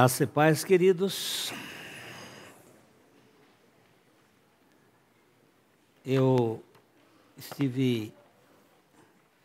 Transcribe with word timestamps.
Graça 0.00 0.24
e 0.24 0.26
paz, 0.26 0.64
queridos. 0.64 1.52
Eu 6.06 6.64
estive 7.36 8.10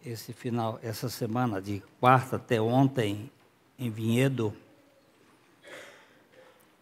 esse 0.06 0.32
final, 0.32 0.80
essa 0.82 1.10
semana 1.10 1.62
de 1.62 1.84
quarta 2.00 2.38
até 2.38 2.62
ontem 2.62 3.30
em 3.78 3.90
Vinhedo. 3.90 4.56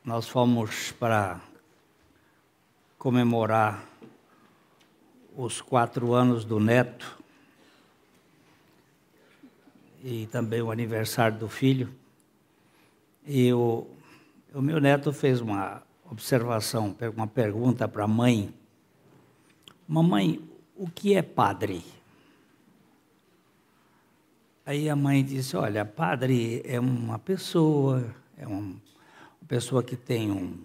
Nós 0.05 0.27
fomos 0.27 0.91
para 0.91 1.41
comemorar 2.99 3.83
os 5.35 5.61
quatro 5.61 6.13
anos 6.13 6.45
do 6.45 6.59
neto 6.59 7.17
e 10.03 10.27
também 10.27 10.61
o 10.61 10.69
aniversário 10.69 11.39
do 11.39 11.49
filho. 11.49 12.02
E 13.25 13.53
o, 13.53 13.87
o 14.53 14.61
meu 14.61 14.79
neto 14.81 15.13
fez 15.13 15.39
uma 15.39 15.81
observação, 16.09 16.95
uma 17.15 17.27
pergunta 17.27 17.87
para 17.87 18.03
a 18.03 18.07
mãe: 18.07 18.53
Mamãe, 19.87 20.41
o 20.75 20.89
que 20.89 21.15
é 21.15 21.21
padre? 21.21 21.83
Aí 24.65 24.89
a 24.89 24.95
mãe 24.95 25.23
disse: 25.23 25.55
Olha, 25.55 25.85
padre 25.85 26.61
é 26.65 26.79
uma 26.79 27.17
pessoa, 27.17 28.13
é 28.37 28.45
uma 28.45 28.75
pessoa 29.47 29.81
que 29.83 29.95
tem 29.95 30.29
um, 30.29 30.57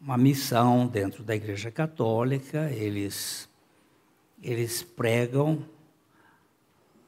uma 0.00 0.16
missão 0.16 0.86
dentro 0.86 1.22
da 1.22 1.34
Igreja 1.36 1.70
Católica, 1.70 2.70
eles, 2.70 3.48
eles 4.42 4.82
pregam, 4.82 5.64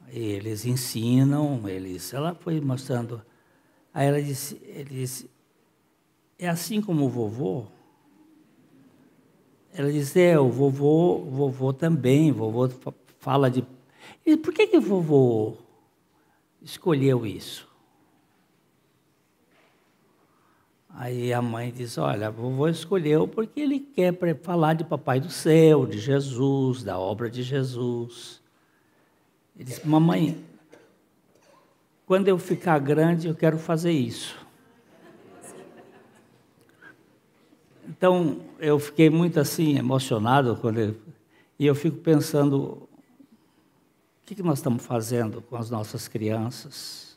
eles 0.09 0.67
ensinam, 0.67 1.69
eles. 1.69 2.13
Ela 2.13 2.35
foi 2.35 2.61
mostrando 2.61 3.23
Aí 3.93 4.07
ela 4.07 4.23
disse, 4.23 4.61
ele 4.65 4.91
disse, 4.91 5.31
é 6.39 6.49
assim 6.49 6.81
como 6.81 7.05
o 7.05 7.09
vovô? 7.09 7.67
Ela 9.73 9.91
disse, 9.91 10.21
é, 10.21 10.39
o 10.39 10.49
vovô, 10.49 11.19
vovô 11.19 11.73
também, 11.73 12.33
vovô 12.33 12.69
fala 13.19 13.51
de. 13.51 13.65
E 14.25 14.37
por 14.37 14.53
que, 14.53 14.67
que 14.67 14.77
o 14.77 14.81
vovô 14.81 15.57
escolheu 16.63 17.27
isso? 17.27 17.69
Aí 20.93 21.33
a 21.33 21.41
mãe 21.41 21.73
disse, 21.73 22.01
olha, 22.01 22.31
o 22.31 22.33
vovô 22.33 22.69
escolheu 22.69 23.27
porque 23.27 23.61
ele 23.61 23.81
quer 23.81 24.15
falar 24.43 24.75
de 24.75 24.85
Papai 24.85 25.21
do 25.21 25.31
Céu, 25.31 25.87
de 25.87 25.99
Jesus, 25.99 26.83
da 26.83 26.99
obra 26.99 27.31
de 27.31 27.43
Jesus. 27.43 28.43
Ele 29.55 29.65
disse, 29.65 29.87
mamãe, 29.87 30.45
quando 32.11 32.27
eu 32.27 32.37
ficar 32.39 32.81
grande, 32.81 33.29
eu 33.29 33.37
quero 33.37 33.57
fazer 33.57 33.93
isso. 33.93 34.37
Então, 37.89 38.41
eu 38.59 38.81
fiquei 38.81 39.09
muito 39.09 39.39
assim, 39.39 39.79
emocionado, 39.79 40.57
quando 40.57 40.81
eu, 40.81 40.97
e 41.57 41.65
eu 41.65 41.73
fico 41.73 41.99
pensando, 41.99 42.59
o 42.59 42.89
que, 44.27 44.35
que 44.35 44.43
nós 44.43 44.59
estamos 44.59 44.85
fazendo 44.85 45.41
com 45.41 45.55
as 45.55 45.71
nossas 45.71 46.09
crianças? 46.09 47.17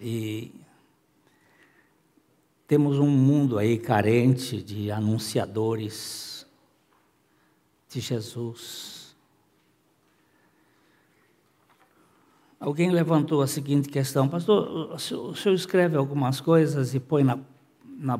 E 0.00 0.50
temos 2.66 2.98
um 2.98 3.10
mundo 3.10 3.58
aí 3.58 3.76
carente 3.76 4.62
de 4.62 4.90
anunciadores 4.90 6.46
de 7.90 8.00
Jesus. 8.00 9.05
Alguém 12.58 12.90
levantou 12.90 13.42
a 13.42 13.46
seguinte 13.46 13.88
questão, 13.88 14.28
pastor, 14.28 14.94
o 14.94 14.98
senhor 14.98 15.54
escreve 15.54 15.96
algumas 15.96 16.40
coisas 16.40 16.94
e 16.94 17.00
põe 17.00 17.22
na, 17.22 17.38
na 17.98 18.18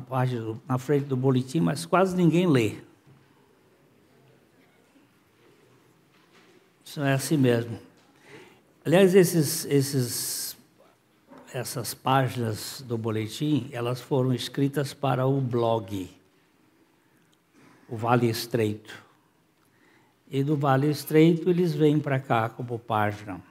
na 0.67 0.77
frente 0.77 1.05
do 1.05 1.17
boletim, 1.17 1.59
mas 1.59 1.85
quase 1.85 2.15
ninguém 2.15 2.47
lê. 2.47 2.75
Isso 6.85 7.01
é 7.01 7.13
assim 7.13 7.35
mesmo. 7.35 7.79
Aliás, 8.85 9.13
esses, 9.15 9.65
esses, 9.65 10.55
essas 11.53 11.93
páginas 11.93 12.81
do 12.87 12.97
boletim, 12.97 13.67
elas 13.73 13.99
foram 13.99 14.33
escritas 14.33 14.93
para 14.93 15.25
o 15.25 15.41
blog, 15.41 16.09
o 17.89 17.97
Vale 17.97 18.29
Estreito. 18.29 19.03
E 20.29 20.43
do 20.43 20.55
Vale 20.55 20.89
Estreito 20.89 21.49
eles 21.49 21.73
vêm 21.73 21.99
para 21.99 22.19
cá 22.19 22.47
como 22.47 22.79
página. 22.79 23.41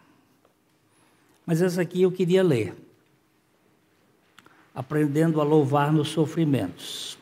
Mas 1.46 1.62
essa 1.62 1.80
aqui 1.80 2.02
eu 2.02 2.10
queria 2.10 2.42
ler. 2.42 2.74
Aprendendo 4.74 5.40
a 5.40 5.44
louvar 5.44 5.92
nos 5.92 6.08
sofrimentos. 6.08 7.16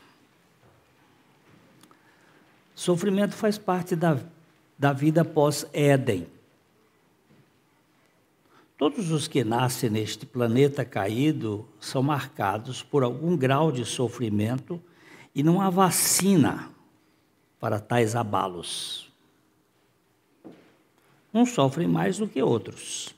Sofrimento 2.74 3.34
faz 3.34 3.58
parte 3.58 3.94
da, 3.94 4.18
da 4.78 4.92
vida 4.92 5.24
pós-Éden. 5.24 6.26
Todos 8.76 9.12
os 9.12 9.28
que 9.28 9.44
nascem 9.44 9.88
neste 9.88 10.26
planeta 10.26 10.84
caído 10.84 11.68
são 11.78 12.02
marcados 12.02 12.82
por 12.82 13.04
algum 13.04 13.36
grau 13.36 13.70
de 13.70 13.84
sofrimento 13.84 14.82
e 15.34 15.42
não 15.42 15.60
há 15.60 15.70
vacina 15.70 16.70
para 17.60 17.78
tais 17.78 18.16
abalos. 18.16 19.12
Uns 21.32 21.50
sofrem 21.52 21.86
mais 21.86 22.18
do 22.18 22.26
que 22.26 22.42
outros 22.42 23.14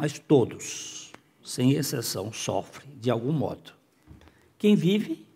mas 0.00 0.18
todos, 0.18 1.12
sem 1.44 1.72
exceção, 1.72 2.32
sofrem 2.32 2.88
de 2.98 3.10
algum 3.10 3.32
modo. 3.32 3.74
Quem 4.56 4.74
vive, 4.74 5.26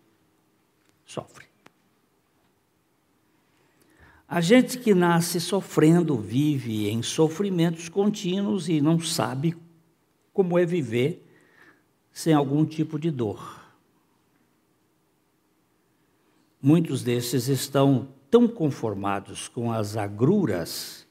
sofre. 1.05 1.45
A 4.27 4.41
gente 4.41 4.79
que 4.79 4.95
nasce 4.95 5.39
sofrendo 5.39 6.17
vive 6.17 6.89
em 6.89 7.03
sofrimentos 7.03 7.89
contínuos 7.89 8.67
e 8.67 8.81
não 8.81 8.99
sabe 8.99 9.55
como 10.33 10.57
é 10.57 10.65
viver 10.65 11.23
sem 12.11 12.33
algum 12.33 12.65
tipo 12.65 12.97
de 12.97 13.11
dor. 13.11 13.63
Muitos 16.59 17.03
desses 17.03 17.49
estão 17.49 18.07
tão 18.31 18.47
conformados 18.47 19.47
com 19.47 19.71
as 19.71 19.95
agruras 19.95 21.05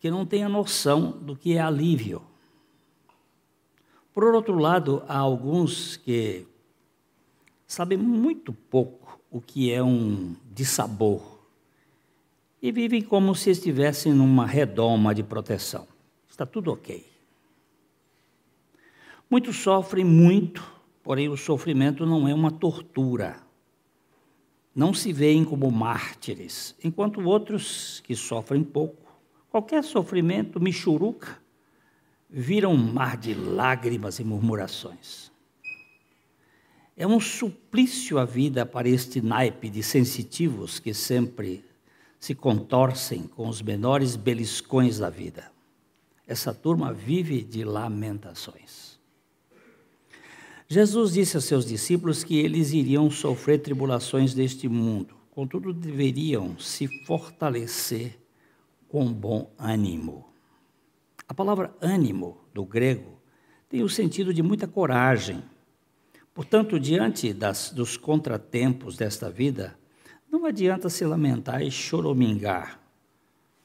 que 0.00 0.10
não 0.10 0.26
têm 0.26 0.42
a 0.42 0.48
noção 0.48 1.12
do 1.12 1.36
que 1.36 1.52
é 1.52 1.60
alívio. 1.60 2.22
Por 4.16 4.34
outro 4.34 4.58
lado, 4.58 5.02
há 5.06 5.18
alguns 5.18 5.98
que 5.98 6.46
sabem 7.66 7.98
muito 7.98 8.50
pouco 8.50 9.20
o 9.30 9.42
que 9.42 9.70
é 9.70 9.82
um 9.82 10.34
dissabor 10.54 11.20
e 12.62 12.72
vivem 12.72 13.02
como 13.02 13.34
se 13.34 13.50
estivessem 13.50 14.14
numa 14.14 14.46
redoma 14.46 15.14
de 15.14 15.22
proteção. 15.22 15.86
Está 16.26 16.46
tudo 16.46 16.72
ok. 16.72 17.04
Muitos 19.28 19.56
sofrem 19.56 20.02
muito, 20.02 20.64
porém 21.02 21.28
o 21.28 21.36
sofrimento 21.36 22.06
não 22.06 22.26
é 22.26 22.32
uma 22.32 22.50
tortura. 22.50 23.36
Não 24.74 24.94
se 24.94 25.12
veem 25.12 25.44
como 25.44 25.70
mártires, 25.70 26.74
enquanto 26.82 27.20
outros 27.20 28.00
que 28.00 28.16
sofrem 28.16 28.64
pouco, 28.64 29.12
qualquer 29.50 29.84
sofrimento, 29.84 30.58
michuruca, 30.58 31.44
vira 32.28 32.68
um 32.68 32.76
mar 32.76 33.16
de 33.16 33.34
lágrimas 33.34 34.18
e 34.18 34.24
murmurações. 34.24 35.30
É 36.96 37.06
um 37.06 37.20
suplício 37.20 38.18
a 38.18 38.24
vida 38.24 38.64
para 38.64 38.88
este 38.88 39.20
naipe 39.20 39.68
de 39.68 39.82
sensitivos 39.82 40.78
que 40.78 40.94
sempre 40.94 41.64
se 42.18 42.34
contorcem 42.34 43.22
com 43.24 43.48
os 43.48 43.60
menores 43.60 44.16
beliscões 44.16 44.98
da 44.98 45.10
vida. 45.10 45.52
Essa 46.26 46.52
turma 46.52 46.92
vive 46.92 47.42
de 47.42 47.64
lamentações. 47.64 48.98
Jesus 50.68 51.12
disse 51.12 51.36
a 51.36 51.40
seus 51.40 51.64
discípulos 51.64 52.24
que 52.24 52.36
eles 52.38 52.72
iriam 52.72 53.08
sofrer 53.10 53.60
tribulações 53.60 54.34
deste 54.34 54.66
mundo, 54.66 55.14
contudo 55.30 55.72
deveriam 55.72 56.58
se 56.58 56.88
fortalecer 57.04 58.18
com 58.88 59.12
bom 59.12 59.52
ânimo. 59.56 60.24
A 61.28 61.34
palavra 61.34 61.74
ânimo, 61.80 62.38
do 62.54 62.64
grego, 62.64 63.20
tem 63.68 63.82
o 63.82 63.88
sentido 63.88 64.32
de 64.32 64.42
muita 64.42 64.66
coragem. 64.68 65.42
Portanto, 66.32 66.78
diante 66.78 67.32
das, 67.32 67.70
dos 67.70 67.96
contratempos 67.96 68.96
desta 68.96 69.30
vida, 69.30 69.76
não 70.30 70.44
adianta 70.44 70.88
se 70.88 71.04
lamentar 71.04 71.62
e 71.62 71.70
choromingar, 71.70 72.80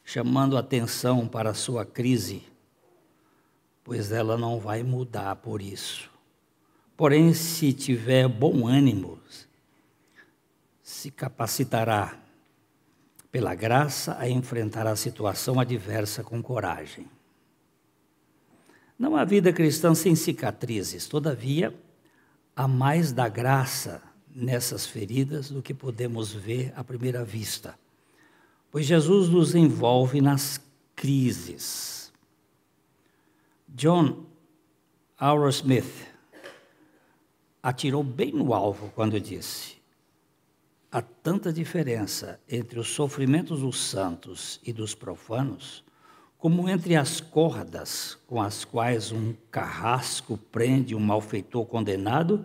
chamando 0.03 0.57
atenção 0.57 1.27
para 1.27 1.51
a 1.51 1.53
sua 1.53 1.85
crise, 1.85 2.43
pois 3.83 4.11
ela 4.11 4.37
não 4.37 4.59
vai 4.59 4.83
mudar 4.83 5.35
por 5.37 5.61
isso. 5.61 6.09
Porém, 6.95 7.33
se 7.33 7.73
tiver 7.73 8.27
bom 8.27 8.67
ânimo, 8.67 9.19
se 10.81 11.09
capacitará, 11.11 12.17
pela 13.31 13.55
graça, 13.55 14.17
a 14.19 14.29
enfrentar 14.29 14.85
a 14.85 14.95
situação 14.95 15.59
adversa 15.59 16.23
com 16.23 16.43
coragem. 16.43 17.07
Não 19.01 19.15
há 19.15 19.25
vida 19.25 19.51
cristã 19.51 19.95
sem 19.95 20.13
cicatrizes, 20.13 21.07
todavia, 21.07 21.75
há 22.55 22.67
mais 22.67 23.11
da 23.11 23.27
graça 23.27 23.99
nessas 24.29 24.85
feridas 24.85 25.49
do 25.49 25.59
que 25.59 25.73
podemos 25.73 26.31
ver 26.31 26.71
à 26.75 26.83
primeira 26.83 27.25
vista, 27.25 27.73
pois 28.69 28.85
Jesus 28.85 29.27
nos 29.27 29.55
envolve 29.55 30.21
nas 30.21 30.61
crises. 30.95 32.13
John 33.67 34.23
Smith 35.49 36.07
atirou 37.63 38.03
bem 38.03 38.31
no 38.31 38.53
alvo 38.53 38.91
quando 38.93 39.19
disse: 39.19 39.77
há 40.91 41.01
tanta 41.01 41.51
diferença 41.51 42.39
entre 42.47 42.79
os 42.79 42.89
sofrimentos 42.89 43.61
dos 43.61 43.79
santos 43.79 44.59
e 44.63 44.71
dos 44.71 44.93
profanos, 44.93 45.83
como 46.41 46.67
entre 46.67 46.95
as 46.95 47.21
cordas 47.21 48.17
com 48.25 48.41
as 48.41 48.65
quais 48.65 49.11
um 49.11 49.31
carrasco 49.51 50.39
prende 50.51 50.95
um 50.95 50.99
malfeitor 50.99 51.63
condenado 51.67 52.43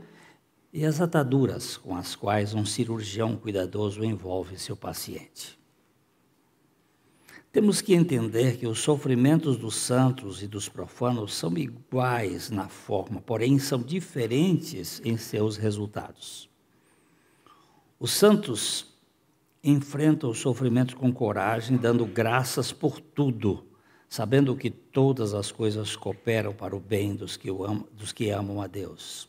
e 0.70 0.84
as 0.84 1.00
ataduras 1.00 1.78
com 1.78 1.96
as 1.96 2.14
quais 2.14 2.52
um 2.52 2.66
cirurgião 2.66 3.38
cuidadoso 3.38 4.04
envolve 4.04 4.58
seu 4.58 4.76
paciente. 4.76 5.58
Temos 7.50 7.80
que 7.80 7.94
entender 7.94 8.58
que 8.58 8.66
os 8.66 8.80
sofrimentos 8.80 9.56
dos 9.56 9.76
santos 9.76 10.42
e 10.42 10.46
dos 10.46 10.68
profanos 10.68 11.34
são 11.34 11.56
iguais 11.56 12.50
na 12.50 12.68
forma, 12.68 13.22
porém 13.22 13.58
são 13.58 13.82
diferentes 13.82 15.00
em 15.06 15.16
seus 15.16 15.56
resultados. 15.56 16.50
Os 17.98 18.10
santos 18.10 18.94
enfrentam 19.64 20.28
os 20.28 20.38
sofrimentos 20.38 20.94
com 20.94 21.10
coragem, 21.10 21.78
dando 21.78 22.04
graças 22.04 22.72
por 22.72 23.00
tudo, 23.00 23.64
sabendo 24.08 24.56
que 24.56 24.70
todas 24.70 25.34
as 25.34 25.50
coisas 25.50 25.96
cooperam 25.96 26.52
para 26.52 26.76
o 26.76 26.80
bem 26.80 27.14
dos 27.14 27.36
que, 27.36 27.48
amam, 27.48 27.86
dos 27.92 28.12
que 28.12 28.30
amam 28.30 28.60
a 28.60 28.66
Deus. 28.66 29.28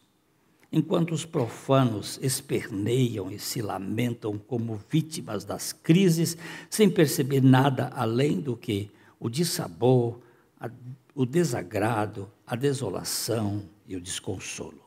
Enquanto 0.71 1.13
os 1.13 1.25
profanos 1.25 2.19
esperneiam 2.21 3.31
e 3.31 3.39
se 3.39 3.61
lamentam 3.61 4.37
como 4.37 4.79
vítimas 4.89 5.45
das 5.45 5.71
crises, 5.71 6.37
sem 6.69 6.89
perceber 6.89 7.41
nada 7.41 7.89
além 7.95 8.39
do 8.39 8.55
que 8.55 8.91
o 9.19 9.29
dissabor, 9.29 10.19
a, 10.59 10.69
o 11.15 11.25
desagrado, 11.25 12.29
a 12.45 12.55
desolação 12.55 13.63
e 13.87 13.95
o 13.95 14.01
desconsolo. 14.01 14.85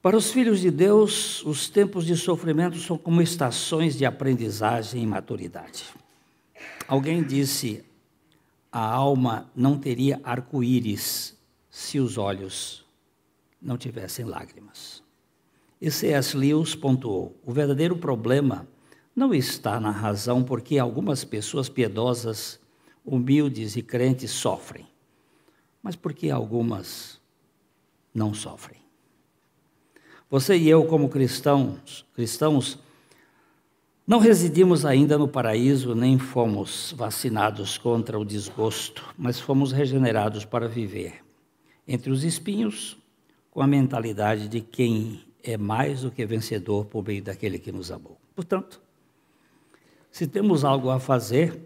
Para 0.00 0.16
os 0.16 0.30
filhos 0.30 0.60
de 0.60 0.70
Deus, 0.70 1.44
os 1.44 1.68
tempos 1.68 2.06
de 2.06 2.16
sofrimento 2.16 2.78
são 2.78 2.96
como 2.96 3.20
estações 3.20 3.98
de 3.98 4.06
aprendizagem 4.06 5.02
e 5.02 5.06
maturidade. 5.06 5.84
Alguém 6.86 7.22
disse: 7.22 7.84
a 8.70 8.80
alma 8.80 9.50
não 9.54 9.78
teria 9.78 10.20
arco-íris 10.22 11.36
se 11.70 11.98
os 11.98 12.18
olhos 12.18 12.84
não 13.60 13.76
tivessem 13.76 14.24
lágrimas. 14.24 15.02
E 15.80 15.90
C.S. 15.90 16.36
Lewis 16.36 16.74
pontuou: 16.74 17.36
o 17.44 17.52
verdadeiro 17.52 17.96
problema 17.96 18.66
não 19.14 19.32
está 19.32 19.80
na 19.80 19.90
razão 19.90 20.44
porque 20.44 20.78
algumas 20.78 21.24
pessoas 21.24 21.68
piedosas, 21.68 22.60
humildes 23.04 23.76
e 23.76 23.82
crentes 23.82 24.30
sofrem, 24.30 24.86
mas 25.82 25.96
porque 25.96 26.30
algumas 26.30 27.20
não 28.12 28.34
sofrem. 28.34 28.80
Você 30.28 30.56
e 30.56 30.68
eu, 30.68 30.84
como 30.86 31.08
cristãos, 31.08 32.04
cristãos, 32.12 32.78
não 34.06 34.18
residimos 34.18 34.84
ainda 34.84 35.18
no 35.18 35.26
paraíso, 35.26 35.94
nem 35.94 36.18
fomos 36.18 36.94
vacinados 36.96 37.76
contra 37.76 38.18
o 38.18 38.24
desgosto, 38.24 39.04
mas 39.18 39.40
fomos 39.40 39.72
regenerados 39.72 40.44
para 40.44 40.68
viver 40.68 41.24
entre 41.88 42.10
os 42.10 42.24
espinhos, 42.24 42.96
com 43.50 43.62
a 43.62 43.66
mentalidade 43.66 44.48
de 44.48 44.60
quem 44.60 45.24
é 45.42 45.56
mais 45.56 46.02
do 46.02 46.10
que 46.10 46.26
vencedor 46.26 46.84
por 46.84 47.04
meio 47.04 47.22
daquele 47.22 47.58
que 47.58 47.72
nos 47.72 47.90
amou. 47.90 48.18
Portanto, 48.34 48.80
se 50.10 50.26
temos 50.26 50.64
algo 50.64 50.90
a 50.90 50.98
fazer, 50.98 51.60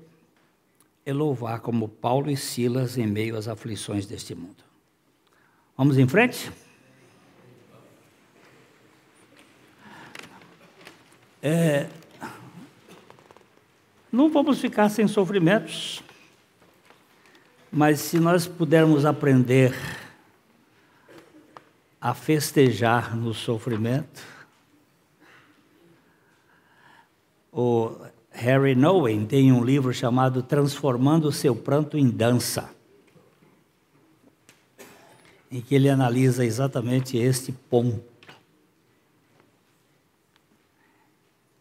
é 1.04 1.12
louvar 1.12 1.60
como 1.60 1.88
Paulo 1.88 2.30
e 2.30 2.36
Silas 2.36 2.98
em 2.98 3.06
meio 3.06 3.36
às 3.36 3.48
aflições 3.48 4.06
deste 4.06 4.34
mundo. 4.34 4.62
Vamos 5.76 5.96
em 5.96 6.06
frente? 6.06 6.52
É, 11.42 11.88
não 14.12 14.28
vamos 14.28 14.60
ficar 14.60 14.88
sem 14.88 15.06
sofrimentos, 15.06 16.02
mas 17.70 18.00
se 18.00 18.18
nós 18.18 18.46
pudermos 18.46 19.04
aprender 19.04 19.74
a 22.00 22.12
festejar 22.12 23.16
no 23.16 23.32
sofrimento, 23.32 24.20
o 27.52 27.94
Harry 28.30 28.74
Nowen 28.74 29.26
tem 29.26 29.52
um 29.52 29.62
livro 29.62 29.92
chamado 29.92 30.42
Transformando 30.42 31.28
o 31.28 31.32
Seu 31.32 31.54
Pranto 31.54 31.96
em 31.96 32.08
Dança, 32.08 32.70
em 35.50 35.60
que 35.60 35.74
ele 35.74 35.88
analisa 35.88 36.44
exatamente 36.44 37.16
este 37.16 37.52
ponto. 37.52 38.09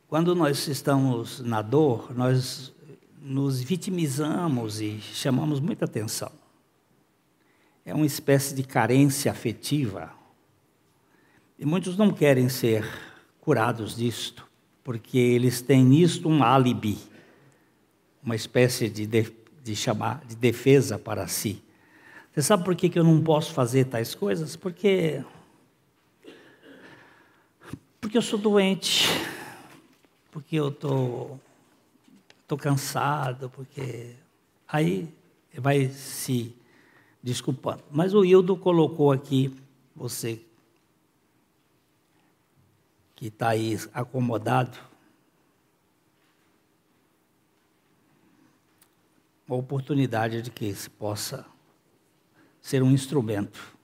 Quando 0.09 0.33
nós 0.33 0.67
estamos 0.67 1.39
na 1.39 1.61
dor, 1.61 2.11
nós 2.17 2.73
nos 3.21 3.61
vitimizamos 3.61 4.81
e 4.81 4.99
chamamos 4.99 5.59
muita 5.59 5.85
atenção. 5.85 6.31
É 7.85 7.93
uma 7.93 8.07
espécie 8.07 8.55
de 8.55 8.63
carência 8.63 9.31
afetiva. 9.31 10.11
E 11.59 11.63
muitos 11.63 11.95
não 11.95 12.11
querem 12.11 12.49
ser 12.49 12.83
curados 13.39 13.95
disto, 13.95 14.47
porque 14.83 15.19
eles 15.19 15.61
têm 15.61 15.85
nisto 15.85 16.27
um 16.27 16.41
álibi, 16.41 16.97
uma 18.23 18.35
espécie 18.35 18.89
de, 18.89 19.05
de, 19.05 19.31
de 19.63 19.75
chamar 19.75 20.25
de 20.25 20.35
defesa 20.35 20.97
para 20.97 21.27
si. 21.27 21.61
Você 22.33 22.41
sabe 22.41 22.63
por 22.63 22.75
que, 22.75 22.89
que 22.89 22.97
eu 22.97 23.03
não 23.03 23.21
posso 23.21 23.53
fazer 23.53 23.85
tais 23.85 24.15
coisas? 24.15 24.55
Porque 24.55 25.23
porque 28.01 28.17
eu 28.17 28.23
sou 28.23 28.39
doente 28.39 29.07
porque 30.31 30.55
eu 30.55 30.71
tô, 30.71 31.37
tô 32.47 32.57
cansado, 32.57 33.49
porque 33.49 34.15
aí 34.67 35.13
vai 35.53 35.89
se 35.89 36.55
desculpando. 37.21 37.83
Mas 37.91 38.13
o 38.13 38.23
Hildo 38.23 38.55
colocou 38.55 39.11
aqui, 39.11 39.55
você 39.95 40.41
que 43.15 43.27
está 43.27 43.49
aí 43.49 43.77
acomodado, 43.93 44.77
uma 49.47 49.57
oportunidade 49.57 50.41
de 50.41 50.51
que 50.51 50.73
se 50.75 50.89
possa 50.89 51.45
ser 52.61 52.83
um 52.83 52.91
instrumento 52.91 53.75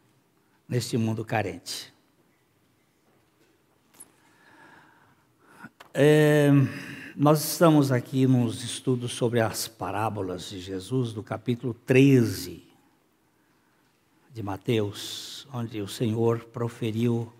neste 0.69 0.95
mundo 0.95 1.25
carente. 1.25 1.94
É, 5.97 6.49
nós 7.15 7.41
estamos 7.41 7.89
aqui 7.89 8.27
nos 8.27 8.61
estudos 8.65 9.13
sobre 9.13 9.39
as 9.39 9.65
parábolas 9.65 10.49
de 10.49 10.59
Jesus, 10.59 11.13
do 11.13 11.23
capítulo 11.23 11.73
13 11.73 12.61
de 14.33 14.43
Mateus, 14.43 15.47
onde 15.53 15.79
o 15.79 15.87
Senhor 15.87 16.39
proferiu 16.51 17.31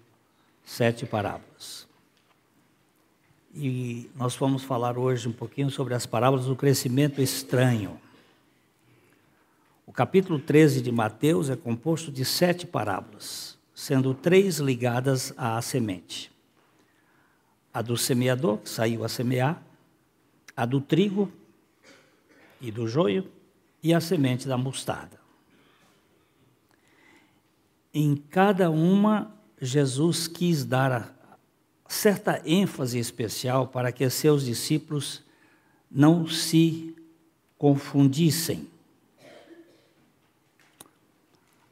sete 0.63 1.05
parábolas. 1.05 1.85
E 3.53 4.09
nós 4.15 4.37
vamos 4.37 4.63
falar 4.63 4.97
hoje 4.97 5.27
um 5.27 5.33
pouquinho 5.33 5.69
sobre 5.69 5.93
as 5.93 6.05
parábolas 6.05 6.45
do 6.45 6.55
crescimento 6.55 7.21
estranho. 7.21 7.99
O 9.85 9.91
capítulo 9.91 10.39
13 10.39 10.79
de 10.79 10.93
Mateus 10.93 11.49
é 11.49 11.57
composto 11.57 12.09
de 12.09 12.23
sete 12.23 12.65
parábolas, 12.65 13.57
sendo 13.73 14.13
três 14.13 14.59
ligadas 14.59 15.33
à 15.35 15.61
semente 15.61 16.33
a 17.75 17.81
do 17.81 17.97
semeador, 17.97 18.59
que 18.59 18.69
saiu 18.69 19.03
a 19.03 19.09
semear, 19.09 19.61
a 20.55 20.65
do 20.65 20.79
trigo 20.79 21.29
e 22.61 22.71
do 22.71 22.87
joio, 22.87 23.29
e 23.83 23.93
a 23.93 23.99
semente 23.99 24.47
da 24.47 24.57
mostarda. 24.57 25.19
Em 27.93 28.15
cada 28.15 28.69
uma, 28.71 29.35
Jesus 29.61 30.25
quis 30.25 30.63
dar 30.63 31.13
certa 31.85 32.41
ênfase 32.45 32.97
especial 32.97 33.67
para 33.67 33.91
que 33.91 34.09
seus 34.09 34.45
discípulos 34.45 35.21
não 35.91 36.29
se 36.29 36.95
confundissem. 37.57 38.69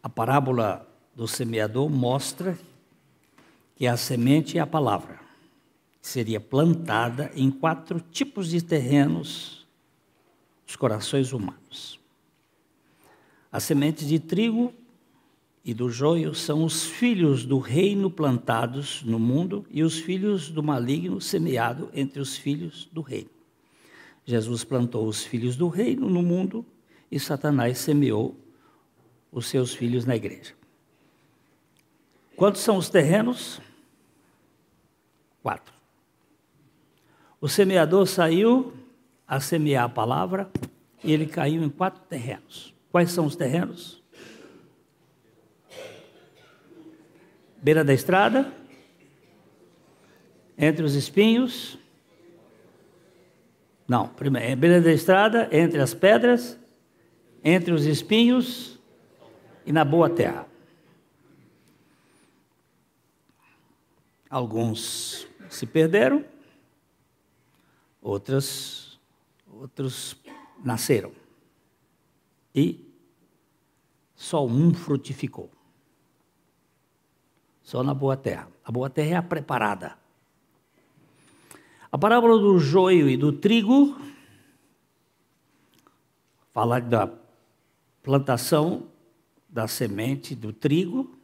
A 0.03 0.09
parábola 0.09 0.85
do 1.15 1.29
semeador 1.29 1.89
mostra 1.89 2.59
que 3.77 3.87
a 3.87 3.95
semente 3.95 4.57
é 4.57 4.61
a 4.61 4.67
palavra 4.67 5.22
seria 6.03 6.41
plantada 6.41 7.31
em 7.33 7.49
quatro 7.49 8.01
tipos 8.11 8.49
de 8.49 8.61
terrenos, 8.61 9.65
os 10.67 10.75
corações 10.75 11.31
humanos. 11.31 11.97
As 13.49 13.63
sementes 13.63 14.05
de 14.05 14.19
trigo 14.19 14.73
e 15.63 15.73
do 15.73 15.89
joio 15.89 16.35
são 16.35 16.65
os 16.65 16.83
filhos 16.83 17.45
do 17.45 17.57
reino 17.57 18.11
plantados 18.11 19.01
no 19.03 19.17
mundo 19.17 19.65
e 19.71 19.81
os 19.81 19.97
filhos 19.97 20.49
do 20.49 20.61
maligno 20.61 21.21
semeado 21.21 21.89
entre 21.93 22.19
os 22.19 22.35
filhos 22.35 22.89
do 22.91 23.01
reino. 23.01 23.29
Jesus 24.25 24.65
plantou 24.65 25.07
os 25.07 25.23
filhos 25.23 25.55
do 25.55 25.69
reino 25.69 26.09
no 26.09 26.21
mundo 26.21 26.65
e 27.09 27.17
Satanás 27.17 27.77
semeou 27.77 28.35
os 29.31 29.47
seus 29.47 29.73
filhos 29.73 30.05
na 30.05 30.17
igreja. 30.17 30.53
Quantos 32.35 32.61
são 32.61 32.75
os 32.75 32.89
terrenos? 32.89 33.61
Quatro. 35.41 35.82
O 37.43 37.49
semeador 37.49 38.07
saiu 38.07 38.71
a 39.27 39.37
semear 39.37 39.83
a 39.83 39.89
palavra 39.89 40.49
e 41.03 41.11
ele 41.11 41.25
caiu 41.25 41.61
em 41.61 41.67
quatro 41.67 42.01
terrenos. 42.03 42.73
Quais 42.89 43.11
são 43.11 43.25
os 43.25 43.35
terrenos? 43.35 44.01
Beira 47.61 47.83
da 47.83 47.93
estrada, 47.93 48.49
entre 50.57 50.85
os 50.85 50.95
espinhos. 50.95 51.77
Não, 53.85 54.07
primeiro, 54.07 54.47
é 54.49 54.55
beira 54.55 54.79
da 54.79 54.93
estrada, 54.93 55.49
entre 55.51 55.81
as 55.81 55.93
pedras, 55.93 56.57
entre 57.43 57.73
os 57.73 57.85
espinhos 57.85 58.79
e 59.65 59.73
na 59.73 59.83
boa 59.83 60.09
terra. 60.09 60.47
Alguns 64.29 65.27
se 65.49 65.65
perderam, 65.65 66.23
outras, 68.03 68.99
outros 69.47 70.15
nasceram. 70.63 71.11
E 72.53 72.85
só 74.13 74.45
um 74.45 74.73
frutificou. 74.73 75.49
Só 77.63 77.81
na 77.81 77.93
boa 77.93 78.17
terra. 78.17 78.49
A 78.63 78.71
boa 78.71 78.89
terra 78.89 79.09
é 79.09 79.15
a 79.15 79.23
preparada. 79.23 79.97
A 81.91 81.97
parábola 81.97 82.37
do 82.37 82.59
joio 82.59 83.09
e 83.09 83.15
do 83.15 83.31
trigo 83.31 83.97
fala 86.51 86.79
da 86.79 87.09
plantação 88.03 88.87
da 89.47 89.67
semente 89.67 90.35
do 90.35 90.51
trigo 90.51 91.15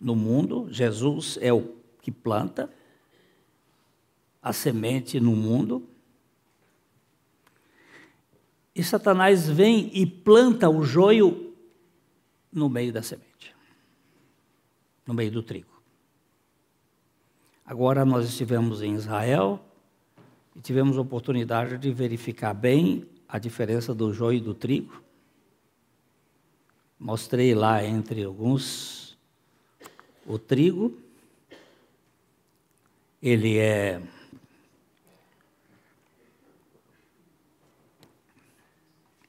no 0.00 0.16
mundo. 0.16 0.68
Jesus 0.70 1.38
é 1.40 1.52
o 1.52 1.74
que 2.00 2.10
planta 2.10 2.70
a 4.44 4.52
semente 4.52 5.18
no 5.18 5.34
mundo. 5.34 5.88
E 8.74 8.84
Satanás 8.84 9.48
vem 9.48 9.90
e 9.94 10.04
planta 10.04 10.68
o 10.68 10.84
joio 10.84 11.54
no 12.52 12.68
meio 12.68 12.92
da 12.92 13.02
semente, 13.02 13.56
no 15.06 15.14
meio 15.14 15.30
do 15.30 15.42
trigo. 15.42 15.72
Agora 17.64 18.04
nós 18.04 18.28
estivemos 18.28 18.82
em 18.82 18.94
Israel 18.94 19.64
e 20.54 20.60
tivemos 20.60 20.98
a 20.98 21.00
oportunidade 21.00 21.78
de 21.78 21.90
verificar 21.90 22.52
bem 22.52 23.08
a 23.26 23.38
diferença 23.38 23.94
do 23.94 24.12
joio 24.12 24.36
e 24.36 24.42
do 24.42 24.52
trigo. 24.52 25.02
Mostrei 26.98 27.54
lá 27.54 27.82
entre 27.82 28.24
alguns 28.24 29.16
o 30.26 30.38
trigo. 30.38 30.98
Ele 33.22 33.56
é 33.56 34.02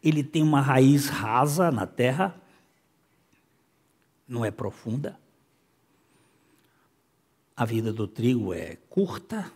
ele 0.05 0.23
tem 0.23 0.43
uma 0.43 0.61
raiz 0.61 1.07
rasa 1.07 1.71
na 1.71 1.87
terra, 1.87 2.39
não 4.27 4.45
é 4.45 4.51
profunda. 4.51 5.19
A 7.57 7.65
vida 7.65 7.91
do 7.91 8.07
trigo 8.07 8.53
é 8.53 8.75
curta, 8.87 9.51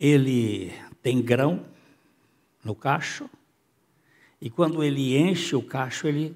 ele 0.00 0.72
tem 1.02 1.20
grão 1.20 1.66
no 2.64 2.74
cacho, 2.74 3.28
e 4.40 4.48
quando 4.48 4.82
ele 4.82 5.18
enche 5.18 5.54
o 5.54 5.62
cacho, 5.62 6.06
ele, 6.06 6.34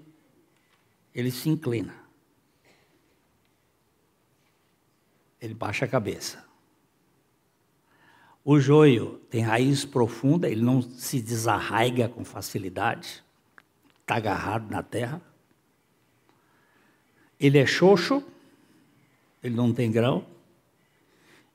ele 1.15 1.31
se 1.31 1.49
inclina. 1.49 1.95
Ele 5.41 5.55
baixa 5.55 5.87
a 5.87 5.89
cabeça. 5.89 6.50
O 8.45 8.59
joio 8.59 9.21
tem 9.29 9.43
raiz 9.43 9.85
profunda, 9.85 10.49
ele 10.49 10.63
não 10.63 10.81
se 10.81 11.21
desarraiga 11.21 12.09
com 12.09 12.25
facilidade, 12.25 13.23
está 14.01 14.17
agarrado 14.17 14.71
na 14.71 14.83
terra. 14.83 15.21
Ele 17.39 17.59
é 17.59 17.67
xoxo, 17.67 18.23
ele 19.43 19.55
não 19.55 19.73
tem 19.73 19.91
grão, 19.91 20.25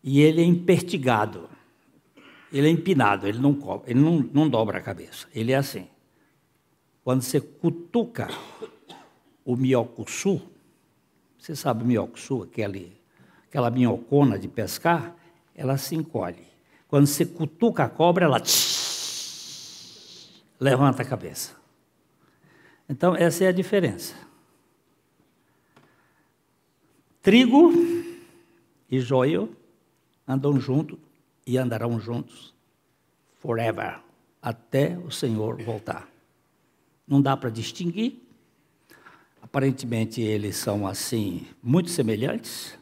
e 0.04 0.22
ele 0.22 0.42
é 0.42 0.46
impertigado, 0.46 1.50
ele 2.54 2.68
é 2.68 2.72
empinado, 2.72 3.28
ele 3.28 3.40
não, 3.40 3.84
ele 3.88 4.00
não, 4.00 4.20
não 4.20 4.50
dobra 4.50 4.78
a 4.78 4.82
cabeça, 4.82 5.28
ele 5.34 5.52
é 5.52 5.56
assim. 5.56 5.88
Quando 7.04 7.24
você 7.24 7.42
cutuca 7.42 8.30
o 9.44 9.56
minhocuçu, 9.56 10.42
você 11.38 11.56
sabe 11.56 11.84
o 11.84 11.86
minhocuçu, 11.86 12.44
aquele, 12.44 13.00
aquela 13.48 13.70
minhocona 13.70 14.38
de 14.38 14.48
pescar, 14.48 15.16
ela 15.56 15.78
se 15.78 15.96
encolhe. 15.96 16.55
Quando 16.88 17.08
você 17.08 17.26
cutuca 17.26 17.84
a 17.84 17.90
cobra, 17.90 18.26
ela 18.26 18.40
tsh, 18.40 20.32
levanta 20.60 21.02
a 21.02 21.06
cabeça. 21.06 21.56
Então, 22.88 23.16
essa 23.16 23.44
é 23.44 23.48
a 23.48 23.52
diferença. 23.52 24.14
Trigo 27.22 27.74
e 28.90 29.00
joio 29.00 29.56
andam 30.28 30.60
juntos 30.60 31.00
e 31.46 31.58
andarão 31.58 32.00
juntos 32.00 32.54
forever, 33.40 34.00
até 34.42 34.98
o 34.98 35.12
Senhor 35.12 35.62
voltar. 35.64 36.08
Não 37.08 37.22
dá 37.22 37.36
para 37.36 37.50
distinguir. 37.50 38.22
Aparentemente, 39.42 40.22
eles 40.22 40.56
são 40.58 40.88
assim, 40.88 41.48
muito 41.62 41.90
semelhantes 41.90 42.78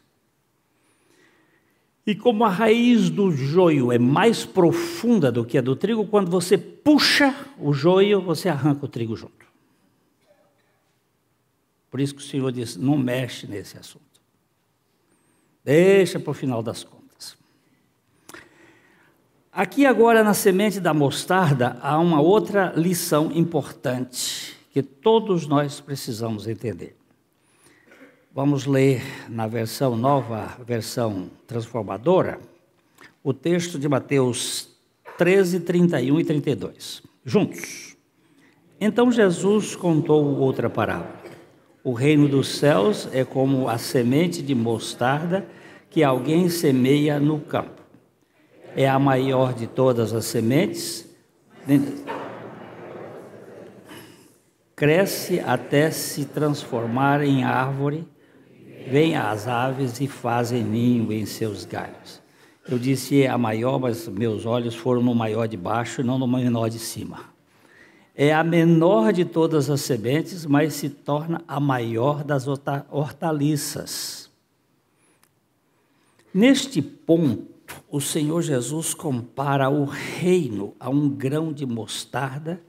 e 2.05 2.13
como 2.13 2.43
a 2.43 2.49
raiz 2.49 3.09
do 3.09 3.31
joio 3.31 3.91
é 3.91 3.97
mais 3.97 4.45
profunda 4.45 5.31
do 5.31 5.45
que 5.45 5.57
a 5.57 5.61
do 5.61 5.75
trigo, 5.75 6.05
quando 6.05 6.29
você 6.29 6.57
puxa 6.57 7.33
o 7.57 7.71
joio, 7.73 8.21
você 8.21 8.49
arranca 8.49 8.85
o 8.85 8.89
trigo 8.89 9.15
junto. 9.15 9.43
Por 11.89 12.01
isso 12.01 12.13
que 12.15 12.21
o 12.21 12.25
Senhor 12.25 12.51
diz: 12.51 12.75
não 12.75 12.97
mexe 12.97 13.47
nesse 13.47 13.77
assunto. 13.77 14.03
Deixa 15.63 16.19
para 16.19 16.31
o 16.31 16.33
final 16.33 16.61
das 16.61 16.83
contas. 16.83 17.37
Aqui 19.51 19.85
agora 19.85 20.23
na 20.23 20.33
semente 20.33 20.79
da 20.79 20.93
mostarda 20.93 21.77
há 21.81 21.97
uma 21.99 22.19
outra 22.19 22.73
lição 22.75 23.31
importante 23.31 24.57
que 24.71 24.81
todos 24.81 25.45
nós 25.47 25.79
precisamos 25.79 26.47
entender. 26.47 26.97
Vamos 28.35 28.65
ler 28.65 29.03
na 29.29 29.45
versão 29.45 29.95
nova, 29.95 30.57
versão 30.65 31.29
transformadora, 31.45 32.39
o 33.23 33.31
texto 33.31 33.77
de 33.77 33.87
Mateus 33.87 34.69
13, 35.19 35.59
31 35.59 36.19
e 36.19 36.25
32. 36.25 37.03
Juntos. 37.23 37.95
Então 38.81 39.11
Jesus 39.11 39.75
contou 39.75 40.25
outra 40.39 40.67
parábola. 40.67 41.13
O 41.83 41.93
reino 41.93 42.27
dos 42.27 42.47
céus 42.47 43.07
é 43.13 43.23
como 43.23 43.69
a 43.69 43.77
semente 43.77 44.41
de 44.41 44.55
mostarda 44.55 45.45
que 45.91 46.03
alguém 46.03 46.49
semeia 46.49 47.19
no 47.19 47.39
campo. 47.39 47.83
É 48.75 48.89
a 48.89 48.97
maior 48.97 49.53
de 49.53 49.67
todas 49.67 50.11
as 50.11 50.25
sementes. 50.25 51.07
Cresce 54.75 55.39
até 55.39 55.91
se 55.91 56.25
transformar 56.25 57.21
em 57.21 57.43
árvore 57.43 58.11
Vêm 58.87 59.15
as 59.15 59.47
aves 59.47 59.99
e 59.99 60.07
fazem 60.07 60.63
ninho 60.63 61.11
em 61.11 61.25
seus 61.25 61.65
galhos. 61.65 62.21
Eu 62.67 62.79
disse 62.79 63.21
é 63.21 63.27
a 63.27 63.37
maior, 63.37 63.79
mas 63.79 64.07
meus 64.07 64.45
olhos 64.45 64.75
foram 64.75 65.01
no 65.01 65.13
maior 65.13 65.47
de 65.47 65.57
baixo 65.57 66.01
e 66.01 66.03
não 66.03 66.17
no 66.17 66.27
menor 66.27 66.69
de 66.69 66.79
cima. 66.79 67.33
É 68.15 68.33
a 68.33 68.43
menor 68.43 69.11
de 69.11 69.25
todas 69.25 69.69
as 69.69 69.81
sementes, 69.81 70.45
mas 70.45 70.73
se 70.73 70.89
torna 70.89 71.41
a 71.47 71.59
maior 71.59 72.23
das 72.23 72.45
hortaliças. 72.47 74.29
Neste 76.33 76.81
ponto, 76.81 77.53
o 77.89 77.99
Senhor 77.99 78.41
Jesus 78.41 78.93
compara 78.93 79.69
o 79.69 79.85
reino 79.85 80.73
a 80.79 80.89
um 80.89 81.09
grão 81.09 81.51
de 81.51 81.65
mostarda 81.65 82.61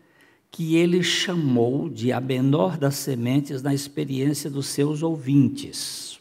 que 0.55 0.77
ele 0.77 1.03
chamou 1.03 1.89
de 1.89 2.13
a 2.13 2.21
menor 2.21 2.79
das 2.79 2.95
sementes 2.95 3.61
na 3.61 3.75
experiência 3.75 4.49
dos 4.49 4.69
seus 4.69 5.03
ouvintes. 5.03 6.21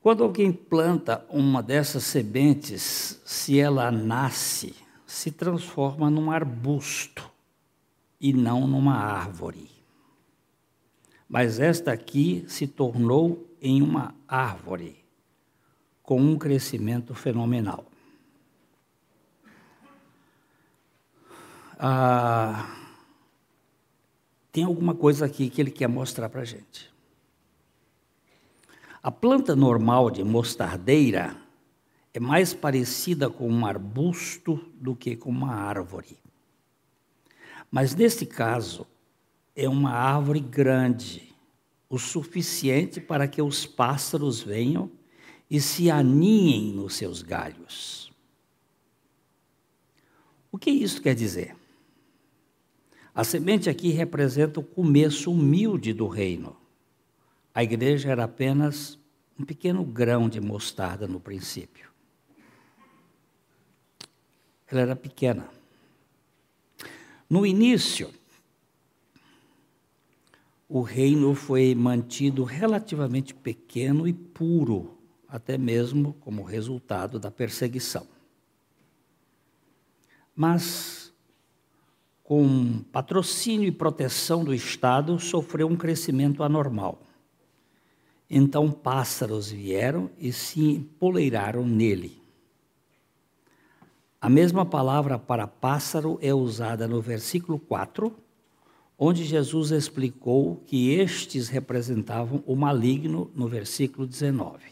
Quando 0.00 0.24
alguém 0.24 0.50
planta 0.50 1.22
uma 1.28 1.62
dessas 1.62 2.04
sementes, 2.04 3.20
se 3.22 3.60
ela 3.60 3.90
nasce, 3.92 4.74
se 5.06 5.30
transforma 5.30 6.08
num 6.08 6.30
arbusto. 6.30 7.30
e 8.18 8.32
não 8.32 8.66
numa 8.66 8.96
árvore. 8.96 9.70
Mas 11.28 11.60
esta 11.60 11.92
aqui 11.92 12.46
se 12.48 12.66
tornou 12.66 13.46
em 13.60 13.82
uma 13.82 14.14
árvore 14.26 14.96
com 16.02 16.18
um 16.18 16.38
crescimento 16.38 17.14
fenomenal. 17.14 17.84
Ah, 21.80 22.74
tem 24.50 24.64
alguma 24.64 24.96
coisa 24.96 25.26
aqui 25.26 25.48
que 25.48 25.60
ele 25.60 25.70
quer 25.70 25.86
mostrar 25.86 26.28
para 26.28 26.40
a 26.40 26.44
gente. 26.44 26.92
A 29.00 29.12
planta 29.12 29.54
normal 29.54 30.10
de 30.10 30.24
mostardeira 30.24 31.36
é 32.12 32.18
mais 32.18 32.52
parecida 32.52 33.30
com 33.30 33.48
um 33.48 33.64
arbusto 33.64 34.56
do 34.74 34.96
que 34.96 35.14
com 35.14 35.30
uma 35.30 35.54
árvore. 35.54 36.18
Mas 37.70 37.94
neste 37.94 38.26
caso, 38.26 38.84
é 39.54 39.68
uma 39.68 39.92
árvore 39.92 40.40
grande, 40.40 41.32
o 41.88 41.96
suficiente 41.96 43.00
para 43.00 43.28
que 43.28 43.40
os 43.40 43.66
pássaros 43.66 44.40
venham 44.40 44.90
e 45.48 45.60
se 45.60 45.92
aninhem 45.92 46.72
nos 46.72 46.96
seus 46.96 47.22
galhos. 47.22 48.12
O 50.50 50.58
que 50.58 50.70
isso 50.70 51.00
quer 51.00 51.14
dizer? 51.14 51.54
A 53.18 53.24
semente 53.24 53.68
aqui 53.68 53.88
representa 53.88 54.60
o 54.60 54.62
começo 54.62 55.32
humilde 55.32 55.92
do 55.92 56.06
reino. 56.06 56.56
A 57.52 57.64
igreja 57.64 58.12
era 58.12 58.22
apenas 58.22 58.96
um 59.36 59.44
pequeno 59.44 59.84
grão 59.84 60.28
de 60.28 60.40
mostarda 60.40 61.08
no 61.08 61.18
princípio. 61.18 61.90
Ela 64.68 64.82
era 64.82 64.94
pequena. 64.94 65.48
No 67.28 67.44
início, 67.44 68.08
o 70.68 70.80
reino 70.80 71.34
foi 71.34 71.74
mantido 71.74 72.44
relativamente 72.44 73.34
pequeno 73.34 74.06
e 74.06 74.12
puro, 74.12 74.96
até 75.26 75.58
mesmo 75.58 76.12
como 76.20 76.44
resultado 76.44 77.18
da 77.18 77.32
perseguição. 77.32 78.06
Mas, 80.36 81.07
com 82.28 82.82
patrocínio 82.92 83.66
e 83.66 83.72
proteção 83.72 84.44
do 84.44 84.54
Estado, 84.54 85.18
sofreu 85.18 85.66
um 85.66 85.74
crescimento 85.74 86.42
anormal. 86.42 87.00
Então 88.28 88.70
pássaros 88.70 89.50
vieram 89.50 90.10
e 90.18 90.30
se 90.30 90.62
empoleiraram 90.62 91.64
nele. 91.64 92.20
A 94.20 94.28
mesma 94.28 94.66
palavra 94.66 95.18
para 95.18 95.46
pássaro 95.46 96.18
é 96.20 96.34
usada 96.34 96.86
no 96.86 97.00
versículo 97.00 97.58
4, 97.58 98.14
onde 98.98 99.24
Jesus 99.24 99.70
explicou 99.70 100.56
que 100.66 100.90
estes 100.90 101.48
representavam 101.48 102.44
o 102.46 102.54
maligno 102.54 103.30
no 103.34 103.48
versículo 103.48 104.06
19. 104.06 104.64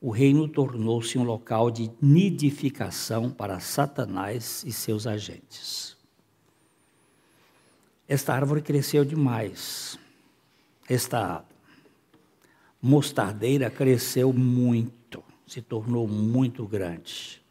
O 0.00 0.08
reino 0.08 0.48
tornou-se 0.48 1.18
um 1.18 1.24
local 1.24 1.70
de 1.70 1.90
nidificação 2.00 3.28
para 3.28 3.60
Satanás 3.60 4.64
e 4.66 4.72
seus 4.72 5.06
agentes. 5.06 5.97
Esta 8.08 8.32
árvore 8.32 8.62
cresceu 8.62 9.04
demais. 9.04 9.98
Esta 10.88 11.44
mostardeira 12.80 13.68
cresceu 13.70 14.32
muito, 14.32 15.22
se 15.46 15.60
tornou 15.60 16.08
muito 16.08 16.66
grande. 16.66 17.42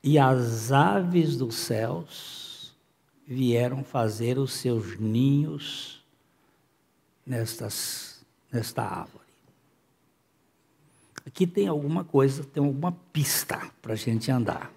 E 0.00 0.16
as 0.16 0.70
aves 0.70 1.36
dos 1.36 1.56
céus 1.56 2.72
vieram 3.26 3.82
fazer 3.82 4.38
os 4.38 4.52
seus 4.52 4.96
ninhos 4.98 6.04
nestas, 7.26 8.24
nesta 8.50 8.82
árvore. 8.82 9.22
Aqui 11.26 11.46
tem 11.46 11.66
alguma 11.66 12.04
coisa, 12.04 12.44
tem 12.44 12.64
alguma 12.64 12.92
pista 13.12 13.70
para 13.80 13.94
a 13.94 13.96
gente 13.96 14.30
andar. 14.30 14.72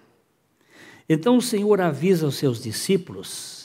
Então 1.08 1.36
o 1.36 1.42
Senhor 1.42 1.80
avisa 1.80 2.26
os 2.26 2.36
seus 2.36 2.60
discípulos 2.60 3.55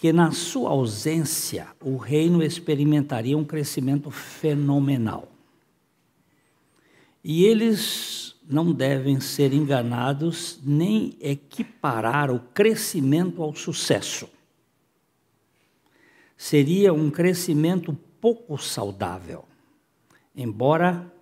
que 0.00 0.14
na 0.14 0.32
sua 0.32 0.70
ausência 0.70 1.68
o 1.78 1.98
reino 1.98 2.42
experimentaria 2.42 3.36
um 3.36 3.44
crescimento 3.44 4.10
fenomenal. 4.10 5.28
E 7.22 7.44
eles 7.44 8.34
não 8.48 8.72
devem 8.72 9.20
ser 9.20 9.52
enganados 9.52 10.58
nem 10.64 11.14
equiparar 11.20 12.30
o 12.30 12.40
crescimento 12.40 13.42
ao 13.42 13.54
sucesso. 13.54 14.26
Seria 16.34 16.94
um 16.94 17.10
crescimento 17.10 17.92
pouco 18.22 18.56
saudável. 18.56 19.44
Embora 20.34 21.12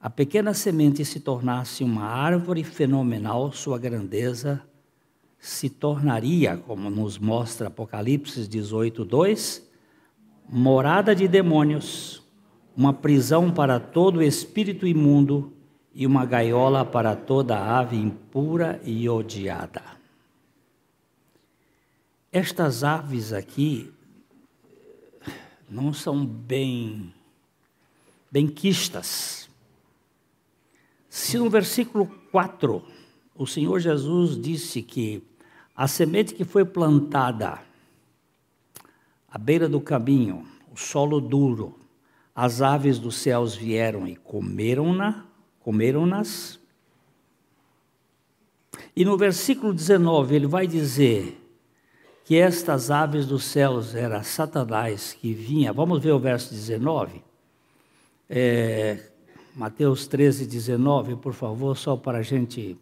a 0.00 0.08
pequena 0.08 0.54
semente 0.54 1.04
se 1.04 1.18
tornasse 1.18 1.82
uma 1.82 2.04
árvore 2.04 2.62
fenomenal, 2.62 3.50
sua 3.50 3.76
grandeza 3.76 4.62
se 5.44 5.68
tornaria, 5.68 6.56
como 6.56 6.88
nos 6.88 7.18
mostra 7.18 7.66
Apocalipse 7.66 8.48
18, 8.48 9.04
2, 9.04 9.70
morada 10.48 11.14
de 11.14 11.28
demônios, 11.28 12.22
uma 12.74 12.94
prisão 12.94 13.52
para 13.52 13.78
todo 13.78 14.22
espírito 14.22 14.86
imundo 14.86 15.52
e 15.94 16.06
uma 16.06 16.24
gaiola 16.24 16.82
para 16.82 17.14
toda 17.14 17.58
ave 17.58 17.94
impura 17.94 18.80
e 18.82 19.06
odiada. 19.06 19.82
Estas 22.32 22.82
aves 22.82 23.30
aqui 23.30 23.92
não 25.68 25.92
são 25.92 26.24
bem 26.24 27.12
bem 28.30 28.46
quistas. 28.46 29.46
Se 31.10 31.36
no 31.36 31.50
versículo 31.50 32.06
4 32.32 32.82
o 33.34 33.46
Senhor 33.46 33.78
Jesus 33.78 34.40
disse 34.40 34.80
que 34.80 35.22
a 35.76 35.88
semente 35.88 36.34
que 36.34 36.44
foi 36.44 36.64
plantada 36.64 37.60
à 39.28 39.38
beira 39.38 39.68
do 39.68 39.80
caminho, 39.80 40.46
o 40.72 40.78
solo 40.78 41.20
duro, 41.20 41.78
as 42.34 42.62
aves 42.62 42.98
dos 42.98 43.16
céus 43.16 43.54
vieram 43.54 44.06
e 44.06 44.16
comeram-na, 44.16 45.24
comeram-nas. 45.60 46.58
E 48.94 49.04
no 49.04 49.16
versículo 49.16 49.72
19 49.72 50.34
ele 50.34 50.46
vai 50.46 50.66
dizer 50.66 51.40
que 52.24 52.36
estas 52.36 52.90
aves 52.90 53.26
dos 53.26 53.44
céus 53.44 53.94
era 53.94 54.22
Satanás 54.22 55.12
que 55.12 55.32
vinha. 55.32 55.72
Vamos 55.72 56.02
ver 56.02 56.12
o 56.12 56.18
verso 56.18 56.52
19. 56.52 57.22
É, 58.28 59.10
Mateus 59.54 60.06
13, 60.06 60.46
19, 60.46 61.16
por 61.16 61.34
favor, 61.34 61.76
só 61.76 61.96
para 61.96 62.18
a 62.18 62.22
gente 62.22 62.76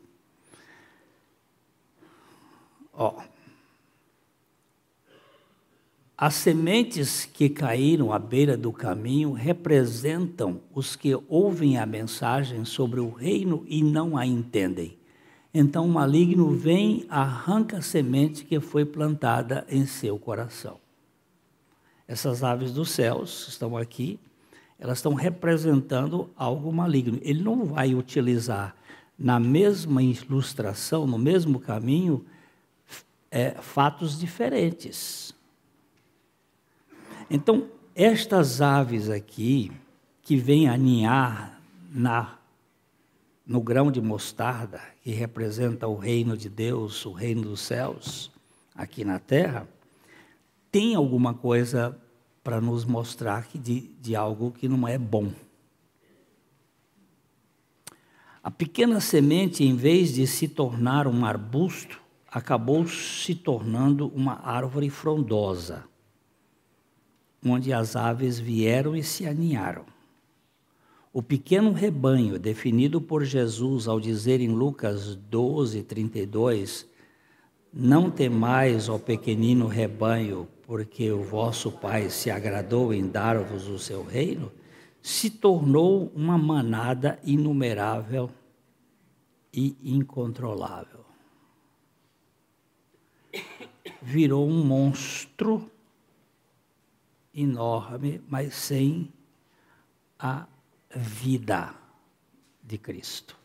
Ó, 2.93 3.23
as 6.17 6.35
sementes 6.35 7.25
que 7.25 7.49
caíram 7.49 8.13
à 8.13 8.19
beira 8.19 8.57
do 8.57 8.73
caminho 8.73 9.33
representam 9.33 10.61
os 10.73 10.95
que 10.95 11.19
ouvem 11.29 11.79
a 11.79 11.85
mensagem 11.87 12.65
sobre 12.65 13.01
o 13.01 13.11
reino 13.11 13.65
e 13.67 13.83
não 13.83 14.17
a 14.17 14.25
entendem. 14.25 14.97
Então 15.53 15.85
o 15.85 15.89
maligno 15.89 16.51
vem, 16.51 17.05
arranca 17.09 17.79
a 17.79 17.83
semente 17.83 18.45
que 18.45 18.61
foi 18.61 18.85
plantada 18.85 19.67
em 19.69 19.85
seu 19.85 20.19
coração. 20.19 20.79
Essas 22.07 22.45
aves 22.45 22.73
dos 22.73 22.91
céus 22.91 23.49
estão 23.49 23.77
aqui, 23.77 24.21
elas 24.79 24.99
estão 24.99 25.15
representando 25.15 26.31
algo 26.37 26.73
maligno. 26.73 27.19
Ele 27.23 27.43
não 27.43 27.65
vai 27.65 27.95
utilizar 27.95 28.77
na 29.19 29.41
mesma 29.41 30.03
ilustração, 30.03 31.07
no 31.07 31.19
mesmo 31.19 31.59
caminho, 31.59 32.25
é, 33.33 33.53
fatos 33.53 34.21
diferentes. 34.21 35.35
Então, 37.31 37.67
estas 37.95 38.61
aves 38.61 39.09
aqui, 39.09 39.73
que 40.21 40.37
vêm 40.37 40.69
aninhar 40.69 41.59
na, 41.91 42.39
no 43.47 43.63
grão 43.63 43.91
de 43.91 44.03
mostarda, 44.03 44.83
que 45.03 45.13
representa 45.13 45.89
o 45.89 45.97
reino 45.97 46.37
de 46.37 46.51
Deus, 46.51 47.07
o 47.07 47.13
reino 47.13 47.41
dos 47.41 47.63
céus, 47.63 48.31
aqui 48.75 49.03
na 49.03 49.19
terra, 49.19 49.67
tem 50.71 50.95
alguma 50.95 51.33
coisa 51.33 51.99
para 52.45 52.61
nos 52.61 52.85
mostrar 52.85 53.49
de, 53.55 53.81
de 53.99 54.15
algo 54.15 54.53
que 54.53 54.69
não 54.69 54.87
é 54.87 54.99
bom. 54.99 55.33
A 58.43 58.51
pequena 58.51 59.01
semente, 59.01 59.65
em 59.65 59.75
vez 59.75 60.13
de 60.13 60.27
se 60.27 60.49
tornar 60.49 61.07
um 61.07 61.25
arbusto, 61.25 62.02
acabou 62.33 62.87
se 62.87 63.35
tornando 63.35 64.09
uma 64.09 64.41
árvore 64.43 64.89
frondosa, 64.89 65.85
onde 67.45 67.75
as 67.75 67.95
aves 67.95 68.39
vieram 68.39 68.97
e 68.97 69.03
se 69.03 69.27
aninharam. 69.27 69.85
O 71.13 71.23
pequeno 71.23 71.73
rebanho 71.73 72.39
definido 72.39 73.03
por 73.03 73.23
Jesus 73.23 73.87
ao 73.87 74.01
dizer 74.01 74.41
em 74.41 74.49
Lucas 74.49 75.15
12, 75.15 75.83
32, 75.83 76.89
Não 77.71 78.11
temais, 78.11 78.89
ó 78.89 78.99
pequenino 78.99 79.67
rebanho, 79.67 80.49
porque 80.63 81.13
o 81.13 81.23
vosso 81.23 81.71
Pai 81.71 82.09
se 82.09 82.31
agradou 82.31 82.95
em 82.95 83.07
dar-vos 83.07 83.69
o 83.69 83.79
seu 83.79 84.03
reino, 84.03 84.51
se 85.03 85.29
tornou 85.29 86.11
uma 86.15 86.39
manada 86.39 87.19
inumerável 87.25 88.31
e 89.53 89.77
incontrolável. 89.85 91.02
Virou 94.03 94.49
um 94.49 94.65
monstro 94.65 95.71
enorme, 97.35 98.21
mas 98.29 98.55
sem 98.55 99.13
a 100.19 100.47
vida 100.95 101.75
de 102.63 102.77
Cristo. 102.79 103.37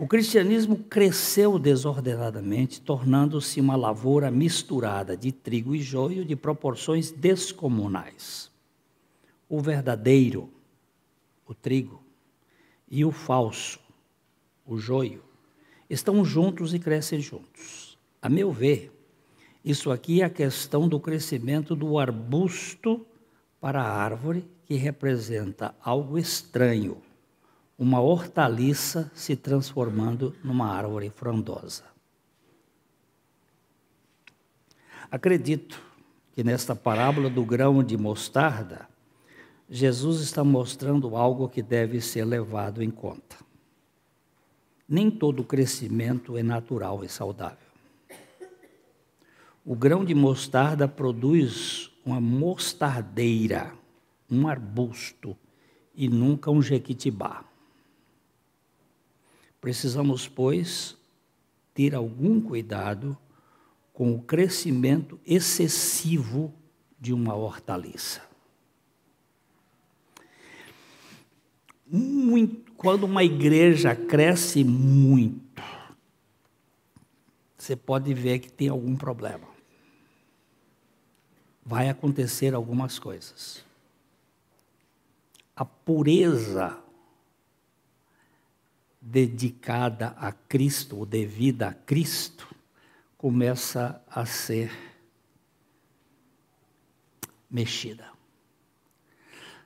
O 0.00 0.06
cristianismo 0.06 0.78
cresceu 0.78 1.58
desordenadamente, 1.58 2.80
tornando-se 2.80 3.60
uma 3.60 3.76
lavoura 3.76 4.30
misturada 4.30 5.14
de 5.14 5.30
trigo 5.30 5.74
e 5.74 5.82
joio 5.82 6.24
de 6.24 6.34
proporções 6.34 7.10
descomunais. 7.10 8.50
O 9.46 9.60
verdadeiro, 9.60 10.48
o 11.46 11.52
trigo, 11.52 12.02
e 12.90 13.04
o 13.04 13.10
falso, 13.10 13.78
o 14.66 14.78
joio, 14.78 15.22
estão 15.88 16.24
juntos 16.24 16.72
e 16.72 16.78
crescem 16.78 17.20
juntos. 17.20 17.89
A 18.20 18.28
meu 18.28 18.52
ver, 18.52 18.92
isso 19.64 19.90
aqui 19.90 20.22
é 20.22 20.24
a 20.24 20.30
questão 20.30 20.88
do 20.88 21.00
crescimento 21.00 21.74
do 21.74 21.98
arbusto 21.98 23.06
para 23.60 23.82
a 23.82 23.90
árvore, 23.90 24.48
que 24.64 24.74
representa 24.74 25.74
algo 25.82 26.16
estranho 26.16 27.02
uma 27.80 27.98
hortaliça 27.98 29.10
se 29.14 29.34
transformando 29.34 30.36
numa 30.44 30.66
árvore 30.70 31.08
frondosa. 31.08 31.84
Acredito 35.10 35.82
que 36.34 36.44
nesta 36.44 36.76
parábola 36.76 37.30
do 37.30 37.42
grão 37.42 37.82
de 37.82 37.96
mostarda, 37.96 38.86
Jesus 39.66 40.20
está 40.20 40.44
mostrando 40.44 41.16
algo 41.16 41.48
que 41.48 41.62
deve 41.62 42.02
ser 42.02 42.26
levado 42.26 42.82
em 42.82 42.90
conta. 42.90 43.36
Nem 44.86 45.10
todo 45.10 45.42
crescimento 45.42 46.36
é 46.36 46.42
natural 46.42 47.02
e 47.02 47.08
saudável. 47.08 47.69
O 49.70 49.76
grão 49.76 50.04
de 50.04 50.16
mostarda 50.16 50.88
produz 50.88 51.92
uma 52.04 52.20
mostardeira, 52.20 53.72
um 54.28 54.48
arbusto, 54.48 55.36
e 55.94 56.08
nunca 56.08 56.50
um 56.50 56.60
jequitibá. 56.60 57.44
Precisamos, 59.60 60.26
pois, 60.26 60.96
ter 61.72 61.94
algum 61.94 62.40
cuidado 62.40 63.16
com 63.92 64.12
o 64.12 64.20
crescimento 64.20 65.20
excessivo 65.24 66.52
de 66.98 67.12
uma 67.12 67.36
hortaliça. 67.36 68.22
Muito, 71.86 72.72
quando 72.72 73.04
uma 73.04 73.22
igreja 73.22 73.94
cresce 73.94 74.64
muito, 74.64 75.62
você 77.56 77.76
pode 77.76 78.12
ver 78.12 78.40
que 78.40 78.50
tem 78.50 78.68
algum 78.68 78.96
problema. 78.96 79.49
Vai 81.70 81.88
acontecer 81.88 82.52
algumas 82.52 82.98
coisas. 82.98 83.64
A 85.54 85.64
pureza 85.64 86.76
dedicada 89.00 90.08
a 90.18 90.32
Cristo, 90.32 90.98
ou 90.98 91.06
devida 91.06 91.68
a 91.68 91.72
Cristo, 91.72 92.52
começa 93.16 94.02
a 94.10 94.26
ser 94.26 94.72
mexida. 97.48 98.10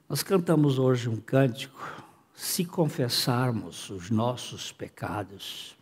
Nós 0.06 0.22
cantamos 0.22 0.78
hoje 0.78 1.08
um 1.08 1.16
cântico, 1.16 2.04
se 2.34 2.66
confessarmos 2.66 3.88
os 3.88 4.10
nossos 4.10 4.70
pecados, 4.70 5.74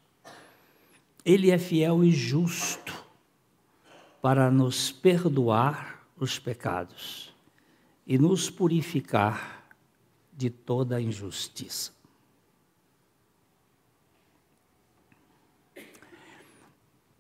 Ele 1.24 1.50
é 1.50 1.58
fiel 1.58 2.04
e 2.04 2.12
justo 2.12 2.94
para 4.20 4.52
nos 4.52 4.92
perdoar 4.92 5.91
os 6.22 6.38
pecados 6.38 7.34
e 8.06 8.16
nos 8.16 8.48
purificar 8.48 9.66
de 10.32 10.48
toda 10.48 11.00
injustiça. 11.00 11.92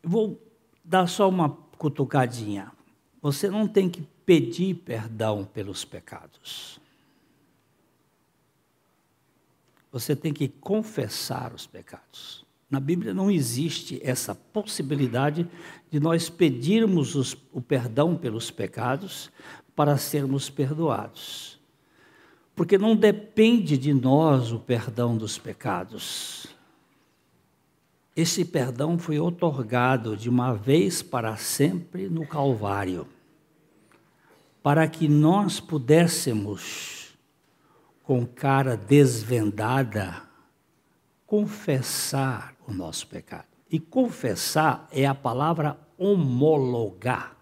Vou 0.04 0.40
dar 0.84 1.08
só 1.08 1.28
uma 1.28 1.50
cutucadinha. 1.76 2.70
Você 3.20 3.50
não 3.50 3.66
tem 3.66 3.90
que 3.90 4.02
pedir 4.24 4.74
perdão 4.76 5.44
pelos 5.44 5.84
pecados. 5.84 6.80
Você 9.90 10.14
tem 10.14 10.32
que 10.32 10.46
confessar 10.46 11.52
os 11.52 11.66
pecados. 11.66 12.46
Na 12.72 12.80
Bíblia 12.80 13.12
não 13.12 13.30
existe 13.30 14.00
essa 14.02 14.34
possibilidade 14.34 15.46
de 15.90 16.00
nós 16.00 16.30
pedirmos 16.30 17.14
os, 17.14 17.36
o 17.52 17.60
perdão 17.60 18.16
pelos 18.16 18.50
pecados 18.50 19.30
para 19.76 19.98
sermos 19.98 20.48
perdoados. 20.48 21.60
Porque 22.56 22.78
não 22.78 22.96
depende 22.96 23.76
de 23.76 23.92
nós 23.92 24.52
o 24.52 24.58
perdão 24.58 25.18
dos 25.18 25.36
pecados. 25.36 26.46
Esse 28.16 28.42
perdão 28.42 28.98
foi 28.98 29.20
otorgado 29.20 30.16
de 30.16 30.30
uma 30.30 30.54
vez 30.54 31.02
para 31.02 31.36
sempre 31.36 32.08
no 32.08 32.26
Calvário, 32.26 33.06
para 34.62 34.88
que 34.88 35.08
nós 35.08 35.60
pudéssemos, 35.60 37.14
com 38.02 38.24
cara 38.24 38.78
desvendada, 38.78 40.22
confessar 41.26 42.51
o 42.66 42.72
nosso 42.72 43.06
pecado. 43.06 43.46
E 43.70 43.78
confessar 43.78 44.88
é 44.92 45.06
a 45.06 45.14
palavra 45.14 45.78
homologar. 45.96 47.36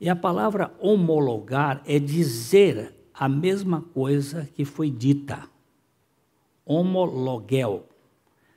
E 0.00 0.08
a 0.08 0.16
palavra 0.16 0.74
homologar 0.80 1.82
é 1.86 1.98
dizer 1.98 2.94
a 3.14 3.28
mesma 3.28 3.80
coisa 3.80 4.48
que 4.54 4.64
foi 4.64 4.90
dita. 4.90 5.48
Homologel 6.64 7.88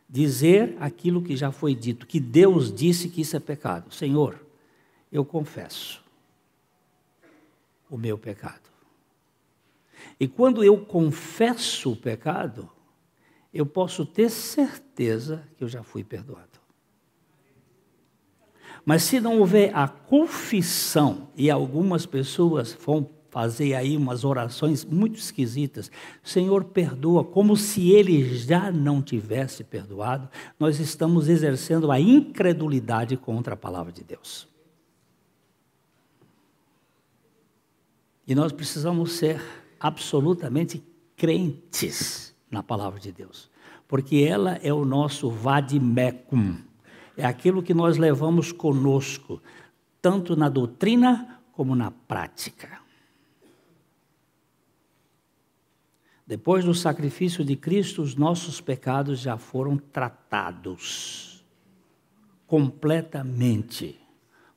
dizer 0.09 0.77
aquilo 0.79 1.21
que 1.21 1.35
já 1.35 1.51
foi 1.51 1.75
dito, 1.75 2.07
que 2.07 2.19
Deus 2.19 2.73
disse 2.73 3.09
que 3.09 3.21
isso 3.21 3.35
é 3.35 3.39
pecado. 3.39 3.93
Senhor, 3.93 4.39
eu 5.11 5.25
confesso 5.25 6.03
o 7.89 7.97
meu 7.97 8.17
pecado. 8.17 8.69
E 10.19 10.27
quando 10.27 10.63
eu 10.63 10.85
confesso 10.85 11.91
o 11.91 11.95
pecado, 11.95 12.69
eu 13.55 13.65
posso 13.65 14.05
ter 14.05 14.29
certeza 14.29 15.47
que 15.55 15.63
eu 15.63 15.67
já 15.69 15.81
fui 15.81 16.03
perdoado. 16.03 16.59
Mas 18.83 19.03
se 19.03 19.21
não 19.21 19.39
houver 19.39 19.73
a 19.73 19.87
confissão, 19.87 21.29
e 21.37 21.49
algumas 21.49 22.05
pessoas 22.05 22.73
vão 22.73 23.09
fazer 23.29 23.73
aí 23.73 23.95
umas 23.95 24.25
orações 24.25 24.83
muito 24.83 25.17
esquisitas. 25.17 25.89
Senhor, 26.21 26.65
perdoa, 26.65 27.23
como 27.23 27.55
se 27.55 27.91
ele 27.91 28.37
já 28.37 28.71
não 28.71 29.01
tivesse 29.01 29.63
perdoado. 29.63 30.29
Nós 30.59 30.79
estamos 30.79 31.29
exercendo 31.29 31.91
a 31.91 31.99
incredulidade 31.99 33.17
contra 33.17 33.53
a 33.53 33.57
palavra 33.57 33.91
de 33.91 34.03
Deus. 34.03 34.47
E 38.27 38.35
nós 38.35 38.51
precisamos 38.51 39.13
ser 39.13 39.41
absolutamente 39.79 40.83
crentes 41.15 42.34
na 42.49 42.63
palavra 42.63 42.99
de 42.99 43.11
Deus, 43.11 43.49
porque 43.87 44.17
ela 44.17 44.59
é 44.63 44.73
o 44.73 44.85
nosso 44.85 45.29
vadimecum, 45.29 46.57
é 47.17 47.25
aquilo 47.25 47.63
que 47.63 47.73
nós 47.73 47.97
levamos 47.97 48.51
conosco, 48.51 49.41
tanto 50.01 50.35
na 50.35 50.49
doutrina 50.49 51.41
como 51.51 51.75
na 51.75 51.91
prática. 51.91 52.79
Depois 56.27 56.65
do 56.65 56.73
sacrifício 56.73 57.45
de 57.45 57.55
Cristo, 57.55 58.01
os 58.01 58.15
nossos 58.15 58.59
pecados 58.59 59.19
já 59.19 59.37
foram 59.37 59.77
tratados 59.77 61.45
completamente, 62.47 63.99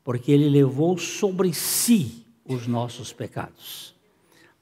porque 0.03 0.33
Ele 0.33 0.49
levou 0.49 0.97
sobre 0.97 1.53
si 1.53 2.25
os 2.45 2.67
nossos 2.67 3.13
pecados, 3.13 3.95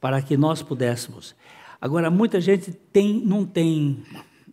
para 0.01 0.21
que 0.21 0.37
nós 0.37 0.63
pudéssemos. 0.63 1.35
Agora, 1.81 2.11
muita 2.11 2.41
gente 2.41 2.73
tem, 2.73 3.21
não 3.25 3.45
tem, 3.45 4.05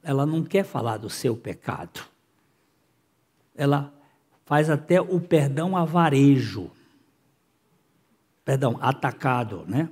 ela 0.03 0.25
não 0.25 0.43
quer 0.43 0.63
falar 0.63 0.97
do 0.97 1.09
seu 1.09 1.35
pecado. 1.35 2.01
Ela 3.55 3.93
faz 4.45 4.69
até 4.69 4.99
o 4.99 5.19
perdão 5.19 5.75
avarejo. 5.77 6.69
Perdão, 8.43 8.77
atacado, 8.81 9.63
né? 9.67 9.89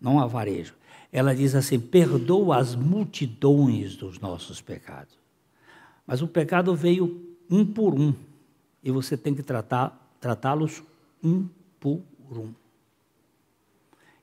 Não 0.00 0.18
avarejo 0.18 0.74
ela 1.12 1.34
diz 1.34 1.54
assim: 1.54 1.78
perdoa 1.78 2.56
as 2.56 2.74
multidões 2.74 3.94
dos 3.94 4.18
nossos 4.18 4.60
pecados. 4.60 5.14
Mas 6.06 6.22
o 6.22 6.26
pecado 6.26 6.74
veio 6.74 7.36
um 7.50 7.64
por 7.64 7.94
um. 7.94 8.14
E 8.82 8.90
você 8.90 9.16
tem 9.16 9.34
que 9.34 9.42
tratar, 9.42 10.16
tratá-los 10.18 10.82
um 11.22 11.46
por 11.78 12.02
um. 12.32 12.52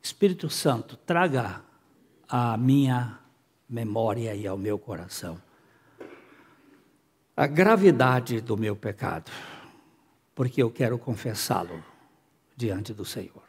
Espírito 0.02 0.50
Santo, 0.50 0.98
traga 0.98 1.62
à 2.30 2.56
minha 2.56 3.20
memória 3.68 4.36
e 4.36 4.48
ao 4.48 4.58
meu 4.58 4.78
coração 4.78 5.42
a 7.40 7.48
gravidade 7.48 8.42
do 8.42 8.58
meu 8.58 8.76
pecado, 8.76 9.32
porque 10.36 10.62
eu 10.62 10.70
quero 10.70 11.00
confessá-lo 11.00 11.82
diante 12.54 12.94
do 12.94 13.06
Senhor. 13.06 13.44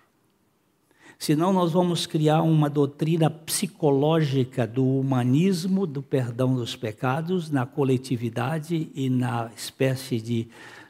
Senão, 1.18 1.52
nós 1.52 1.72
vamos 1.72 2.06
criar 2.06 2.40
uma 2.42 2.70
doutrina 2.70 3.28
psicológica 3.28 4.64
do 4.64 4.86
humanismo, 4.86 5.88
do 5.88 6.00
perdão 6.04 6.54
dos 6.54 6.76
pecados, 6.76 7.50
na 7.50 7.66
coletividade 7.66 8.92
e 8.94 9.10
na 9.10 9.50
espécie 9.56 10.20
de, 10.20 10.48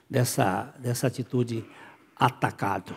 dessa, 0.09 0.75
dessa 0.79 1.07
atitude 1.07 1.65
atacado. 2.15 2.95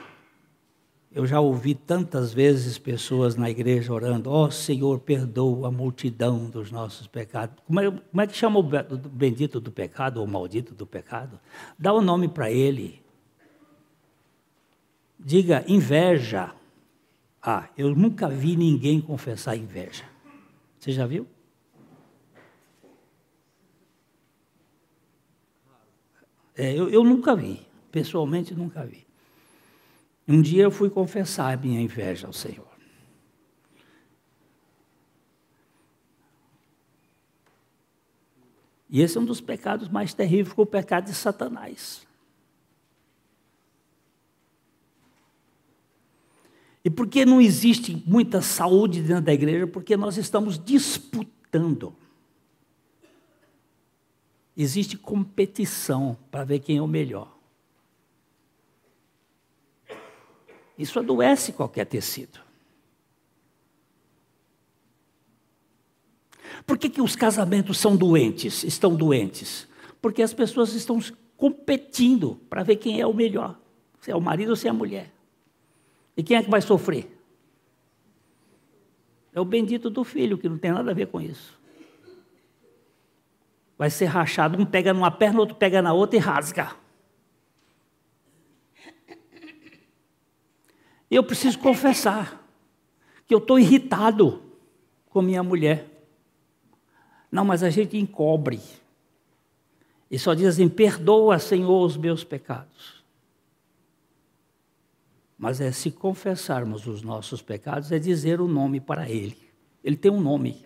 Eu 1.14 1.28
já 1.28 1.40
ouvi 1.40 1.76
tantas 1.76 2.34
vezes 2.34 2.80
pessoas 2.80 3.36
na 3.36 3.48
igreja 3.48 3.94
orando: 3.94 4.32
Ó 4.32 4.48
oh, 4.48 4.52
Senhor, 4.52 5.00
perdoa 5.00 5.68
a 5.68 5.72
multidão 5.72 6.50
dos 6.50 6.72
nossos 6.72 7.06
pecados. 7.06 7.56
Como 7.68 7.80
é, 7.80 7.92
como 7.92 8.22
é 8.22 8.26
que 8.26 8.36
chama 8.36 8.58
o 8.60 8.64
bendito 8.64 9.60
do 9.60 9.72
pecado 9.72 10.20
ou 10.20 10.26
maldito 10.26 10.74
do 10.74 10.88
pecado? 10.88 11.40
Dá 11.78 11.94
o 11.94 12.00
um 12.00 12.02
nome 12.02 12.28
para 12.28 12.50
ele. 12.50 13.04
Diga 15.20 15.64
inveja. 15.68 16.52
Ah, 17.40 17.70
eu 17.78 17.94
nunca 17.94 18.28
vi 18.28 18.56
ninguém 18.56 19.00
confessar 19.00 19.56
inveja. 19.56 20.06
Você 20.80 20.92
já 20.92 21.06
viu? 21.06 21.28
É, 26.56 26.74
eu, 26.74 26.90
eu 26.90 27.04
nunca 27.04 27.36
vi, 27.36 27.62
pessoalmente 27.92 28.56
nunca 28.56 28.84
vi. 28.84 29.06
Um 30.28 30.42
dia 30.42 30.64
eu 30.64 30.72
fui 30.72 30.90
confessar 30.90 31.58
minha 31.58 31.82
inveja 31.82 32.28
ao 32.28 32.34
Senhor. 32.34 32.72
E 38.90 39.02
esse 39.02 39.18
é 39.18 39.22
um 39.22 39.26
dos 39.26 39.42
pecados 39.42 39.90
mais 39.90 40.14
terríveis, 40.14 40.56
o 40.56 40.66
pecado 40.66 41.06
de 41.06 41.16
Satanás. 41.16 42.06
E 46.86 46.90
por 46.90 47.08
que 47.08 47.26
não 47.26 47.42
existe 47.42 48.04
muita 48.06 48.42
saúde 48.42 49.02
dentro 49.02 49.24
da 49.24 49.34
igreja? 49.34 49.66
Porque 49.66 49.98
nós 49.98 50.18
estamos 50.18 50.64
disputando. 50.64 51.96
Existe 54.56 54.96
competição 54.96 56.16
para 56.30 56.44
ver 56.44 56.60
quem 56.60 56.78
é 56.78 56.82
o 56.82 56.88
melhor. 56.88 57.33
Isso 60.78 61.00
adoece 61.00 61.54
qualquer 61.54 61.86
tecido. 61.86 62.40
Por 66.66 66.78
que, 66.78 66.90
que 66.90 67.02
os 67.02 67.16
casamentos 67.16 67.78
são 67.78 67.96
doentes, 67.96 68.64
estão 68.64 68.96
doentes? 68.96 69.68
Porque 70.02 70.22
as 70.22 70.34
pessoas 70.34 70.74
estão 70.74 71.00
competindo 71.36 72.40
para 72.50 72.64
ver 72.64 72.78
quem 72.78 73.02
é 73.02 73.08
o 73.08 73.14
melhor, 73.14 73.60
se 74.00 74.12
é 74.12 74.16
o 74.16 74.22
marido 74.22 74.50
ou 74.50 74.56
se 74.56 74.68
é 74.68 74.70
a 74.70 74.74
mulher. 74.74 75.12
E 76.16 76.24
quem 76.24 76.38
é 76.38 76.44
que 76.44 76.50
vai 76.50 76.62
sofrer? 76.62 77.10
É 79.34 79.42
o 79.42 79.46
bendito 79.46 79.90
do 79.90 80.04
filho, 80.04 80.38
que 80.38 80.48
não 80.48 80.58
tem 80.58 80.72
nada 80.72 80.92
a 80.92 80.94
ver 80.94 81.08
com 81.08 81.20
isso. 81.20 81.60
Vai 83.78 83.90
ser 83.90 84.06
rachado, 84.06 84.62
um 84.62 84.66
pega 84.66 84.94
numa 84.94 85.10
perna, 85.10 85.40
outro 85.40 85.56
pega 85.56 85.82
na 85.82 85.92
outra 85.92 86.18
e 86.18 86.20
rasga. 86.20 86.76
Eu 91.14 91.24
preciso 91.24 91.60
confessar 91.60 92.44
que 93.28 93.34
eu 93.34 93.40
estou 93.40 93.60
irritado 93.60 94.42
com 95.10 95.22
minha 95.22 95.44
mulher. 95.44 95.90
Não, 97.32 97.46
mas 97.46 97.64
a 97.64 97.70
gente 97.70 97.98
encobre. 97.98 98.60
E 100.10 100.18
só 100.18 100.34
dizem: 100.34 100.68
perdoa, 100.68 101.40
Senhor, 101.40 101.86
os 101.86 101.98
meus 101.98 102.24
pecados 102.24 103.04
mas 105.44 105.60
é 105.60 105.74
se 105.74 105.92
confessarmos 105.92 106.88
os 106.88 107.02
nossos 107.02 107.42
pecados, 107.42 107.92
é 107.92 108.00
dizer 108.00 108.40
o 108.40 108.48
nome 108.48 108.80
para 108.80 109.10
Ele. 109.10 109.38
Ele 109.84 109.98
tem 109.98 110.10
um 110.10 110.22
nome. 110.22 110.66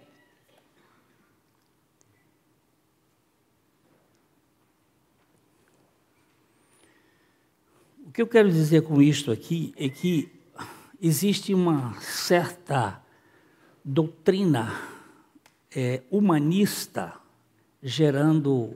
O 8.05 8.11
que 8.11 8.21
eu 8.21 8.27
quero 8.27 8.51
dizer 8.51 8.83
com 8.83 9.01
isto 9.01 9.31
aqui 9.31 9.73
é 9.75 9.89
que 9.89 10.31
existe 11.01 11.53
uma 11.53 11.93
certa 12.01 13.01
doutrina 13.83 14.71
é, 15.75 16.01
humanista 16.09 17.13
gerando 17.81 18.75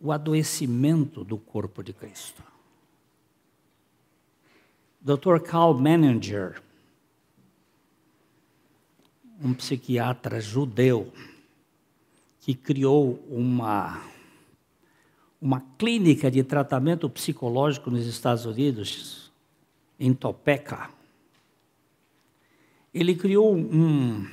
o 0.00 0.12
adoecimento 0.12 1.24
do 1.24 1.36
corpo 1.36 1.82
de 1.82 1.92
Cristo. 1.92 2.42
Dr. 5.00 5.40
Karl 5.40 5.74
Menninger, 5.74 6.62
um 9.42 9.52
psiquiatra 9.52 10.40
judeu, 10.40 11.12
que 12.40 12.54
criou 12.54 13.20
uma, 13.28 14.00
uma 15.40 15.60
clínica 15.76 16.30
de 16.30 16.44
tratamento 16.44 17.10
psicológico 17.10 17.90
nos 17.90 18.06
Estados 18.06 18.44
Unidos, 18.46 19.31
em 20.02 20.12
Topeka. 20.12 20.90
Ele 22.92 23.14
criou 23.14 23.56
um, 23.56 24.28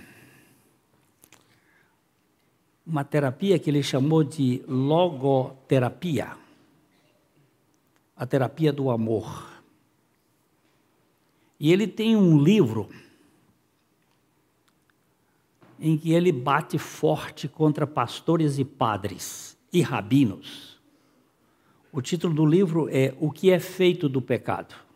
uma 2.85 3.03
terapia 3.03 3.57
que 3.59 3.69
ele 3.69 3.83
chamou 3.83 4.23
de 4.23 4.63
logoterapia 4.67 6.35
a 8.19 8.25
terapia 8.25 8.73
do 8.73 8.89
amor. 8.89 9.47
E 11.57 11.71
ele 11.71 11.87
tem 11.87 12.17
um 12.17 12.37
livro 12.37 12.89
em 15.79 15.97
que 15.97 16.11
ele 16.11 16.29
bate 16.29 16.77
forte 16.77 17.47
contra 17.47 17.87
pastores 17.87 18.59
e 18.59 18.65
padres 18.65 19.57
e 19.71 19.81
rabinos. 19.81 20.77
O 21.93 22.01
título 22.01 22.33
do 22.33 22.45
livro 22.45 22.89
é 22.91 23.15
O 23.21 23.31
que 23.31 23.51
é 23.51 23.59
feito 23.59 24.09
do 24.09 24.21
pecado. 24.21 24.88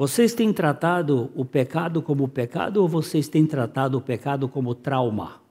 Vocês 0.00 0.32
têm 0.32 0.50
tratado 0.50 1.30
o 1.34 1.44
pecado 1.44 2.00
como 2.00 2.26
pecado 2.26 2.78
ou 2.80 2.88
vocês 2.88 3.28
têm 3.28 3.46
tratado 3.46 3.98
o 3.98 4.00
pecado 4.00 4.48
como 4.48 4.74
trauma? 4.74 5.42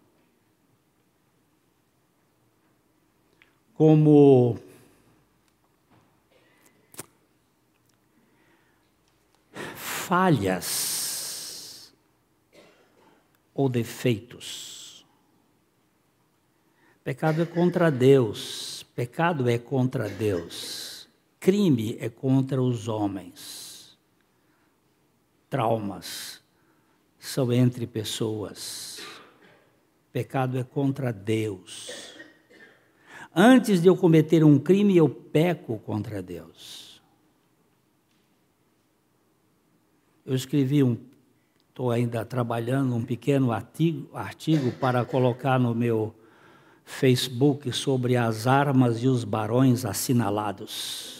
Como 3.76 4.58
falhas 9.76 10.74
ou 13.54 13.70
defeitos. 13.70 15.06
Pecado 17.04 17.44
é 17.44 17.46
contra 17.46 17.92
Deus, 17.92 18.84
pecado 18.96 19.48
é 19.48 19.60
contra 19.60 20.10
Deus, 20.10 21.08
crime 21.40 21.98
é 22.00 22.10
contra 22.10 22.60
os 22.60 22.88
homens, 22.88 23.59
traumas 25.50 26.42
são 27.18 27.52
entre 27.52 27.86
pessoas, 27.86 29.02
pecado 30.12 30.58
é 30.58 30.64
contra 30.64 31.12
Deus. 31.12 32.14
Antes 33.36 33.82
de 33.82 33.88
eu 33.88 33.96
cometer 33.96 34.44
um 34.44 34.58
crime, 34.58 34.96
eu 34.96 35.10
peco 35.10 35.78
contra 35.80 36.22
Deus. 36.22 37.02
Eu 40.26 40.36
escrevi 40.36 40.84
um, 40.84 40.98
estou 41.70 41.92
ainda 41.92 42.24
trabalhando 42.26 42.96
um 42.96 43.04
pequeno 43.04 43.52
artigo, 43.52 44.10
artigo 44.14 44.72
para 44.74 45.04
colocar 45.06 45.60
no 45.60 45.74
meu 45.74 46.14
Facebook 46.86 47.72
sobre 47.72 48.18
as 48.18 48.48
armas 48.48 49.04
e 49.04 49.08
os 49.08 49.24
barões 49.24 49.86
assinalados. 49.86 51.19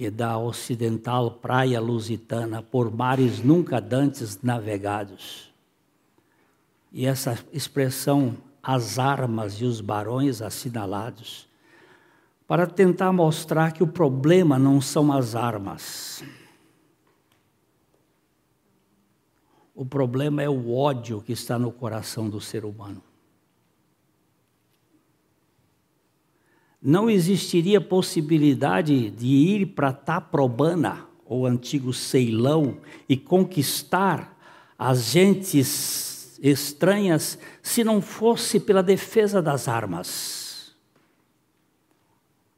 Que 0.00 0.10
da 0.10 0.38
ocidental 0.38 1.30
praia 1.30 1.78
lusitana, 1.78 2.62
por 2.62 2.90
mares 2.90 3.44
nunca 3.44 3.82
dantes 3.82 4.40
navegados. 4.42 5.52
E 6.90 7.04
essa 7.04 7.38
expressão, 7.52 8.34
as 8.62 8.98
armas 8.98 9.60
e 9.60 9.66
os 9.66 9.82
barões 9.82 10.40
assinalados, 10.40 11.46
para 12.48 12.66
tentar 12.66 13.12
mostrar 13.12 13.72
que 13.72 13.82
o 13.82 13.86
problema 13.86 14.58
não 14.58 14.80
são 14.80 15.12
as 15.12 15.34
armas. 15.34 16.24
O 19.74 19.84
problema 19.84 20.42
é 20.42 20.48
o 20.48 20.74
ódio 20.74 21.20
que 21.20 21.32
está 21.32 21.58
no 21.58 21.70
coração 21.70 22.30
do 22.30 22.40
ser 22.40 22.64
humano. 22.64 23.02
Não 26.82 27.10
existiria 27.10 27.80
possibilidade 27.80 29.10
de 29.10 29.26
ir 29.26 29.66
para 29.66 29.92
Taprobana, 29.92 31.06
ou 31.26 31.46
antigo 31.46 31.92
Ceilão, 31.92 32.78
e 33.08 33.16
conquistar 33.16 34.36
as 34.78 35.10
gentes 35.10 36.38
estranhas 36.42 37.38
se 37.62 37.84
não 37.84 38.00
fosse 38.00 38.58
pela 38.58 38.82
defesa 38.82 39.42
das 39.42 39.68
armas. 39.68 40.74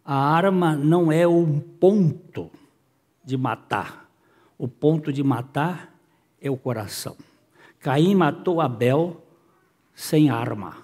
A 0.05 0.15
arma 0.15 0.77
não 0.77 1.11
é 1.11 1.27
um 1.27 1.59
ponto 1.59 2.51
de 3.25 3.37
matar. 3.37 4.09
O 4.57 4.69
ponto 4.69 5.13
de 5.13 5.23
matar 5.23 5.95
é 6.41 6.51
o 6.51 6.57
coração. 6.57 7.17
Caim 7.81 8.15
matou 8.15 8.61
Abel 8.61 9.25
sem 9.95 10.31
arma. 10.31 10.82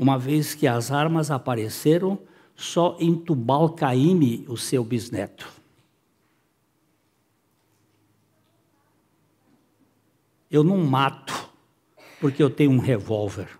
Uma 0.00 0.18
vez 0.18 0.54
que 0.54 0.66
as 0.66 0.90
armas 0.90 1.30
apareceram 1.30 2.18
só 2.56 2.96
em 2.98 3.14
Tubal-Caíme, 3.14 4.46
o 4.48 4.56
seu 4.56 4.82
bisneto. 4.82 5.46
Eu 10.50 10.64
não 10.64 10.78
mato 10.78 11.50
porque 12.18 12.42
eu 12.42 12.48
tenho 12.48 12.70
um 12.70 12.78
revólver. 12.78 13.50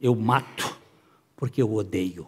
Eu 0.00 0.16
mato 0.16 0.74
porque 1.36 1.60
eu 1.60 1.70
odeio. 1.70 2.26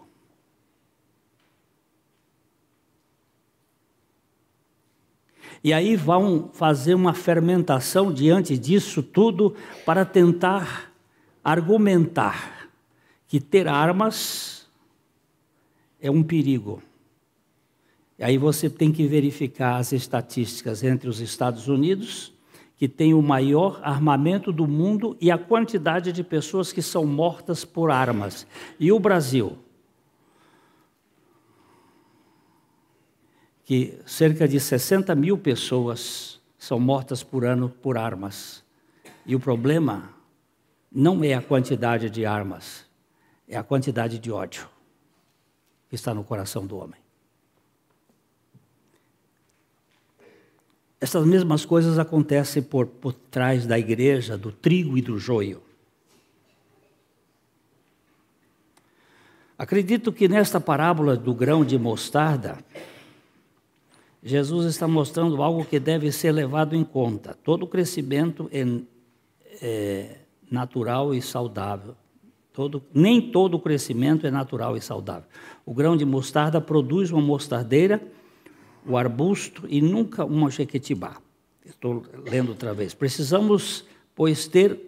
E 5.64 5.72
aí 5.72 5.96
vão 5.96 6.50
fazer 6.52 6.94
uma 6.94 7.14
fermentação 7.14 8.12
diante 8.12 8.58
disso 8.58 9.02
tudo 9.02 9.56
para 9.86 10.04
tentar 10.04 10.92
argumentar 11.42 12.63
que 13.34 13.40
ter 13.40 13.66
armas 13.66 14.64
é 16.00 16.08
um 16.08 16.22
perigo. 16.22 16.80
E 18.16 18.22
aí 18.22 18.38
você 18.38 18.70
tem 18.70 18.92
que 18.92 19.08
verificar 19.08 19.78
as 19.78 19.92
estatísticas 19.92 20.84
entre 20.84 21.08
os 21.08 21.18
Estados 21.18 21.66
Unidos 21.66 22.32
que 22.76 22.86
tem 22.86 23.12
o 23.12 23.20
maior 23.20 23.80
armamento 23.82 24.52
do 24.52 24.68
mundo 24.68 25.16
e 25.20 25.32
a 25.32 25.36
quantidade 25.36 26.12
de 26.12 26.22
pessoas 26.22 26.72
que 26.72 26.80
são 26.80 27.04
mortas 27.04 27.64
por 27.64 27.90
armas. 27.90 28.46
E 28.78 28.92
o 28.92 29.00
Brasil? 29.00 29.58
Que 33.64 33.98
cerca 34.06 34.46
de 34.46 34.60
60 34.60 35.12
mil 35.16 35.36
pessoas 35.36 36.40
são 36.56 36.78
mortas 36.78 37.24
por 37.24 37.44
ano 37.44 37.68
por 37.68 37.98
armas. 37.98 38.62
E 39.26 39.34
o 39.34 39.40
problema 39.40 40.10
não 40.88 41.24
é 41.24 41.34
a 41.34 41.42
quantidade 41.42 42.08
de 42.08 42.24
armas, 42.24 42.83
é 43.48 43.56
a 43.56 43.62
quantidade 43.62 44.18
de 44.18 44.30
ódio 44.30 44.68
que 45.88 45.94
está 45.94 46.14
no 46.14 46.24
coração 46.24 46.66
do 46.66 46.76
homem. 46.76 47.00
Essas 51.00 51.26
mesmas 51.26 51.64
coisas 51.64 51.98
acontecem 51.98 52.62
por, 52.62 52.86
por 52.86 53.12
trás 53.12 53.66
da 53.66 53.78
igreja, 53.78 54.38
do 54.38 54.50
trigo 54.50 54.96
e 54.96 55.02
do 55.02 55.18
joio. 55.18 55.62
Acredito 59.56 60.12
que 60.12 60.26
nesta 60.26 60.60
parábola 60.60 61.16
do 61.16 61.34
grão 61.34 61.64
de 61.64 61.78
mostarda, 61.78 62.58
Jesus 64.22 64.66
está 64.66 64.88
mostrando 64.88 65.42
algo 65.42 65.64
que 65.64 65.78
deve 65.78 66.10
ser 66.10 66.32
levado 66.32 66.74
em 66.74 66.82
conta. 66.82 67.38
Todo 67.44 67.66
crescimento 67.66 68.48
é, 69.60 70.16
natural 70.50 71.14
e 71.14 71.20
saudável. 71.20 71.94
Todo, 72.54 72.82
nem 72.94 73.20
todo 73.20 73.58
crescimento 73.58 74.26
é 74.26 74.30
natural 74.30 74.76
e 74.76 74.80
saudável. 74.80 75.28
O 75.66 75.74
grão 75.74 75.96
de 75.96 76.04
mostarda 76.04 76.60
produz 76.60 77.10
uma 77.10 77.20
mostardeira 77.20 78.00
o 78.86 78.96
arbusto 78.96 79.64
e 79.68 79.80
nunca 79.82 80.24
uma 80.24 80.50
jequitibá. 80.50 81.16
Estou 81.66 82.04
lendo 82.30 82.50
outra 82.50 82.72
vez. 82.72 82.94
Precisamos, 82.94 83.84
pois, 84.14 84.46
ter 84.46 84.78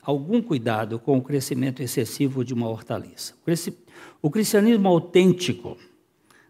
algum 0.00 0.40
cuidado 0.40 0.98
com 0.98 1.18
o 1.18 1.22
crescimento 1.22 1.82
excessivo 1.82 2.44
de 2.44 2.54
uma 2.54 2.68
hortaliça. 2.68 3.34
O 4.22 4.30
cristianismo 4.30 4.86
autêntico 4.86 5.76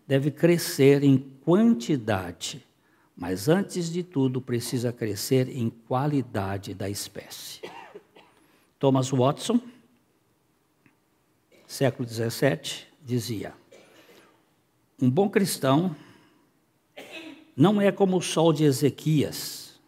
deve 0.07 0.31
crescer 0.31 1.03
em 1.03 1.17
quantidade, 1.45 2.65
mas 3.17 3.49
antes 3.49 3.91
de 3.91 4.03
tudo 4.03 4.41
precisa 4.41 4.93
crescer 4.93 5.49
em 5.49 5.71
qualidade 5.71 6.75
da 6.75 6.91
espécie. 6.91 7.63
Thomas 8.79 9.11
Watson, 9.11 9.61
século 11.69 12.09
XVII, 12.09 12.87
dizia: 13.05 13.55
um 15.01 15.09
bom 15.09 15.29
cristão 15.29 15.95
não 17.55 17.81
é 17.81 17.93
como 17.93 18.17
o 18.17 18.23
sol 18.23 18.53
de 18.53 18.65
Ezequias, 18.65 19.79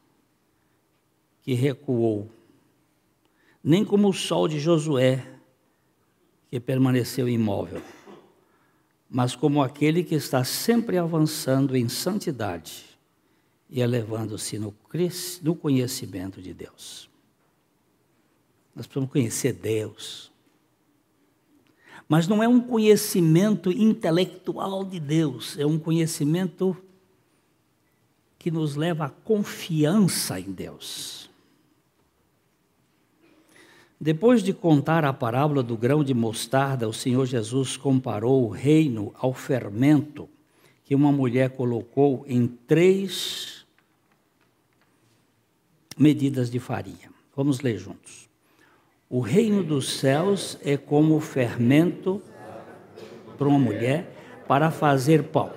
que 1.42 1.54
recuou, 1.54 2.30
nem 3.64 3.84
como 3.84 4.08
o 4.08 4.12
sol 4.12 4.46
de 4.46 4.60
Josué, 4.60 5.26
que 6.48 6.60
permaneceu 6.60 7.28
imóvel, 7.28 7.82
mas 9.08 9.34
como 9.34 9.62
aquele 9.62 10.04
que 10.04 10.14
está 10.14 10.44
sempre 10.44 10.98
avançando 10.98 11.76
em 11.76 11.88
santidade 11.88 12.84
e 13.70 13.80
elevando-se 13.80 14.58
no, 14.58 14.74
no 15.42 15.54
conhecimento 15.56 16.42
de 16.42 16.52
Deus. 16.52 17.08
Nós 18.74 18.86
precisamos 18.86 19.10
conhecer 19.10 19.52
Deus. 19.52 20.29
Mas 22.10 22.26
não 22.26 22.42
é 22.42 22.48
um 22.48 22.60
conhecimento 22.60 23.70
intelectual 23.70 24.84
de 24.84 24.98
Deus, 24.98 25.56
é 25.56 25.64
um 25.64 25.78
conhecimento 25.78 26.76
que 28.36 28.50
nos 28.50 28.74
leva 28.74 29.04
à 29.04 29.08
confiança 29.08 30.40
em 30.40 30.50
Deus. 30.50 31.30
Depois 34.00 34.42
de 34.42 34.52
contar 34.52 35.04
a 35.04 35.12
parábola 35.12 35.62
do 35.62 35.76
grão 35.76 36.02
de 36.02 36.12
mostarda, 36.12 36.88
o 36.88 36.92
Senhor 36.92 37.26
Jesus 37.26 37.76
comparou 37.76 38.44
o 38.44 38.50
reino 38.50 39.14
ao 39.16 39.32
fermento 39.32 40.28
que 40.84 40.96
uma 40.96 41.12
mulher 41.12 41.50
colocou 41.50 42.24
em 42.26 42.48
três 42.48 43.64
medidas 45.96 46.50
de 46.50 46.58
farinha. 46.58 47.12
Vamos 47.36 47.60
ler 47.60 47.78
juntos. 47.78 48.29
O 49.10 49.20
reino 49.20 49.62
dos 49.62 49.98
céus 49.98 50.56
é 50.64 50.78
como 50.78 51.20
fermento 51.20 52.22
para 53.36 53.48
uma 53.48 53.58
mulher 53.58 54.06
para 54.48 54.70
fazer 54.70 55.24
pão. 55.24 55.50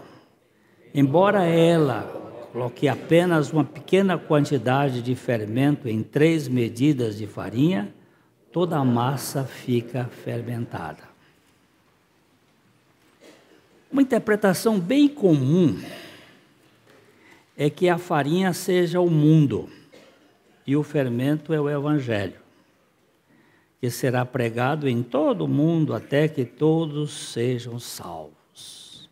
Embora 0.93 1.45
ela 1.45 2.21
Coloque 2.53 2.87
apenas 2.87 3.51
uma 3.51 3.63
pequena 3.63 4.15
quantidade 4.15 5.01
de 5.01 5.15
fermento 5.15 5.89
em 5.89 6.03
três 6.03 6.47
medidas 6.47 7.17
de 7.17 7.25
farinha, 7.25 7.91
toda 8.51 8.77
a 8.77 8.85
massa 8.85 9.43
fica 9.43 10.05
fermentada. 10.23 11.01
Uma 13.91 14.03
interpretação 14.03 14.79
bem 14.79 15.07
comum 15.09 15.81
é 17.57 17.71
que 17.71 17.89
a 17.89 17.97
farinha 17.97 18.53
seja 18.53 18.99
o 18.99 19.09
mundo 19.09 19.67
e 20.67 20.75
o 20.75 20.83
fermento 20.83 21.55
é 21.55 21.59
o 21.59 21.67
evangelho, 21.67 22.39
que 23.83 23.91
será 23.91 24.25
pregado 24.25 24.87
em 24.87 25.03
todo 25.03 25.43
o 25.43 25.47
mundo 25.49 25.93
até 25.93 26.29
que 26.29 26.45
todos 26.45 27.11
sejam 27.33 27.77
salvos. 27.77 29.09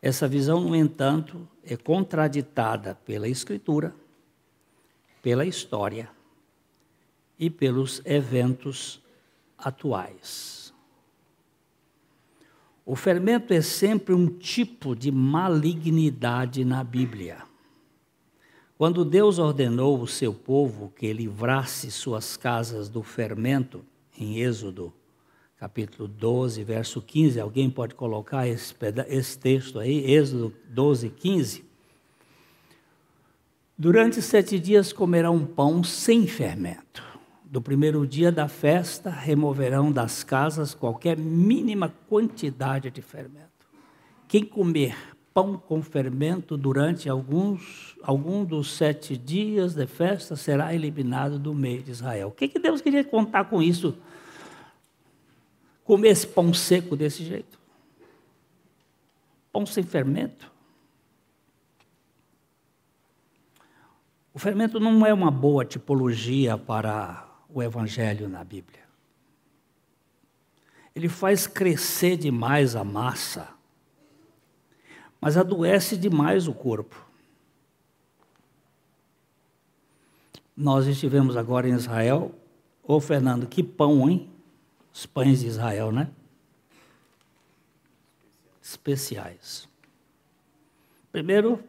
Essa 0.00 0.28
visão, 0.28 0.60
no 0.60 0.76
entanto, 0.76 1.48
é 1.64 1.76
contraditada 1.76 2.94
pela 3.04 3.26
Escritura, 3.26 3.92
pela 5.20 5.44
história 5.44 6.08
e 7.36 7.50
pelos 7.50 8.00
eventos 8.04 9.02
atuais. 9.58 10.72
O 12.86 12.94
fermento 12.94 13.52
é 13.52 13.60
sempre 13.60 14.14
um 14.14 14.28
tipo 14.28 14.94
de 14.94 15.10
malignidade 15.10 16.64
na 16.64 16.84
Bíblia. 16.84 17.38
Quando 18.78 19.04
Deus 19.04 19.40
ordenou 19.40 20.00
o 20.00 20.06
seu 20.06 20.32
povo 20.32 20.92
que 20.94 21.12
livrasse 21.12 21.90
suas 21.90 22.36
casas 22.36 22.88
do 22.88 23.02
fermento, 23.02 23.84
em 24.18 24.38
Êxodo 24.38 24.92
capítulo 25.56 26.08
12, 26.08 26.64
verso 26.64 27.00
15. 27.00 27.38
Alguém 27.38 27.70
pode 27.70 27.94
colocar 27.94 28.48
esse, 28.48 28.74
esse 29.08 29.38
texto 29.38 29.78
aí, 29.78 30.10
Êxodo 30.10 30.52
12, 30.68 31.08
15. 31.10 31.64
Durante 33.78 34.20
sete 34.20 34.58
dias 34.58 34.92
comerão 34.92 35.36
um 35.36 35.46
pão 35.46 35.82
sem 35.82 36.26
fermento. 36.26 37.02
Do 37.44 37.60
primeiro 37.60 38.06
dia 38.06 38.32
da 38.32 38.48
festa, 38.48 39.10
removerão 39.10 39.92
das 39.92 40.24
casas 40.24 40.74
qualquer 40.74 41.16
mínima 41.16 41.94
quantidade 42.08 42.90
de 42.90 43.02
fermento. 43.02 43.68
Quem 44.26 44.44
comer 44.44 44.96
pão 45.32 45.56
com 45.56 45.82
fermento 45.82 46.56
durante 46.56 47.08
alguns, 47.08 47.96
algum 48.02 48.44
dos 48.44 48.72
sete 48.72 49.16
dias 49.16 49.74
de 49.74 49.86
festa 49.86 50.36
será 50.36 50.74
eliminado 50.74 51.38
do 51.38 51.54
meio 51.54 51.82
de 51.82 51.90
Israel. 51.90 52.28
O 52.28 52.32
que, 52.32 52.48
que 52.48 52.58
Deus 52.58 52.80
queria 52.80 53.02
contar 53.02 53.46
com 53.46 53.62
isso? 53.62 53.96
Comer 55.84 56.08
esse 56.08 56.26
pão 56.26 56.52
seco 56.52 56.96
desse 56.96 57.24
jeito? 57.24 57.58
Pão 59.52 59.66
sem 59.66 59.82
fermento? 59.82 60.50
O 64.34 64.38
fermento 64.38 64.80
não 64.80 65.04
é 65.04 65.12
uma 65.12 65.30
boa 65.30 65.64
tipologia 65.64 66.56
para 66.56 67.28
o 67.48 67.62
evangelho 67.62 68.28
na 68.28 68.42
Bíblia. 68.42 68.80
Ele 70.94 71.08
faz 71.08 71.46
crescer 71.46 72.16
demais 72.16 72.76
a 72.76 72.84
massa, 72.84 73.48
mas 75.22 75.36
adoece 75.36 75.96
demais 75.96 76.48
o 76.48 76.52
corpo. 76.52 77.08
Nós 80.54 80.86
estivemos 80.86 81.36
agora 81.36 81.66
em 81.68 81.72
Israel. 81.72 82.34
Ô 82.82 83.00
Fernando, 83.00 83.46
que 83.46 83.62
pão, 83.62 84.10
hein? 84.10 84.28
Os 84.92 85.06
pães 85.06 85.40
de 85.40 85.46
Israel, 85.46 85.90
né? 85.90 86.10
Especiais. 88.60 89.66
Primeiro, 91.10 91.62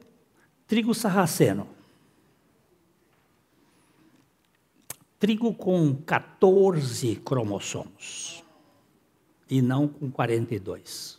trigo 0.67 0.93
sarraceno. 0.93 1.67
trigo 5.23 5.53
com 5.53 5.95
14 5.95 7.15
cromossomos 7.15 8.43
e 9.49 9.61
não 9.61 9.87
com 9.87 10.11
42. 10.11 11.17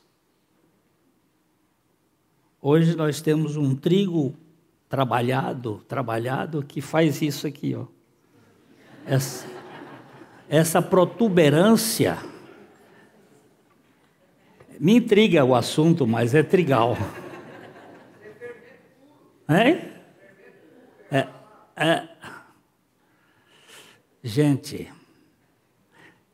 Hoje 2.67 2.97
nós 2.97 3.21
temos 3.21 3.59
um 3.59 3.77
trigo 3.77 4.35
trabalhado, 4.89 5.85
trabalhado 5.87 6.63
que 6.63 6.81
faz 6.81 7.21
isso 7.21 7.47
aqui, 7.47 7.75
ó. 7.75 7.85
Essa, 9.05 9.47
essa 10.49 10.81
protuberância 10.81 12.17
me 14.81 14.97
intriga 14.97 15.45
o 15.45 15.55
assunto, 15.55 16.07
mas 16.07 16.35
é 16.35 16.43
trigal. 16.43 16.97
É? 19.47 19.93
É, 21.77 22.09
Gente, 24.23 24.91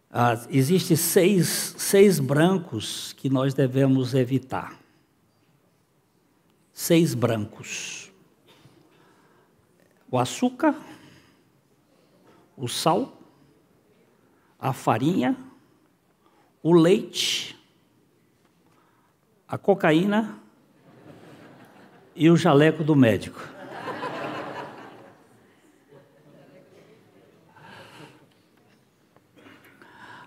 ah, 0.09 0.41
existem 0.49 0.97
seis, 0.97 1.75
seis 1.77 2.21
brancos 2.21 3.13
que 3.15 3.29
nós 3.29 3.53
devemos 3.53 4.15
evitar. 4.15 4.80
Seis 6.81 7.13
brancos: 7.13 8.11
o 10.11 10.19
açúcar, 10.19 10.75
o 12.57 12.67
sal, 12.67 13.21
a 14.59 14.73
farinha, 14.73 15.37
o 16.63 16.73
leite, 16.73 17.55
a 19.47 19.59
cocaína 19.59 20.41
e 22.17 22.31
o 22.31 22.37
jaleco 22.39 22.83
do 22.83 22.97
médico. 22.97 23.47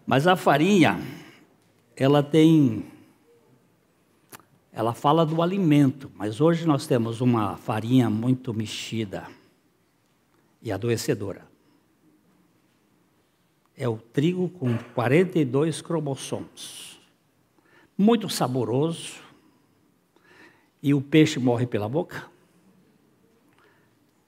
Mas 0.06 0.28
a 0.28 0.36
farinha, 0.36 1.00
ela 1.96 2.22
tem. 2.22 2.93
Ela 4.76 4.96
fala 4.96 5.24
do 5.24 5.40
alimento, 5.40 6.12
mas 6.16 6.42
hoje 6.42 6.66
nós 6.66 6.88
temos 6.88 7.22
uma 7.22 7.56
farinha 7.58 8.10
muito 8.10 8.52
mexida 8.52 9.28
e 10.64 10.72
adoecedora. 10.72 11.48
É 13.78 13.88
o 13.88 13.98
trigo 13.98 14.50
com 14.50 14.76
42 14.96 15.80
cromossomos. 15.80 17.00
Muito 17.96 18.28
saboroso. 18.28 19.22
E 20.82 20.92
o 20.92 21.02
peixe 21.02 21.40
morre 21.40 21.68
pela 21.68 21.88
boca. 21.88 22.26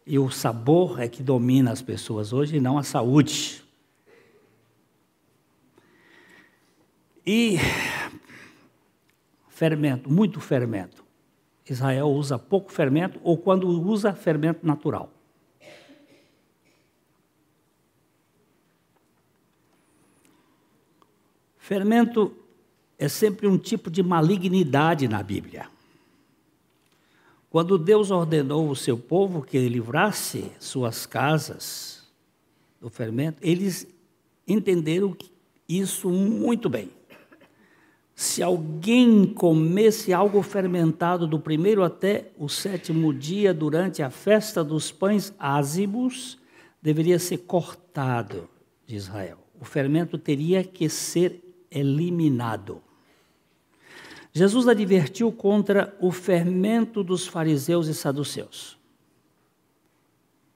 E 0.05 0.19
o 0.19 0.29
sabor 0.29 0.99
é 0.99 1.07
que 1.07 1.23
domina 1.23 1.71
as 1.71 1.81
pessoas 1.81 2.31
hoje 2.31 2.57
e 2.57 2.61
não 2.61 2.77
a 2.77 2.83
saúde. 2.83 3.63
E 7.25 7.57
fermento, 9.56 10.12
muito 10.12 10.41
fermento. 10.41 11.06
Israel 11.68 12.10
usa 12.10 12.38
pouco 12.38 12.74
fermento 12.74 13.18
ou 13.24 13.38
quando 13.38 13.70
usa 13.70 14.14
fermento 14.14 14.68
natural. 14.68 15.10
Fermento 21.58 22.36
é 22.99 23.08
sempre 23.08 23.47
um 23.47 23.58
tipo 23.58 23.89
de 23.89 24.03
malignidade 24.03 25.08
na 25.08 25.24
Bíblia. 25.24 25.70
Quando 27.49 27.78
Deus 27.78 28.12
ordenou 28.12 28.70
o 28.70 28.76
seu 28.76 28.97
povo 28.97 29.41
que 29.41 29.58
livrasse 29.70 30.51
suas 30.60 31.06
casas 31.06 32.06
do 32.82 32.89
fermento, 32.89 33.38
eles 33.41 33.88
entenderam 34.45 35.16
isso 35.68 36.10
muito 36.10 36.70
bem 36.70 36.94
se 38.16 38.41
alguém 38.41 39.26
comesse 39.26 40.13
algo 40.13 40.41
fermentado 40.41 41.28
do 41.28 41.38
primeiro 41.38 41.84
até 41.84 42.32
o 42.38 42.47
sétimo 42.47 43.13
dia 43.13 43.53
durante 43.53 44.01
a 44.01 44.09
festa 44.09 44.63
dos 44.63 44.89
pães 44.89 45.34
ázimos, 45.38 46.39
deveria 46.82 47.20
ser 47.20 47.39
cortado 47.39 48.49
de 48.88 48.95
Israel. 48.95 49.38
O 49.59 49.66
fermento 49.66 50.18
teria 50.18 50.63
que 50.63 50.88
ser 50.88 51.43
eliminado. 51.70 52.82
Jesus 54.32 54.66
advertiu 54.66 55.30
contra 55.30 55.93
o 55.99 56.09
fermento 56.09 57.03
dos 57.03 57.28
fariseus 57.28 57.88
e 57.88 57.93
saduceus. 57.93 58.78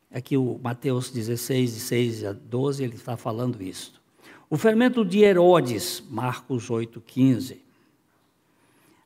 Aqui 0.10 0.38
o 0.38 0.57
Mateus 0.64 1.12
16, 1.12 1.74
de 1.74 1.80
6 1.82 2.24
a 2.24 2.34
12, 2.34 2.84
ele 2.84 2.95
está 2.95 3.18
falando 3.18 3.62
isso. 3.62 3.99
O 4.50 4.58
fermento 4.58 5.06
de 5.06 5.20
Herodes, 5.20 6.04
Marcos 6.10 6.70
8,15. 6.70 7.58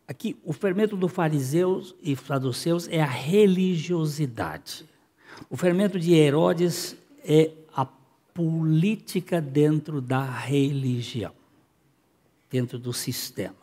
Aqui, 0.07 0.37
o 0.45 0.53
fermento 0.53 0.95
do 0.95 1.09
fariseus 1.09 1.93
e 2.01 2.15
saduceus 2.15 2.87
é 2.87 3.01
a 3.01 3.05
religiosidade. 3.05 4.85
O 5.49 5.57
fermento 5.57 5.99
de 5.99 6.13
Herodes 6.13 6.95
é 7.25 7.51
a 7.75 7.85
política 8.33 9.41
dentro 9.41 9.99
da 9.99 10.23
religião, 10.23 11.33
dentro 12.49 12.79
do 12.79 12.93
sistema. 12.93 13.55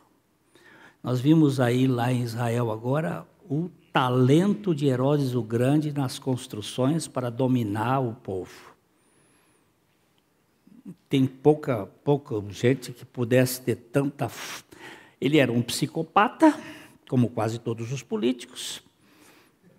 Nós 1.03 1.19
vimos 1.19 1.61
aí 1.61 1.87
lá 1.87 2.13
em 2.13 2.21
Israel 2.21 2.71
agora 2.71 3.27
o 3.49 3.71
talento 3.91 4.75
de 4.75 4.87
Herodes 4.87 5.35
o 5.35 5.43
Grande 5.43 5.93
nas 5.93 6.19
construções 6.19 7.09
para 7.09 7.31
dominar 7.31 8.01
o 8.01 8.13
povo 8.13 8.70
tem 11.09 11.27
pouca, 11.27 11.87
pouca 12.05 12.43
gente 12.51 12.93
que 12.93 13.05
pudesse 13.05 13.61
ter 13.61 13.77
tanta. 13.77 14.31
Ele 15.21 15.39
era 15.39 15.53
um 15.53 15.63
psicopata, 15.63 16.59
como 17.09 17.29
quase 17.29 17.59
todos 17.59 17.93
os 17.93 18.03
políticos, 18.03 18.83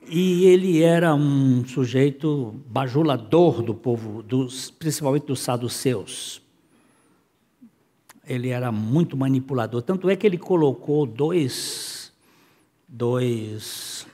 e 0.07 0.45
ele 0.45 0.81
era 0.81 1.13
um 1.13 1.65
sujeito 1.65 2.55
bajulador 2.67 3.61
do 3.61 3.73
povo, 3.73 4.21
dos, 4.23 4.71
principalmente 4.71 5.27
dos 5.27 5.39
saduceus. 5.39 6.41
Ele 8.27 8.49
era 8.49 8.71
muito 8.71 9.15
manipulador. 9.15 9.81
Tanto 9.81 10.09
é 10.09 10.15
que 10.15 10.25
ele 10.25 10.37
colocou 10.37 11.05
dois, 11.05 12.11
dois 12.87 14.05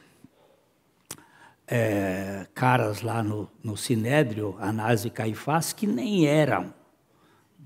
é, 1.68 2.48
caras 2.54 3.02
lá 3.02 3.22
no, 3.22 3.50
no 3.64 3.76
Sinédrio, 3.76 4.56
Anás 4.60 5.04
e 5.04 5.10
Caifás, 5.10 5.74
que 5.74 5.86
nem 5.86 6.26
eram 6.26 6.74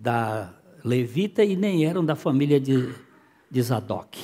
da 0.01 0.51
levita 0.83 1.43
e 1.43 1.55
nem 1.55 1.85
eram 1.85 2.03
da 2.03 2.15
família 2.15 2.59
de, 2.59 2.89
de 3.49 3.61
Zadok. 3.61 4.17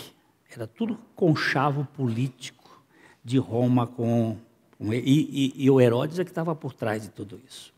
Era 0.52 0.66
tudo 0.66 0.98
conchavo 1.16 1.88
político 1.96 2.82
de 3.24 3.38
Roma 3.38 3.86
com, 3.86 4.36
com 4.76 4.92
e, 4.92 4.98
e, 4.98 5.66
e, 5.66 5.70
o 5.70 5.80
Herodes 5.80 6.18
é 6.18 6.24
que 6.24 6.32
estava 6.32 6.56
por 6.56 6.74
trás 6.74 7.04
de 7.04 7.10
tudo 7.10 7.40
isso. 7.48 7.72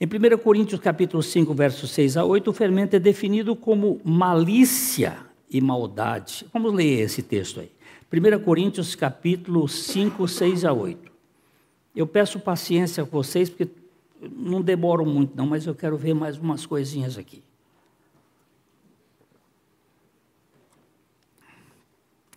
Em 0.00 0.06
1 0.06 0.38
Coríntios 0.38 0.80
capítulo 0.80 1.20
5, 1.20 1.52
versos 1.52 1.90
6 1.90 2.16
a 2.16 2.24
8, 2.24 2.48
o 2.48 2.52
fermento 2.52 2.94
é 2.94 3.00
definido 3.00 3.56
como 3.56 4.00
malícia 4.04 5.16
e 5.50 5.60
maldade. 5.60 6.46
Vamos 6.52 6.72
ler 6.72 7.00
esse 7.00 7.22
texto 7.22 7.58
aí. 7.58 7.72
1 8.12 8.44
Coríntios 8.44 8.94
capítulo 8.94 9.66
5, 9.66 10.28
6 10.28 10.64
a 10.64 10.72
8. 10.72 11.10
Eu 11.96 12.06
peço 12.06 12.38
paciência 12.38 13.02
a 13.02 13.06
vocês, 13.06 13.50
porque 13.50 13.68
não 14.20 14.60
demoro 14.60 15.04
muito, 15.06 15.36
não, 15.36 15.46
mas 15.46 15.66
eu 15.66 15.74
quero 15.74 15.96
ver 15.96 16.14
mais 16.14 16.36
umas 16.38 16.66
coisinhas 16.66 17.16
aqui. 17.16 17.42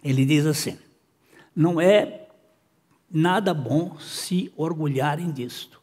Ele 0.03 0.25
diz 0.25 0.45
assim: 0.45 0.77
não 1.55 1.79
é 1.79 2.27
nada 3.09 3.53
bom 3.53 3.97
se 3.99 4.51
orgulharem 4.55 5.31
disto. 5.31 5.81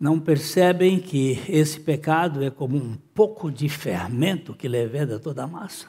Não 0.00 0.20
percebem 0.20 1.00
que 1.00 1.42
esse 1.48 1.80
pecado 1.80 2.42
é 2.42 2.50
como 2.50 2.76
um 2.76 2.96
pouco 3.14 3.50
de 3.50 3.68
fermento 3.68 4.54
que 4.54 4.68
leveda 4.68 5.18
toda 5.18 5.42
a 5.42 5.46
massa? 5.46 5.88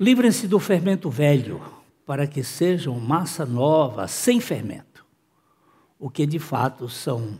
Livrem-se 0.00 0.48
do 0.48 0.58
fermento 0.58 1.10
velho, 1.10 1.60
para 2.06 2.26
que 2.26 2.42
sejam 2.42 2.98
massa 2.98 3.44
nova, 3.44 4.08
sem 4.08 4.40
fermento, 4.40 4.95
o 5.98 6.10
que 6.10 6.26
de 6.26 6.38
fato 6.38 6.88
são. 6.88 7.38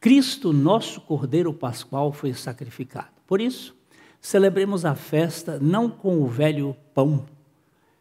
Cristo, 0.00 0.52
nosso 0.52 1.00
Cordeiro 1.00 1.52
Pascual, 1.52 2.12
foi 2.12 2.32
sacrificado. 2.34 3.12
Por 3.26 3.40
isso, 3.40 3.74
celebremos 4.20 4.84
a 4.84 4.94
festa 4.94 5.58
não 5.58 5.88
com 5.90 6.22
o 6.22 6.26
velho 6.26 6.76
pão 6.94 7.26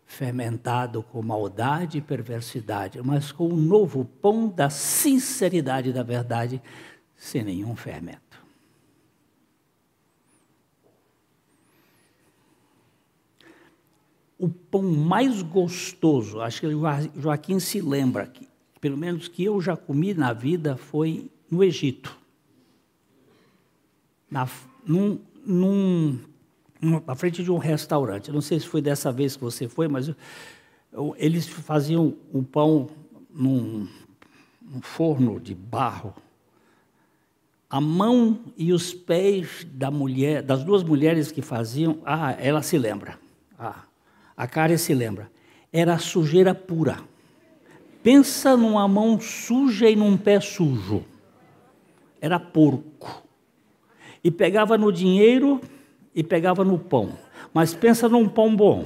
fermentado 0.05 1.01
com 1.03 1.21
maldade 1.21 1.97
e 1.97 2.01
perversidade, 2.01 3.01
mas 3.01 3.31
com 3.31 3.47
o 3.47 3.55
novo 3.55 4.05
pão 4.05 4.47
da 4.47 4.69
sinceridade 4.69 5.91
da 5.91 6.03
verdade, 6.03 6.61
sem 7.15 7.43
nenhum 7.43 7.75
fermento. 7.75 8.21
O 14.37 14.49
pão 14.49 14.83
mais 14.83 15.41
gostoso, 15.41 16.41
acho 16.41 16.61
que 16.61 16.67
Joaquim 17.15 17.59
se 17.59 17.81
lembra, 17.81 18.27
que, 18.27 18.47
pelo 18.85 18.95
menos 18.95 19.27
que 19.27 19.43
eu 19.43 19.59
já 19.59 19.75
comi 19.75 20.13
na 20.13 20.31
vida, 20.31 20.77
foi 20.77 21.27
no 21.49 21.63
Egito. 21.63 22.15
Na, 24.29 24.47
num, 24.85 25.19
num 25.43 26.19
na 26.79 27.15
frente 27.15 27.43
de 27.43 27.49
um 27.51 27.57
restaurante. 27.57 28.31
Não 28.31 28.41
sei 28.41 28.59
se 28.59 28.67
foi 28.67 28.83
dessa 28.83 29.11
vez 29.11 29.35
que 29.35 29.41
você 29.41 29.67
foi, 29.67 29.87
mas 29.87 30.09
eu, 30.09 30.15
eu, 30.93 31.15
eles 31.17 31.47
faziam 31.47 32.13
o 32.31 32.43
pão 32.43 32.87
num, 33.33 33.87
num 34.61 34.81
forno 34.83 35.39
de 35.39 35.55
barro. 35.55 36.13
A 37.67 37.81
mão 37.81 38.39
e 38.55 38.71
os 38.71 38.93
pés 38.93 39.65
da 39.71 39.89
mulher, 39.89 40.43
das 40.43 40.63
duas 40.63 40.83
mulheres 40.83 41.31
que 41.31 41.41
faziam, 41.41 41.97
ah, 42.05 42.33
ela 42.33 42.61
se 42.61 42.77
lembra. 42.77 43.17
Ah, 43.57 43.85
a 44.37 44.45
Karen 44.45 44.77
se 44.77 44.93
lembra. 44.93 45.31
Era 45.73 45.97
sujeira 45.97 46.53
pura. 46.53 47.14
Pensa 48.05 48.55
numa 48.55 48.87
mão 48.87 49.19
suja 49.19 49.89
e 49.89 49.95
num 49.95 50.15
pé 50.15 50.39
sujo. 50.39 51.03
Era 52.21 52.39
porco. 52.39 53.23
E 54.23 54.29
pegava 54.29 54.77
no 54.77 54.91
dinheiro 54.91 55.59
e 56.13 56.23
pegava 56.23 56.63
no 56.63 56.77
pão. 56.77 57.17
Mas 57.51 57.73
pensa 57.73 58.07
num 58.07 58.29
pão 58.29 58.55
bom. 58.55 58.85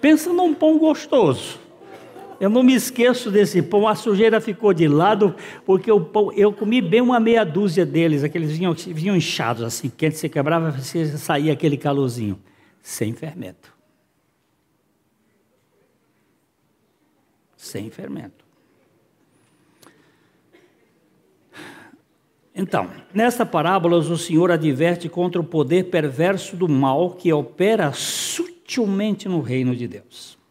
pensa 0.00 0.32
num 0.32 0.52
pão 0.52 0.78
gostoso. 0.78 1.60
Eu 2.42 2.50
não 2.50 2.64
me 2.64 2.74
esqueço 2.74 3.30
desse 3.30 3.62
pão, 3.62 3.86
a 3.86 3.94
sujeira 3.94 4.40
ficou 4.40 4.74
de 4.74 4.88
lado, 4.88 5.32
porque 5.64 5.92
o 5.92 6.00
pão, 6.00 6.32
eu 6.32 6.52
comi 6.52 6.82
bem 6.82 7.00
uma 7.00 7.20
meia 7.20 7.44
dúzia 7.44 7.86
deles, 7.86 8.24
aqueles 8.24 8.50
vinham, 8.50 8.74
vinham 8.74 9.14
inchados 9.14 9.62
assim, 9.62 9.88
quente 9.88 10.16
você 10.16 10.28
quebrava, 10.28 10.76
saía 11.18 11.52
aquele 11.52 11.76
calorzinho, 11.76 12.36
sem 12.82 13.12
fermento. 13.12 13.72
Sem 17.56 17.90
fermento. 17.90 18.44
Então, 22.52 22.90
nesta 23.14 23.46
parábola, 23.46 23.98
o 23.98 24.18
Senhor 24.18 24.50
adverte 24.50 25.08
contra 25.08 25.40
o 25.40 25.44
poder 25.44 25.90
perverso 25.90 26.56
do 26.56 26.68
mal 26.68 27.12
que 27.12 27.32
opera 27.32 27.92
sutilmente 27.92 29.28
no 29.28 29.40
reino 29.40 29.76
de 29.76 29.86
Deus. 29.86 30.41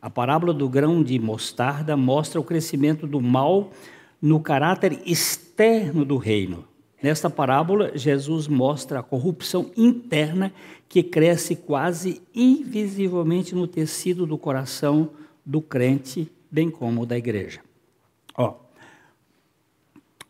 A 0.00 0.08
parábola 0.08 0.54
do 0.54 0.68
grão 0.68 1.02
de 1.02 1.18
mostarda 1.18 1.96
mostra 1.96 2.40
o 2.40 2.44
crescimento 2.44 3.06
do 3.06 3.20
mal 3.20 3.72
no 4.22 4.40
caráter 4.40 5.00
externo 5.04 6.04
do 6.04 6.16
reino. 6.16 6.64
Nesta 7.02 7.28
parábola, 7.30 7.96
Jesus 7.96 8.48
mostra 8.48 9.00
a 9.00 9.02
corrupção 9.02 9.70
interna 9.76 10.52
que 10.88 11.02
cresce 11.02 11.54
quase 11.54 12.22
invisivelmente 12.34 13.54
no 13.54 13.66
tecido 13.66 14.26
do 14.26 14.36
coração 14.38 15.10
do 15.44 15.60
crente, 15.60 16.30
bem 16.50 16.70
como 16.70 17.06
da 17.06 17.16
igreja. 17.16 17.60
Ó, 18.36 18.54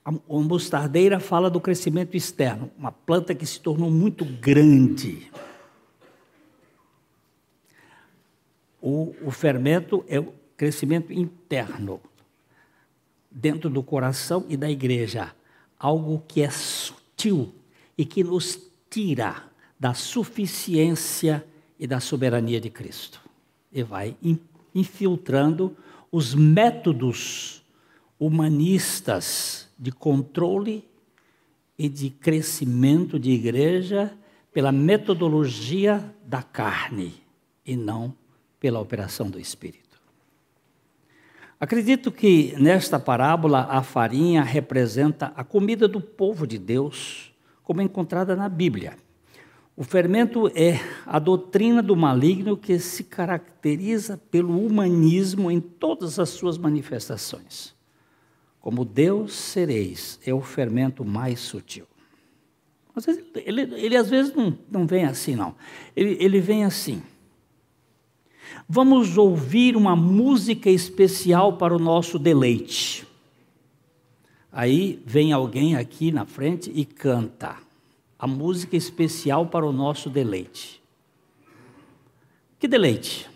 a 0.04 0.12
mostardeira 0.28 1.20
fala 1.20 1.50
do 1.50 1.60
crescimento 1.60 2.16
externo, 2.16 2.70
uma 2.78 2.90
planta 2.90 3.34
que 3.34 3.44
se 3.44 3.60
tornou 3.60 3.90
muito 3.90 4.24
grande. 4.24 5.30
O, 8.81 9.14
o 9.22 9.31
fermento 9.31 10.05
é 10.09 10.18
o 10.20 10.33
crescimento 10.57 11.12
interno, 11.12 12.01
dentro 13.31 13.68
do 13.68 13.83
coração 13.83 14.45
e 14.49 14.57
da 14.57 14.70
igreja. 14.70 15.35
Algo 15.79 16.22
que 16.26 16.43
é 16.43 16.51
sutil 16.51 17.53
e 17.97 18.05
que 18.05 18.24
nos 18.24 18.61
tira 18.91 19.45
da 19.79 19.95
suficiência 19.95 21.45
e 21.79 21.87
da 21.87 22.01
soberania 22.01 22.61
de 22.61 22.70
Cristo. 22.70 23.20
E 23.72 23.83
vai 23.83 24.16
infiltrando 24.74 25.76
os 26.11 26.35
métodos 26.35 27.62
humanistas 28.18 29.68
de 29.79 29.93
controle 29.93 30.85
e 31.79 31.89
de 31.89 32.11
crescimento 32.11 33.18
de 33.18 33.31
igreja 33.31 34.12
pela 34.53 34.72
metodologia 34.72 36.12
da 36.24 36.43
carne 36.43 37.14
e 37.64 37.76
não 37.76 38.14
pela 38.61 38.80
operação 38.80 39.30
do 39.30 39.38
Espírito. 39.38 39.88
Acredito 41.61 42.12
que 42.12 42.54
nesta 42.56 43.00
parábola 43.00 43.66
a 43.68 43.82
farinha 43.82 44.42
representa 44.42 45.32
a 45.34 45.42
comida 45.42 45.88
do 45.88 46.00
povo 46.00 46.46
de 46.46 46.56
Deus, 46.56 47.32
como 47.64 47.82
encontrada 47.82 48.36
na 48.36 48.48
Bíblia. 48.48 48.96
O 49.76 49.84
fermento 49.84 50.48
é 50.56 50.80
a 51.06 51.18
doutrina 51.18 51.82
do 51.82 51.94
maligno 51.96 52.56
que 52.56 52.78
se 52.78 53.04
caracteriza 53.04 54.16
pelo 54.30 54.64
humanismo 54.64 55.50
em 55.50 55.61
todas 55.61 56.18
as 56.18 56.30
suas 56.30 56.59
manifestações. 56.59 57.74
Como 58.61 58.84
Deus 58.84 59.34
sereis, 59.34 60.18
é 60.24 60.34
o 60.34 60.40
fermento 60.40 61.04
mais 61.04 61.40
sutil. 61.40 61.86
Às 62.94 63.06
vezes, 63.06 63.24
ele, 63.36 63.62
ele, 63.74 63.96
às 63.96 64.11
vezes 64.11 64.34
não, 64.34 64.59
não 64.70 64.86
vem 64.86 65.04
assim, 65.04 65.36
não. 65.36 65.54
Ele, 65.94 66.16
ele 66.20 66.40
vem 66.40 66.64
assim. 66.64 67.00
Vamos 68.68 69.16
ouvir 69.16 69.76
uma 69.76 69.96
música 69.96 70.70
especial 70.70 71.57
para 71.57 71.74
o 71.74 71.78
nosso 71.78 72.18
deleite. 72.18 73.07
Aí 74.53 75.03
vem 75.07 75.32
alguém 75.32 75.76
aqui 75.76 76.11
na 76.11 76.24
frente 76.24 76.70
e 76.74 76.84
canta 76.84 77.57
a 78.18 78.26
música 78.26 78.76
especial 78.76 79.46
para 79.46 79.64
o 79.64 79.72
nosso 79.72 80.11
deleite. 80.11 80.82
Que 82.59 82.66
deleite? 82.66 83.30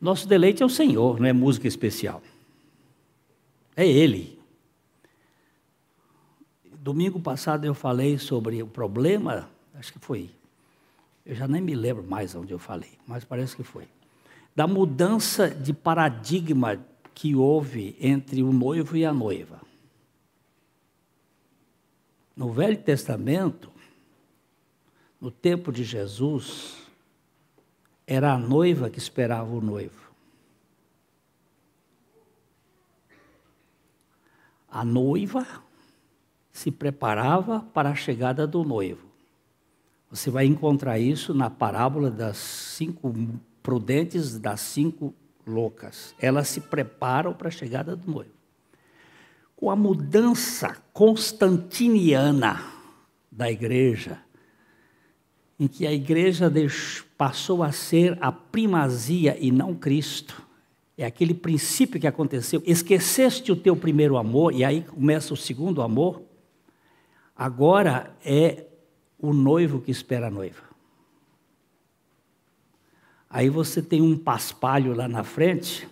Nosso 0.00 0.26
deleite 0.26 0.62
é 0.62 0.66
o 0.66 0.68
Senhor, 0.70 1.20
não 1.20 1.26
é 1.26 1.32
música 1.32 1.68
especial. 1.68 2.20
É 3.76 3.86
Ele. 3.86 4.38
Domingo 6.78 7.20
passado 7.20 7.64
eu 7.64 7.74
falei 7.74 8.18
sobre 8.18 8.62
o 8.62 8.66
problema, 8.66 9.48
acho 9.74 9.92
que 9.92 9.98
foi, 9.98 10.30
eu 11.26 11.34
já 11.34 11.46
nem 11.46 11.60
me 11.60 11.74
lembro 11.74 12.02
mais 12.02 12.34
onde 12.34 12.52
eu 12.52 12.58
falei, 12.58 12.92
mas 13.06 13.24
parece 13.24 13.54
que 13.54 13.62
foi, 13.62 13.88
da 14.54 14.66
mudança 14.66 15.50
de 15.50 15.74
paradigma 15.74 16.82
que 17.14 17.34
houve 17.34 17.96
entre 18.00 18.42
o 18.42 18.52
noivo 18.52 18.96
e 18.96 19.04
a 19.04 19.12
noiva. 19.12 19.60
No 22.34 22.52
Velho 22.52 22.78
Testamento, 22.78 23.70
no 25.20 25.30
tempo 25.30 25.72
de 25.72 25.82
Jesus, 25.82 26.76
era 28.06 28.32
a 28.32 28.38
noiva 28.38 28.88
que 28.88 28.98
esperava 28.98 29.52
o 29.52 29.60
noivo. 29.60 30.06
a 34.76 34.84
noiva 34.84 35.46
se 36.52 36.70
preparava 36.70 37.60
para 37.72 37.88
a 37.88 37.94
chegada 37.94 38.46
do 38.46 38.62
noivo. 38.62 39.05
Você 40.10 40.30
vai 40.30 40.46
encontrar 40.46 40.98
isso 40.98 41.34
na 41.34 41.50
parábola 41.50 42.10
das 42.10 42.36
cinco 42.36 43.14
prudentes, 43.62 44.38
das 44.38 44.60
cinco 44.60 45.14
loucas. 45.46 46.14
Elas 46.20 46.48
se 46.48 46.60
preparam 46.60 47.34
para 47.34 47.48
a 47.48 47.50
chegada 47.50 47.96
do 47.96 48.10
noivo. 48.10 48.30
Com 49.56 49.70
a 49.70 49.76
mudança 49.76 50.76
constantiniana 50.92 52.62
da 53.30 53.50
igreja, 53.50 54.20
em 55.58 55.66
que 55.66 55.86
a 55.86 55.92
igreja 55.92 56.52
passou 57.16 57.62
a 57.62 57.72
ser 57.72 58.16
a 58.20 58.30
primazia 58.30 59.36
e 59.40 59.50
não 59.50 59.74
Cristo, 59.74 60.46
é 60.98 61.04
aquele 61.04 61.34
princípio 61.34 62.00
que 62.00 62.06
aconteceu. 62.06 62.62
Esqueceste 62.64 63.52
o 63.52 63.56
teu 63.56 63.76
primeiro 63.76 64.16
amor, 64.16 64.54
e 64.54 64.64
aí 64.64 64.82
começa 64.82 65.34
o 65.34 65.36
segundo 65.36 65.82
amor. 65.82 66.22
Agora 67.34 68.14
é 68.24 68.66
o 69.18 69.32
noivo 69.32 69.80
que 69.80 69.90
espera 69.90 70.28
a 70.28 70.30
noiva. 70.30 70.62
Aí 73.28 73.48
você 73.48 73.82
tem 73.82 74.00
um 74.00 74.16
paspalho 74.16 74.94
lá 74.94 75.08
na 75.08 75.24
frente 75.24 75.88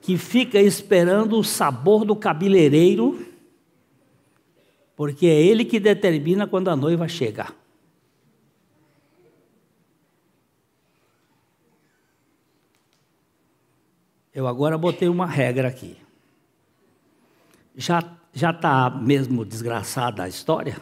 que 0.00 0.18
fica 0.18 0.60
esperando 0.60 1.38
o 1.38 1.44
sabor 1.44 2.04
do 2.04 2.14
cabeleireiro, 2.14 3.26
porque 4.94 5.26
é 5.26 5.40
ele 5.40 5.64
que 5.64 5.80
determina 5.80 6.46
quando 6.46 6.68
a 6.68 6.76
noiva 6.76 7.08
chega. 7.08 7.54
Eu 14.32 14.46
agora 14.46 14.76
botei 14.76 15.08
uma 15.08 15.26
regra 15.26 15.68
aqui. 15.68 15.96
Já 17.76 18.02
já 18.34 18.50
está 18.50 18.90
mesmo 18.90 19.44
desgraçada 19.44 20.24
a 20.24 20.28
história? 20.28 20.76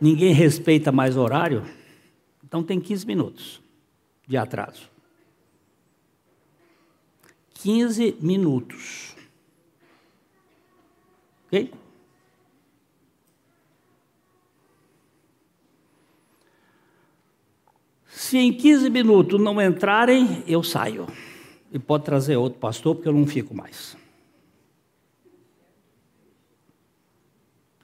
Ninguém 0.00 0.32
respeita 0.32 0.92
mais 0.92 1.16
o 1.16 1.20
horário? 1.20 1.64
Então 2.44 2.62
tem 2.62 2.80
15 2.80 3.06
minutos 3.06 3.62
de 4.26 4.36
atraso. 4.36 4.90
15 7.54 8.16
minutos. 8.20 9.16
Ok? 11.46 11.72
Se 18.06 18.38
em 18.38 18.52
15 18.52 18.90
minutos 18.90 19.40
não 19.40 19.60
entrarem, 19.60 20.42
eu 20.46 20.62
saio. 20.62 21.06
E 21.72 21.78
pode 21.78 22.04
trazer 22.04 22.36
outro 22.36 22.58
pastor, 22.58 22.94
porque 22.96 23.08
eu 23.08 23.12
não 23.12 23.26
fico 23.26 23.54
mais. 23.54 23.96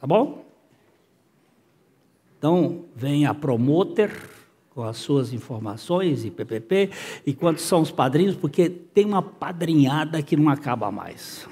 Tá 0.01 0.07
bom? 0.07 0.42
Então, 2.43 2.87
vem 2.97 3.25
a 3.25 3.33
promoter 3.33 4.11
com 4.71 4.83
as 4.83 4.97
suas 4.97 5.33
informações 5.33 6.25
e 6.25 6.31
PPP, 6.31 6.91
e 7.25 7.33
quantos 7.33 7.63
são 7.63 7.83
os 7.83 7.93
padrinhos, 7.93 8.35
porque 8.35 8.69
tem 8.69 9.05
uma 9.05 9.23
padrinhada 9.23 10.21
que 10.21 10.37
não 10.37 10.49
acaba 10.49 10.91
mais. 10.91 11.49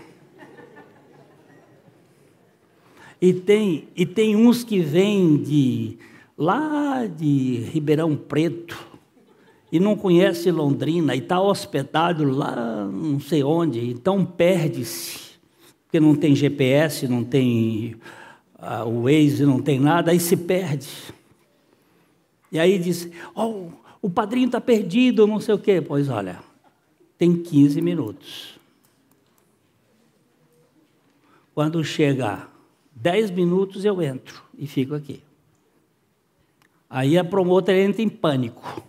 E 3.22 3.32
tem, 3.32 3.86
e 3.94 4.04
tem 4.04 4.34
uns 4.34 4.64
que 4.64 4.80
vêm 4.80 5.36
de 5.36 5.96
lá 6.36 7.06
de 7.06 7.68
Ribeirão 7.72 8.16
Preto 8.16 8.76
e 9.70 9.78
não 9.78 9.94
conhece 9.94 10.50
Londrina 10.50 11.14
e 11.14 11.20
está 11.20 11.40
hospedado 11.40 12.24
lá 12.24 12.84
não 12.84 13.20
sei 13.20 13.44
onde, 13.44 13.90
então 13.90 14.24
perde-se, 14.24 15.38
porque 15.84 16.00
não 16.00 16.16
tem 16.16 16.34
GPS, 16.34 17.06
não 17.06 17.22
tem 17.22 17.94
uh, 18.60 18.86
o 18.86 19.02
Waze, 19.04 19.44
não 19.44 19.60
tem 19.60 19.78
nada, 19.78 20.10
aí 20.10 20.20
se 20.20 20.36
perde. 20.36 20.88
E 22.52 22.58
aí 22.58 22.78
diz: 22.78 23.08
oh, 23.34 23.68
o 24.02 24.10
padrinho 24.10 24.46
está 24.46 24.60
perdido, 24.60 25.26
não 25.26 25.40
sei 25.40 25.54
o 25.54 25.58
quê. 25.58 25.80
Pois 25.80 26.08
olha, 26.08 26.40
tem 27.18 27.36
15 27.36 27.80
minutos. 27.80 28.58
Quando 31.54 31.82
chega 31.84 32.48
10 32.92 33.30
minutos, 33.30 33.84
eu 33.84 34.00
entro 34.00 34.42
e 34.56 34.66
fico 34.66 34.94
aqui. 34.94 35.22
Aí 36.88 37.16
a 37.18 37.24
promotora 37.24 37.78
entra 37.78 38.02
em 38.02 38.08
pânico. 38.08 38.82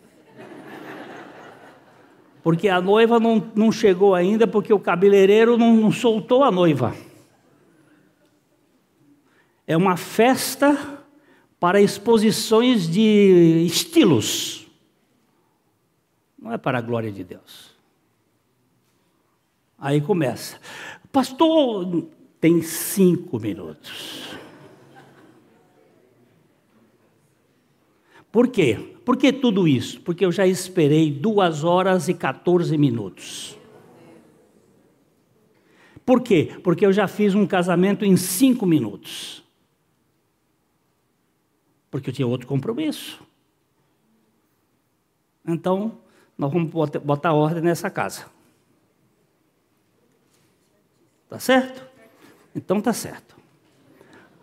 Porque 2.44 2.68
a 2.68 2.82
noiva 2.82 3.20
não, 3.20 3.52
não 3.54 3.72
chegou 3.72 4.16
ainda, 4.16 4.48
porque 4.48 4.74
o 4.74 4.80
cabeleireiro 4.80 5.58
não, 5.58 5.76
não 5.76 5.92
soltou 5.92 6.44
a 6.44 6.50
noiva. 6.50 6.96
É 9.72 9.78
uma 9.78 9.96
festa 9.96 11.02
para 11.58 11.80
exposições 11.80 12.90
de 12.90 13.64
estilos. 13.66 14.68
Não 16.38 16.52
é 16.52 16.58
para 16.58 16.80
a 16.80 16.82
glória 16.82 17.10
de 17.10 17.24
Deus. 17.24 17.74
Aí 19.80 20.02
começa. 20.02 20.60
Pastor, 21.10 22.06
tem 22.38 22.62
cinco 22.62 23.40
minutos. 23.40 24.36
Por 28.30 28.50
quê? 28.50 28.98
Por 29.06 29.16
que 29.16 29.32
tudo 29.32 29.70
isso? 29.70 30.02
Porque 30.02 30.26
eu 30.26 30.34
já 30.34 30.46
esperei 30.46 31.10
duas 31.10 31.64
horas 31.64 32.10
e 32.10 32.14
14 32.14 32.78
minutos. 32.78 33.58
Por 36.06 36.22
quê? 36.22 36.60
Porque 36.62 36.86
eu 36.86 36.92
já 36.92 37.08
fiz 37.08 37.34
um 37.34 37.48
casamento 37.48 38.04
em 38.04 38.18
cinco 38.18 38.66
minutos 38.66 39.42
porque 41.92 42.10
eu 42.10 42.14
tinha 42.14 42.28
outro 42.28 42.48
compromisso. 42.48 43.22
Então, 45.46 46.00
nós 46.38 46.52
vamos 46.52 46.72
botar 47.04 47.34
ordem 47.34 47.62
nessa 47.62 47.90
casa. 47.90 48.26
Tá 51.30 51.38
certo? 51.38 51.86
Então 52.56 52.82
tá 52.82 52.94
certo. 52.94 53.36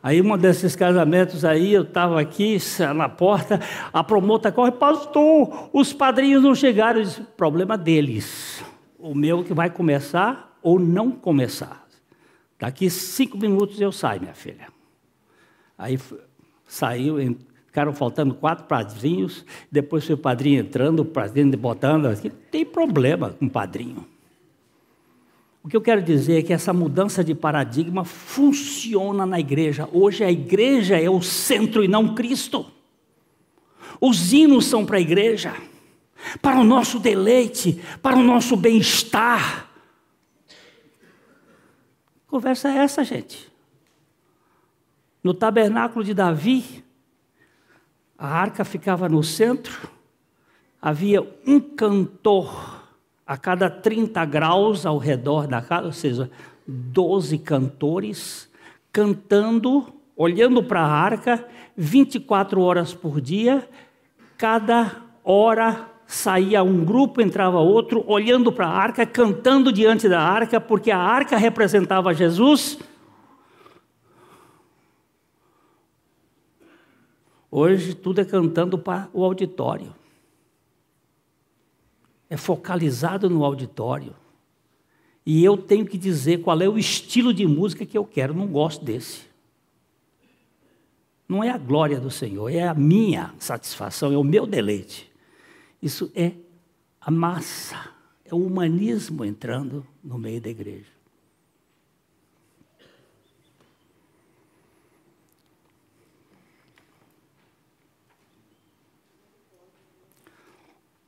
Aí, 0.02 0.22
um 0.22 0.38
desses 0.38 0.76
casamentos 0.76 1.44
aí, 1.44 1.72
eu 1.72 1.82
estava 1.82 2.20
aqui 2.20 2.56
na 2.94 3.08
porta, 3.08 3.60
a 3.92 4.04
promota 4.04 4.52
corre, 4.52 4.70
pastor, 4.72 5.70
os 5.72 5.92
padrinhos 5.92 6.42
não 6.42 6.54
chegaram. 6.54 7.00
Eu 7.00 7.04
disse, 7.04 7.20
problema 7.36 7.76
deles. 7.76 8.62
O 8.98 9.14
meu 9.14 9.42
que 9.42 9.52
vai 9.52 9.68
começar 9.68 10.56
ou 10.62 10.78
não 10.78 11.10
começar. 11.10 11.86
Daqui 12.58 12.88
cinco 12.88 13.36
minutos 13.36 13.80
eu 13.80 13.90
saio, 13.90 14.20
minha 14.20 14.34
filha. 14.34 14.68
Aí 15.76 15.98
saiu, 16.68 17.16
ficaram 17.66 17.92
faltando 17.92 18.34
quatro 18.34 18.66
padrinhos, 18.66 19.44
depois 19.72 20.04
foi 20.04 20.14
o 20.14 20.18
padrinho 20.18 20.60
entrando, 20.60 21.00
o 21.00 21.04
padrinho 21.04 21.56
botando, 21.56 22.06
aqui, 22.06 22.30
tem 22.30 22.64
problema 22.64 23.30
com 23.30 23.48
padrinho. 23.48 24.06
O 25.64 25.68
que 25.68 25.76
eu 25.76 25.80
quero 25.80 26.00
dizer 26.00 26.38
é 26.38 26.42
que 26.42 26.52
essa 26.52 26.72
mudança 26.72 27.24
de 27.24 27.34
paradigma 27.34 28.04
funciona 28.04 29.26
na 29.26 29.40
igreja. 29.40 29.88
Hoje 29.92 30.22
a 30.22 30.30
igreja 30.30 30.98
é 30.98 31.10
o 31.10 31.20
centro 31.20 31.82
e 31.82 31.88
não 31.88 32.14
Cristo. 32.14 32.64
Os 34.00 34.32
hinos 34.32 34.66
são 34.66 34.86
para 34.86 34.98
a 34.98 35.00
igreja, 35.00 35.54
para 36.40 36.58
o 36.60 36.64
nosso 36.64 36.98
deleite, 36.98 37.82
para 38.00 38.16
o 38.16 38.22
nosso 38.22 38.56
bem-estar. 38.56 39.68
Conversa 42.28 42.68
é 42.68 42.78
essa, 42.78 43.02
gente. 43.02 43.50
No 45.28 45.34
tabernáculo 45.34 46.02
de 46.02 46.14
Davi, 46.14 46.82
a 48.16 48.28
arca 48.28 48.64
ficava 48.64 49.10
no 49.10 49.22
centro, 49.22 49.86
havia 50.80 51.20
um 51.46 51.60
cantor 51.60 52.82
a 53.26 53.36
cada 53.36 53.68
30 53.68 54.24
graus 54.24 54.86
ao 54.86 54.96
redor 54.96 55.46
da 55.46 55.60
casa, 55.60 55.84
ou 55.84 55.92
seja, 55.92 56.30
12 56.66 57.36
cantores, 57.40 58.50
cantando, 58.90 59.92
olhando 60.16 60.62
para 60.62 60.80
a 60.80 60.90
arca, 60.90 61.46
24 61.76 62.62
horas 62.62 62.94
por 62.94 63.20
dia, 63.20 63.68
cada 64.38 64.96
hora 65.22 65.90
saía 66.06 66.62
um 66.62 66.82
grupo, 66.86 67.20
entrava 67.20 67.58
outro, 67.58 68.02
olhando 68.06 68.50
para 68.50 68.66
a 68.66 68.74
arca, 68.74 69.04
cantando 69.04 69.70
diante 69.70 70.08
da 70.08 70.22
arca, 70.22 70.58
porque 70.58 70.90
a 70.90 70.96
arca 70.96 71.36
representava 71.36 72.14
Jesus 72.14 72.78
Hoje 77.50 77.94
tudo 77.94 78.20
é 78.20 78.24
cantando 78.24 78.78
para 78.78 79.08
o 79.12 79.24
auditório. 79.24 79.94
É 82.28 82.36
focalizado 82.36 83.30
no 83.30 83.44
auditório. 83.44 84.14
E 85.24 85.44
eu 85.44 85.56
tenho 85.56 85.86
que 85.86 85.98
dizer 85.98 86.42
qual 86.42 86.60
é 86.60 86.68
o 86.68 86.78
estilo 86.78 87.32
de 87.32 87.46
música 87.46 87.86
que 87.86 87.96
eu 87.96 88.04
quero, 88.04 88.34
não 88.34 88.46
gosto 88.46 88.84
desse. 88.84 89.28
Não 91.28 91.44
é 91.44 91.50
a 91.50 91.58
glória 91.58 92.00
do 92.00 92.10
Senhor, 92.10 92.48
é 92.48 92.66
a 92.66 92.74
minha 92.74 93.34
satisfação, 93.38 94.12
é 94.12 94.16
o 94.16 94.24
meu 94.24 94.46
deleite. 94.46 95.10
Isso 95.82 96.10
é 96.14 96.32
a 97.00 97.10
massa, 97.10 97.90
é 98.24 98.34
o 98.34 98.38
humanismo 98.38 99.24
entrando 99.24 99.86
no 100.02 100.18
meio 100.18 100.40
da 100.40 100.48
igreja. 100.48 100.97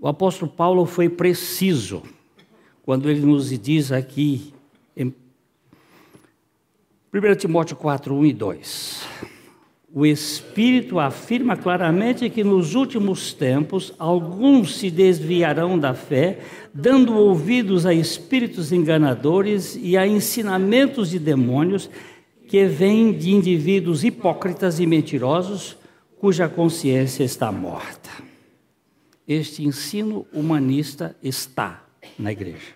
O 0.01 0.09
apóstolo 0.09 0.51
Paulo 0.51 0.86
foi 0.86 1.11
preciso 1.11 2.03
quando 2.82 3.11
ele 3.11 3.20
nos 3.20 3.51
diz 3.61 3.92
aqui 3.92 4.55
em 4.96 5.14
1 7.12 7.34
Timóteo 7.36 7.76
4, 7.76 8.14
1 8.14 8.26
e 8.26 8.32
2. 8.32 9.03
O 9.92 10.07
Espírito 10.07 10.98
afirma 10.98 11.55
claramente 11.55 12.30
que 12.30 12.42
nos 12.42 12.74
últimos 12.74 13.34
tempos 13.34 13.92
alguns 13.98 14.78
se 14.78 14.90
desviarão 14.90 15.78
da 15.78 15.92
fé, 15.92 16.38
dando 16.72 17.14
ouvidos 17.14 17.84
a 17.84 17.92
espíritos 17.92 18.72
enganadores 18.72 19.78
e 19.78 19.98
a 19.98 20.07
ensinamentos 20.07 21.11
de 21.11 21.18
demônios 21.18 21.90
que 22.48 22.64
vem 22.64 23.12
de 23.12 23.32
indivíduos 23.32 24.03
hipócritas 24.03 24.80
e 24.80 24.86
mentirosos 24.86 25.76
cuja 26.18 26.48
consciência 26.48 27.22
está 27.22 27.53
morta. 27.53 28.29
Este 29.32 29.64
ensino 29.64 30.26
humanista 30.32 31.14
está 31.22 31.86
na 32.18 32.32
igreja. 32.32 32.74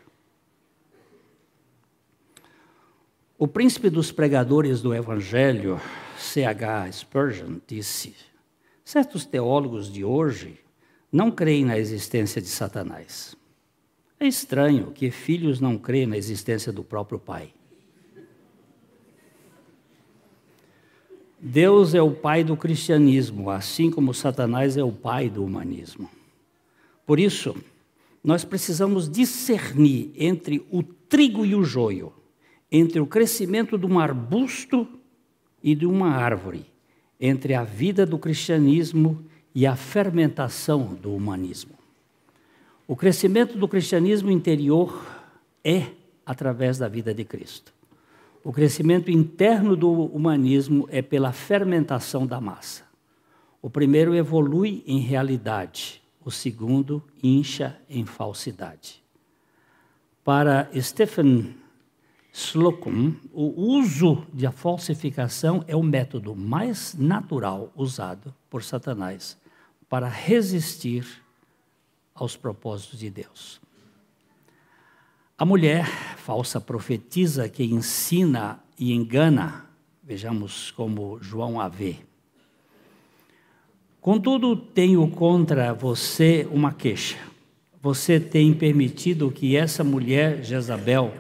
O 3.37 3.49
príncipe 3.49 3.91
dos 3.91 4.13
pregadores 4.13 4.81
do 4.81 4.95
Evangelho, 4.95 5.81
C.H. 6.17 6.93
Spurgeon, 6.93 7.57
disse: 7.67 8.15
certos 8.85 9.27
teólogos 9.27 9.93
de 9.93 10.05
hoje 10.05 10.61
não 11.11 11.29
creem 11.29 11.65
na 11.65 11.77
existência 11.77 12.41
de 12.41 12.47
Satanás. 12.47 13.35
É 14.21 14.25
estranho 14.29 14.93
que 14.93 15.11
filhos 15.11 15.59
não 15.59 15.77
creem 15.77 16.07
na 16.07 16.17
existência 16.17 16.71
do 16.71 16.85
próprio 16.85 17.19
pai. 17.19 17.53
Deus 21.41 21.95
é 21.95 22.01
o 22.01 22.13
pai 22.13 22.45
do 22.45 22.57
cristianismo, 22.57 23.51
assim 23.51 23.91
como 23.91 24.15
Satanás 24.15 24.77
é 24.77 24.85
o 24.85 24.93
pai 24.93 25.29
do 25.29 25.45
humanismo. 25.45 26.09
Por 27.07 27.21
isso, 27.21 27.55
nós 28.23 28.45
precisamos 28.45 29.09
discernir 29.09 30.11
entre 30.17 30.67
o 30.71 30.83
trigo 30.83 31.45
e 31.45 31.55
o 31.55 31.63
joio, 31.63 32.13
entre 32.71 32.99
o 32.99 33.07
crescimento 33.07 33.77
de 33.77 33.87
um 33.87 33.99
arbusto 33.99 34.89
e 35.63 35.75
de 35.75 35.87
uma 35.87 36.11
árvore, 36.11 36.67
entre 37.21 37.55
a 37.55 37.63
vida 37.63 38.05
do 38.05 38.19
cristianismo 38.19 39.25
e 39.55 39.67
a 39.67 39.77
fermentação 39.77 40.95
do 40.95 41.15
humanismo. 41.15 41.75
O 42.87 42.97
crescimento 42.97 43.57
do 43.57 43.69
cristianismo 43.69 44.31
interior 44.31 45.07
é 45.63 45.87
através 46.27 46.79
da 46.79 46.89
vida 46.89 47.15
de 47.15 47.25
Cristo. 47.25 47.73
O 48.43 48.53
crescimento 48.53 49.11
interno 49.11 49.75
do 49.75 49.91
humanismo 49.91 50.87
é 50.91 51.01
pela 51.01 51.33
fermentação 51.33 52.27
da 52.27 52.41
massa. 52.41 52.85
O 53.63 53.71
primeiro 53.71 54.15
evolui 54.15 54.83
em 54.87 54.99
realidade, 54.99 56.03
o 56.25 56.31
segundo 56.31 57.03
incha 57.23 57.79
em 57.89 58.05
falsidade. 58.07 59.03
Para 60.25 60.71
Stephen 60.81 61.55
Slocum, 62.33 63.15
o 63.33 63.77
uso 63.77 64.27
da 64.33 64.51
falsificação 64.51 65.65
é 65.69 65.77
o 65.77 65.83
método 65.83 66.35
mais 66.35 66.95
natural 66.95 67.71
usado 67.77 68.35
por 68.51 68.63
Satanás 68.63 69.39
para 69.89 70.09
resistir 70.09 71.07
aos 72.15 72.37
propósitos 72.37 72.99
de 72.99 73.11
Deus. 73.11 73.61
A 75.37 75.45
mulher 75.45 75.87
falsa 76.17 76.61
profetiza 76.61 77.49
que 77.49 77.65
ensina 77.65 78.61
e 78.79 78.93
engana, 78.93 79.67
vejamos 80.03 80.71
como 80.71 81.21
João 81.21 81.61
a 81.61 81.69
vê. 81.69 81.99
Contudo, 84.05 84.55
tenho 84.55 85.09
contra 85.09 85.73
você 85.73 86.47
uma 86.53 86.75
queixa. 86.75 87.17
Você 87.81 88.21
tem 88.21 88.53
permitido 88.53 89.31
que 89.31 89.57
essa 89.57 89.83
mulher, 89.83 90.45
Jezabel, 90.45 91.15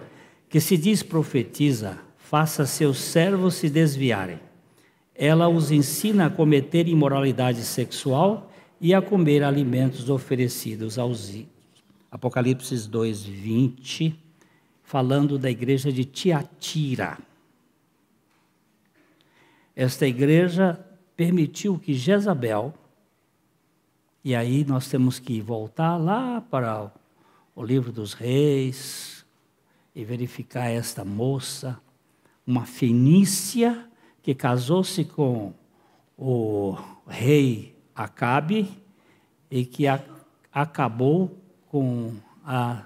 que 0.50 0.60
se 0.60 0.76
diz 0.76 1.02
profetiza, 1.02 1.98
faça 2.18 2.66
seus 2.66 2.98
servos 2.98 3.54
se 3.54 3.70
desviarem. 3.70 4.38
Ela 5.14 5.48
os 5.48 5.70
ensina 5.70 6.26
a 6.26 6.30
cometer 6.30 6.86
imoralidade 6.86 7.62
sexual 7.62 8.52
e 8.78 8.92
a 8.92 9.00
comer 9.00 9.42
alimentos 9.42 10.10
oferecidos 10.10 10.98
aos 10.98 11.30
ídolos 11.30 11.54
Apocalipse 12.10 12.86
2, 12.86 13.24
20, 13.24 14.14
falando 14.82 15.38
da 15.38 15.50
igreja 15.50 15.90
de 15.90 16.04
Tiatira. 16.04 17.16
Esta 19.74 20.06
igreja 20.06 20.78
permitiu 21.16 21.78
que 21.78 21.94
Jezabel, 21.94 22.74
e 24.22 24.34
aí 24.34 24.64
nós 24.64 24.88
temos 24.88 25.18
que 25.18 25.40
voltar 25.40 25.96
lá 25.96 26.40
para 26.40 26.90
o 27.54 27.62
livro 27.62 27.92
dos 27.92 28.14
reis 28.14 29.24
e 29.94 30.04
verificar 30.04 30.68
esta 30.68 31.04
moça, 31.04 31.78
uma 32.46 32.66
fenícia 32.66 33.88
que 34.22 34.34
casou-se 34.34 35.04
com 35.04 35.52
o 36.16 36.76
rei 37.06 37.74
Acabe 37.94 38.82
e 39.50 39.64
que 39.64 39.86
a, 39.86 40.02
acabou 40.52 41.38
com 41.68 42.14
a 42.44 42.82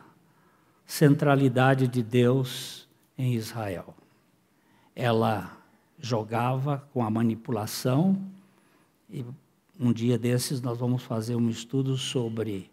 centralidade 0.85 1.89
de 1.89 2.03
Deus 2.03 2.87
em 3.17 3.33
Israel. 3.33 3.95
Ela 4.95 5.58
jogava 6.01 6.87
com 6.93 7.03
a 7.03 7.11
manipulação 7.11 8.21
e 9.11 9.25
um 9.79 9.93
dia 9.93 10.19
desses 10.19 10.61
nós 10.61 10.79
vamos 10.79 11.03
fazer 11.03 11.35
um 11.37 11.49
estudo 11.49 11.97
sobre 11.97 12.71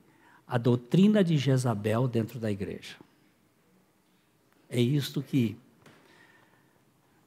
a 0.48 0.58
doutrina 0.58 1.24
de 1.24 1.38
Jezabel 1.38 2.08
dentro 2.08 2.40
da 2.40 2.52
igreja. 2.52 2.96
É 4.70 4.80
isto 4.80 5.22
que 5.22 5.56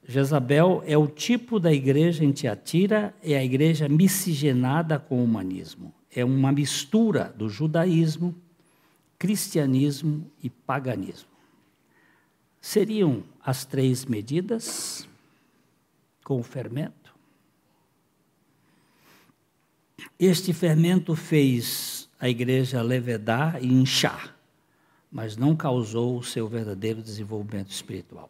Jezabel 0.07 0.83
é 0.87 0.97
o 0.97 1.07
tipo 1.07 1.61
da 1.61 1.73
igreja 1.73 2.25
em 2.25 2.33
Tiatira, 2.33 3.15
é 3.23 3.37
a 3.37 3.45
igreja 3.45 3.89
miscigenada 3.89 4.99
com 4.99 5.21
o 5.21 5.25
humanismo. 5.25 5.93
É 6.11 6.25
uma 6.25 6.51
mistura 6.51 7.33
do 7.37 7.49
judaísmo 7.49 8.35
cristianismo 9.19 10.31
e 10.43 10.49
paganismo. 10.49 11.29
Seriam 12.61 13.23
as 13.45 13.65
três 13.65 14.05
medidas 14.05 15.09
com 16.29 16.39
o 16.39 16.43
fermento? 16.43 17.15
Este 20.19 20.53
fermento 20.53 21.17
fez 21.17 22.07
a 22.21 22.29
igreja 22.29 22.83
levedar 22.83 23.65
e 23.65 23.67
inchar, 23.67 24.37
mas 25.11 25.39
não 25.39 25.57
causou 25.57 26.19
o 26.19 26.23
seu 26.23 26.47
verdadeiro 26.47 27.01
desenvolvimento 27.01 27.71
espiritual. 27.71 28.29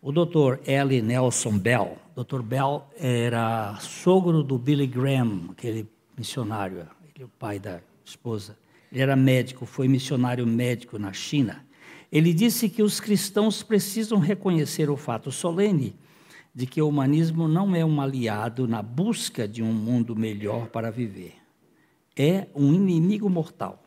O 0.00 0.12
Dr. 0.12 0.60
L. 0.64 1.02
Nelson 1.02 1.58
Bell, 1.58 1.98
Dr. 2.14 2.40
Bell 2.40 2.88
era 2.96 3.76
sogro 3.80 4.44
do 4.44 4.56
Billy 4.56 4.86
Graham, 4.86 5.48
aquele 5.50 5.88
missionário, 6.16 6.78
ele 7.14 7.22
é 7.22 7.24
o 7.24 7.28
pai 7.28 7.58
da 7.58 7.80
esposa 8.04 8.56
ele 8.92 9.02
era 9.02 9.14
médico, 9.14 9.64
foi 9.66 9.86
missionário 9.86 10.46
médico 10.46 10.98
na 10.98 11.12
China. 11.12 11.64
Ele 12.10 12.34
disse 12.34 12.68
que 12.68 12.82
os 12.82 12.98
cristãos 12.98 13.62
precisam 13.62 14.18
reconhecer 14.18 14.90
o 14.90 14.96
fato 14.96 15.30
solene 15.30 15.94
de 16.54 16.66
que 16.66 16.82
o 16.82 16.88
humanismo 16.88 17.46
não 17.46 17.74
é 17.74 17.84
um 17.84 18.00
aliado 18.00 18.66
na 18.66 18.82
busca 18.82 19.46
de 19.46 19.62
um 19.62 19.72
mundo 19.72 20.16
melhor 20.16 20.68
para 20.68 20.90
viver. 20.90 21.34
É 22.16 22.48
um 22.54 22.74
inimigo 22.74 23.28
mortal, 23.30 23.82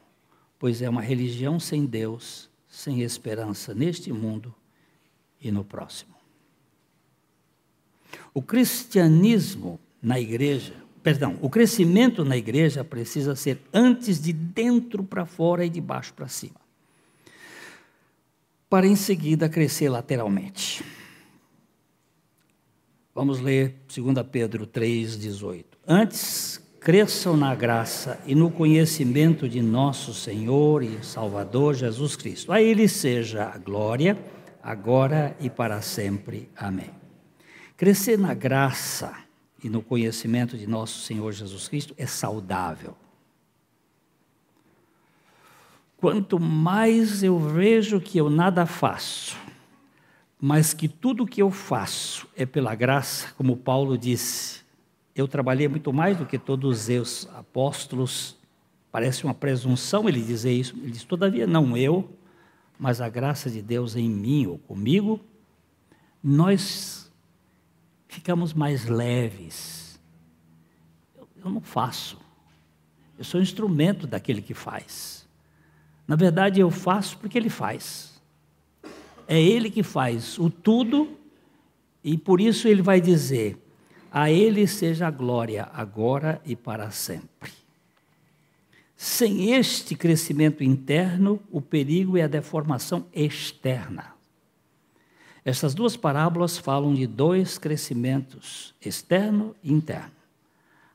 pois 0.57 0.81
é 0.81 0.89
uma 0.89 1.01
religião 1.01 1.59
sem 1.59 1.85
Deus, 1.85 2.49
sem 2.67 3.01
esperança 3.01 3.73
neste 3.73 4.11
mundo 4.11 4.53
e 5.41 5.51
no 5.51 5.63
próximo. 5.63 6.13
O 8.33 8.41
cristianismo 8.41 9.79
na 10.01 10.19
igreja 10.19 10.83
perdão, 11.03 11.37
o 11.41 11.49
crescimento 11.49 12.23
na 12.23 12.37
igreja 12.37 12.83
precisa 12.83 13.35
ser 13.35 13.61
antes 13.73 14.21
de 14.21 14.31
dentro 14.31 15.03
para 15.03 15.25
fora 15.25 15.65
e 15.65 15.69
de 15.69 15.81
baixo 15.81 16.13
para 16.13 16.29
cima. 16.29 16.55
Para 18.69 18.87
em 18.87 18.95
seguida 18.95 19.49
crescer 19.49 19.89
lateralmente. 19.89 20.83
Vamos 23.15 23.39
ler 23.39 23.75
2 23.93 24.25
Pedro 24.31 24.65
3,18. 24.65 25.65
Antes 25.87 26.59
cresçam 26.79 27.37
na 27.37 27.53
graça 27.53 28.19
e 28.25 28.33
no 28.33 28.49
conhecimento 28.49 29.47
de 29.47 29.61
nosso 29.61 30.15
Senhor 30.15 30.81
e 30.81 31.03
Salvador 31.03 31.75
Jesus 31.75 32.15
Cristo. 32.15 32.51
A 32.51 32.59
Ele 32.59 32.87
seja 32.87 33.45
a 33.45 33.57
glória, 33.59 34.17
agora 34.63 35.37
e 35.39 35.47
para 35.47 35.79
sempre. 35.81 36.49
Amém. 36.57 36.89
Crescer 37.77 38.17
na 38.17 38.33
graça 38.33 39.13
e 39.63 39.69
no 39.69 39.83
conhecimento 39.83 40.57
de 40.57 40.65
nosso 40.65 40.99
Senhor 41.01 41.31
Jesus 41.31 41.67
Cristo 41.67 41.93
é 41.97 42.07
saudável. 42.07 42.95
Quanto 45.97 46.39
mais 46.39 47.23
eu 47.23 47.37
vejo 47.37 48.01
que 48.01 48.17
eu 48.17 48.29
nada 48.29 48.65
faço, 48.65 49.37
mas 50.45 50.73
que 50.73 50.89
tudo 50.89 51.25
que 51.25 51.41
eu 51.41 51.49
faço 51.49 52.27
é 52.35 52.45
pela 52.45 52.75
graça, 52.75 53.33
como 53.37 53.55
Paulo 53.55 53.97
disse, 53.97 54.59
eu 55.15 55.25
trabalhei 55.25 55.69
muito 55.69 55.93
mais 55.93 56.17
do 56.17 56.25
que 56.25 56.37
todos 56.37 56.89
os 56.89 57.29
apóstolos. 57.33 58.35
Parece 58.91 59.23
uma 59.23 59.33
presunção 59.33 60.09
ele 60.09 60.21
dizer 60.21 60.51
isso. 60.51 60.75
Ele 60.75 60.91
diz, 60.91 61.05
todavia, 61.05 61.47
não 61.47 61.77
eu, 61.77 62.13
mas 62.77 62.99
a 62.99 63.07
graça 63.07 63.49
de 63.49 63.61
Deus 63.61 63.95
em 63.95 64.09
mim 64.09 64.45
ou 64.47 64.57
comigo, 64.57 65.21
nós 66.21 67.09
ficamos 68.09 68.53
mais 68.53 68.83
leves. 68.83 69.97
Eu, 71.17 71.25
eu 71.45 71.49
não 71.49 71.61
faço. 71.61 72.19
Eu 73.17 73.23
sou 73.23 73.39
instrumento 73.39 74.05
daquele 74.05 74.41
que 74.41 74.53
faz. 74.53 75.25
Na 76.05 76.17
verdade, 76.17 76.59
eu 76.59 76.69
faço 76.69 77.17
porque 77.17 77.37
ele 77.37 77.49
faz. 77.49 78.12
É 79.27 79.41
ele 79.41 79.69
que 79.69 79.83
faz 79.83 80.37
o 80.37 80.49
tudo 80.49 81.17
E 82.03 82.17
por 82.17 82.41
isso 82.41 82.67
ele 82.67 82.81
vai 82.81 82.99
dizer: 82.99 83.57
A 84.11 84.29
ele 84.29 84.67
seja 84.67 85.07
a 85.07 85.11
glória, 85.11 85.69
agora 85.73 86.41
e 86.45 86.55
para 86.55 86.91
sempre. 86.91 87.51
Sem 88.95 89.51
este 89.53 89.95
crescimento 89.95 90.63
interno, 90.63 91.39
o 91.51 91.61
perigo 91.61 92.17
é 92.17 92.23
a 92.23 92.27
deformação 92.27 93.05
externa. 93.13 94.13
Essas 95.45 95.73
duas 95.73 95.97
parábolas 95.97 96.57
falam 96.57 96.93
de 96.93 97.05
dois 97.05 97.57
crescimentos, 97.57 98.73
externo 98.79 99.55
e 99.61 99.73
interno. 99.73 100.11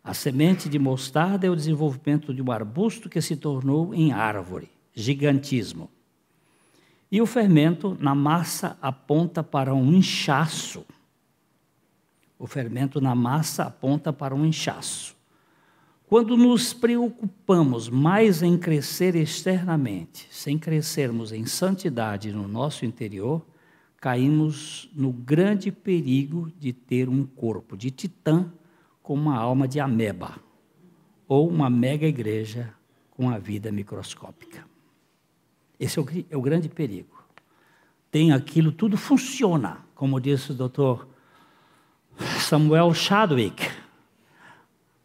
A 0.03 0.15
semente 0.15 0.71
de 0.71 0.79
mostarda 0.79 1.47
é 1.47 1.51
o 1.51 1.57
desenvolvimento 1.57 2.33
de 2.33 2.41
um 2.41 2.51
arbusto 2.51 3.11
que 3.11 3.21
se 3.21 3.37
tornou 3.37 3.95
em 3.95 4.11
árvore, 4.11 4.71
gigantismo. 4.95 5.91
E 7.11 7.23
o 7.23 7.27
fermento 7.27 7.97
na 7.99 8.15
massa 8.15 8.77
aponta 8.83 9.43
para 9.43 9.75
um 9.75 9.93
inchaço. 9.93 10.85
O 12.39 12.47
fermento 12.47 13.01
na 13.01 13.15
massa 13.15 13.65
aponta 13.65 14.13
para 14.13 14.35
um 14.35 14.45
inchaço. 14.45 15.17
Quando 16.07 16.37
nos 16.37 16.73
preocupamos 16.73 17.89
mais 17.89 18.43
em 18.43 18.57
crescer 18.57 19.15
externamente, 19.15 20.27
sem 20.31 20.59
crescermos 20.59 21.33
em 21.33 21.45
santidade 21.45 22.33
no 22.33 22.47
nosso 22.47 22.85
interior, 22.85 23.45
caímos 23.99 24.89
no 24.95 25.13
grande 25.13 25.73
perigo 25.73 26.51
de 26.59 26.73
ter 26.73 27.09
um 27.09 27.25
corpo 27.25 27.77
de 27.77 27.91
titã 27.91 28.51
com 29.03 29.15
uma 29.15 29.37
alma 29.37 29.67
de 29.67 29.81
ameba, 29.81 30.39
ou 31.27 31.49
uma 31.49 31.69
mega 31.69 32.07
igreja 32.07 32.73
com 33.11 33.29
a 33.29 33.39
vida 33.39 33.73
microscópica. 33.73 34.68
Esse 35.79 35.99
é 35.99 36.03
o, 36.03 36.07
é 36.31 36.37
o 36.37 36.43
grande 36.43 36.69
perigo. 36.69 37.23
Tem 38.11 38.33
aquilo, 38.33 38.73
tudo 38.73 38.97
funciona, 38.97 39.79
como 39.95 40.21
disse 40.21 40.53
o 40.53 40.55
doutor 40.55 41.07
Samuel 42.41 42.93
Chadwick. 42.95 43.71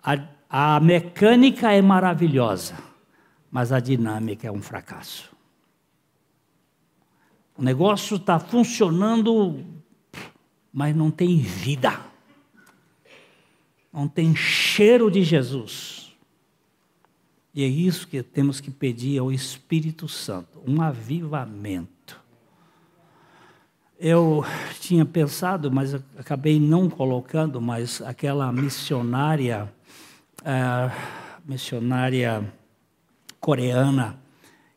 A 0.02 0.34
a 0.56 0.80
mecânica 0.80 1.72
é 1.72 1.82
maravilhosa, 1.82 2.78
mas 3.50 3.72
a 3.72 3.80
dinâmica 3.80 4.48
é 4.48 4.52
um 4.52 4.62
fracasso. 4.62 5.36
O 7.58 7.64
negócio 7.64 8.18
está 8.18 8.38
funcionando, 8.38 9.66
mas 10.72 10.96
não 10.96 11.10
tem 11.10 11.40
vida. 11.40 12.00
Não 13.92 14.08
tem 14.08 14.36
cheiro 14.36 15.10
de 15.10 15.24
Jesus. 15.24 15.93
E 17.54 17.64
é 17.64 17.68
isso 17.68 18.08
que 18.08 18.24
temos 18.24 18.60
que 18.60 18.72
pedir 18.72 19.20
ao 19.20 19.32
Espírito 19.32 20.08
Santo, 20.08 20.62
um 20.66 20.82
avivamento. 20.82 22.22
Eu 24.00 24.44
tinha 24.80 25.06
pensado, 25.06 25.72
mas 25.72 25.94
acabei 26.18 26.60
não 26.60 26.90
colocando, 26.90 27.62
mas 27.62 28.02
aquela 28.02 28.52
missionária 28.52 29.72
a 30.46 30.92
missionária 31.46 32.44
coreana 33.40 34.20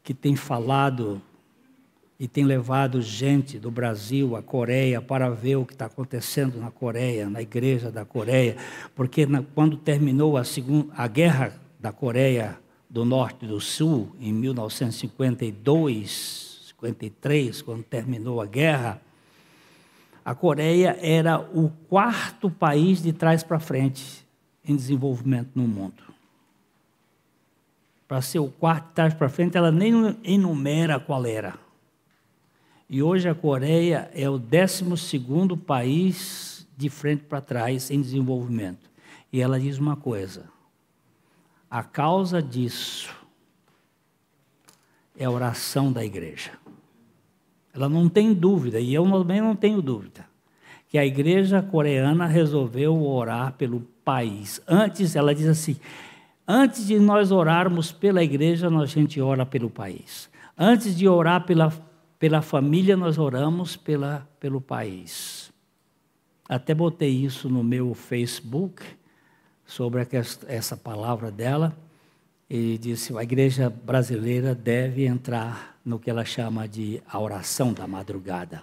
que 0.02 0.14
tem 0.14 0.36
falado 0.36 1.20
e 2.18 2.28
tem 2.28 2.44
levado 2.44 3.02
gente 3.02 3.58
do 3.58 3.70
Brasil 3.70 4.36
à 4.36 4.42
Coreia 4.42 5.02
para 5.02 5.28
ver 5.28 5.56
o 5.56 5.66
que 5.66 5.72
está 5.72 5.86
acontecendo 5.86 6.58
na 6.58 6.70
Coreia, 6.70 7.28
na 7.28 7.42
igreja 7.42 7.90
da 7.90 8.04
Coreia, 8.04 8.56
porque 8.94 9.26
na, 9.26 9.42
quando 9.42 9.76
terminou 9.76 10.36
a, 10.36 10.44
segunda, 10.44 10.92
a 10.96 11.06
guerra 11.06 11.52
da 11.78 11.92
Coreia 11.92 12.58
do 12.96 13.04
Norte 13.04 13.44
e 13.44 13.48
do 13.48 13.60
Sul, 13.60 14.16
em 14.18 14.32
1952, 14.32 16.72
53, 16.80 17.60
quando 17.60 17.82
terminou 17.82 18.40
a 18.40 18.46
guerra, 18.46 19.02
a 20.24 20.34
Coreia 20.34 20.98
era 21.02 21.38
o 21.38 21.68
quarto 21.90 22.48
país 22.48 23.02
de 23.02 23.12
trás 23.12 23.42
para 23.42 23.60
frente 23.60 24.26
em 24.66 24.74
desenvolvimento 24.74 25.50
no 25.54 25.68
mundo. 25.68 26.02
Para 28.08 28.22
ser 28.22 28.38
o 28.38 28.48
quarto 28.48 28.94
trás 28.94 29.12
para 29.12 29.28
frente, 29.28 29.58
ela 29.58 29.70
nem 29.70 30.16
enumera 30.24 30.98
qual 30.98 31.26
era. 31.26 31.58
E 32.88 33.02
hoje 33.02 33.28
a 33.28 33.34
Coreia 33.34 34.10
é 34.14 34.26
o 34.30 34.38
12 34.38 34.86
país 35.66 36.66
de 36.74 36.88
frente 36.88 37.24
para 37.24 37.42
trás 37.42 37.90
em 37.90 38.00
desenvolvimento. 38.00 38.88
E 39.30 39.42
ela 39.42 39.60
diz 39.60 39.76
uma 39.76 39.96
coisa: 39.96 40.55
a 41.70 41.82
causa 41.82 42.42
disso 42.42 43.14
é 45.16 45.24
a 45.24 45.30
oração 45.30 45.92
da 45.92 46.04
igreja. 46.04 46.52
Ela 47.74 47.88
não 47.88 48.08
tem 48.08 48.32
dúvida, 48.32 48.80
e 48.80 48.94
eu 48.94 49.04
também 49.04 49.40
não 49.40 49.54
tenho 49.54 49.82
dúvida, 49.82 50.26
que 50.88 50.96
a 50.96 51.04
igreja 51.04 51.62
coreana 51.62 52.26
resolveu 52.26 53.02
orar 53.04 53.52
pelo 53.52 53.80
país. 54.04 54.60
Antes, 54.66 55.16
ela 55.16 55.34
diz 55.34 55.46
assim: 55.46 55.76
antes 56.46 56.86
de 56.86 56.98
nós 56.98 57.30
orarmos 57.30 57.92
pela 57.92 58.22
igreja, 58.22 58.68
a 58.68 58.86
gente 58.86 59.20
ora 59.20 59.44
pelo 59.44 59.68
país. 59.68 60.30
Antes 60.56 60.96
de 60.96 61.06
orar 61.06 61.44
pela, 61.44 61.72
pela 62.18 62.40
família, 62.40 62.96
nós 62.96 63.18
oramos 63.18 63.76
pela, 63.76 64.26
pelo 64.40 64.60
país. 64.60 65.52
Até 66.48 66.72
botei 66.72 67.10
isso 67.10 67.48
no 67.50 67.62
meu 67.62 67.92
Facebook, 67.92 68.82
sobre 69.66 70.06
essa 70.46 70.76
palavra 70.76 71.30
dela, 71.30 71.76
e 72.48 72.78
disse: 72.78 73.16
a 73.16 73.22
igreja 73.22 73.68
brasileira 73.68 74.54
deve 74.54 75.04
entrar 75.04 75.76
no 75.84 75.98
que 75.98 76.08
ela 76.08 76.24
chama 76.24 76.66
de 76.66 77.02
a 77.08 77.18
oração 77.18 77.72
da 77.72 77.86
madrugada. 77.86 78.62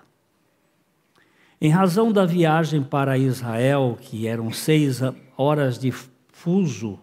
Em 1.59 1.69
razão 1.69 2.11
da 2.11 2.25
viagem 2.25 2.83
para 2.83 3.17
Israel, 3.17 3.97
que 3.99 4.27
eram 4.27 4.51
seis 4.51 4.99
horas 5.37 5.77
de 5.77 5.91
fuso 5.91 6.99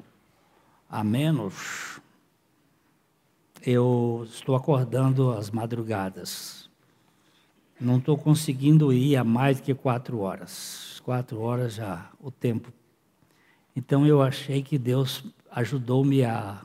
a 0.89 1.05
menos, 1.05 2.01
eu 3.65 4.27
estou 4.29 4.55
acordando 4.55 5.31
às 5.31 5.51
madrugadas. 5.51 6.69
Não 7.81 7.97
estou 7.97 8.19
conseguindo 8.19 8.93
ir 8.93 9.17
a 9.17 9.25
mais 9.25 9.61
que 9.61 9.73
quatro 9.75 10.21
horas. 10.21 11.01
Quatro 11.05 11.41
horas 11.41 11.75
já, 11.75 12.11
o 12.21 12.31
tempo. 12.31 12.71
Então 13.81 14.07
eu 14.07 14.21
achei 14.21 14.63
que 14.63 14.77
Deus 14.77 15.25
ajudou-me 15.51 16.23
a 16.23 16.61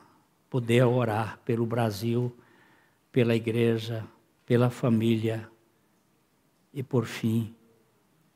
poder 0.49 0.83
orar 0.83 1.39
pelo 1.45 1.65
Brasil, 1.65 2.29
pela 3.09 3.33
igreja, 3.33 4.05
pela 4.45 4.69
família 4.69 5.49
e, 6.73 6.83
por 6.83 7.05
fim, 7.05 7.55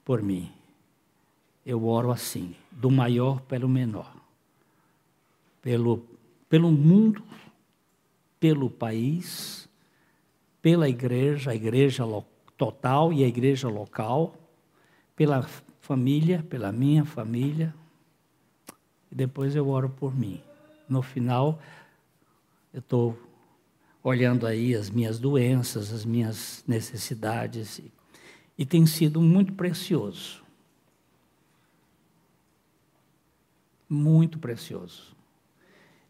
por 0.06 0.24
mim. 0.24 0.50
Eu 1.66 1.86
oro 1.86 2.10
assim, 2.10 2.56
do 2.72 2.90
maior 2.90 3.42
pelo 3.42 3.68
menor. 3.68 4.16
Pelo, 5.62 6.06
pelo 6.48 6.72
mundo, 6.72 7.22
pelo 8.40 8.70
país, 8.70 9.68
pela 10.62 10.88
igreja, 10.88 11.52
a 11.52 11.56
igreja 11.56 12.06
total 12.58 13.12
e 13.12 13.26
a 13.26 13.28
igreja 13.28 13.68
local, 13.68 14.36
pela 15.18 15.46
família, 15.82 16.46
pela 16.50 16.72
minha 16.72 17.04
família. 17.04 17.76
E 19.12 19.16
depois 19.16 19.55
eu 19.55 19.68
oro 19.70 19.89
por 19.89 20.16
mim. 20.16 20.41
No 20.88 21.01
final, 21.01 21.60
eu 22.74 22.80
estou 22.80 23.18
olhando 24.03 24.47
aí 24.47 24.76
as 24.76 24.89
minhas 24.89 25.20
doenças, 25.20 25.91
as 25.91 26.05
minhas 26.05 26.64
necessidades 26.68 27.82
e 28.60 28.66
tem 28.66 28.86
sido 28.86 29.22
muito 29.22 29.53
precioso. 29.53 30.41
Muito 33.88 34.38
precioso. 34.38 35.16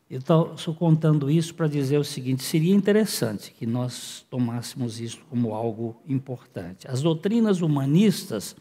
Eu 0.09 0.17
estou 0.17 0.73
contando 0.73 1.29
isso 1.29 1.53
para 1.53 1.67
dizer 1.67 1.99
o 1.99 2.03
seguinte: 2.03 2.43
seria 2.43 2.73
interessante 2.73 3.51
que 3.51 3.67
nós 3.67 4.25
tomássemos 4.31 4.99
isso 4.99 5.19
como 5.29 5.53
algo 5.53 6.01
importante. 6.07 6.87
As 6.87 7.03
doutrinas 7.03 7.61
humanistas 7.61 8.55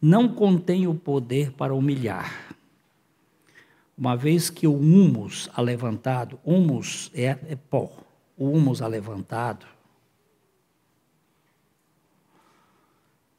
não 0.00 0.28
contêm 0.28 0.88
o 0.88 0.94
poder 0.94 1.52
para 1.52 1.72
humilhar. 1.72 2.56
Uma 4.02 4.16
vez 4.16 4.50
que 4.50 4.66
o 4.66 4.74
humus 4.74 5.48
alevantado, 5.54 6.36
humus 6.44 7.08
é, 7.14 7.38
é 7.46 7.54
pó, 7.54 7.88
o 8.36 8.50
humus 8.50 8.82
alevantado 8.82 9.64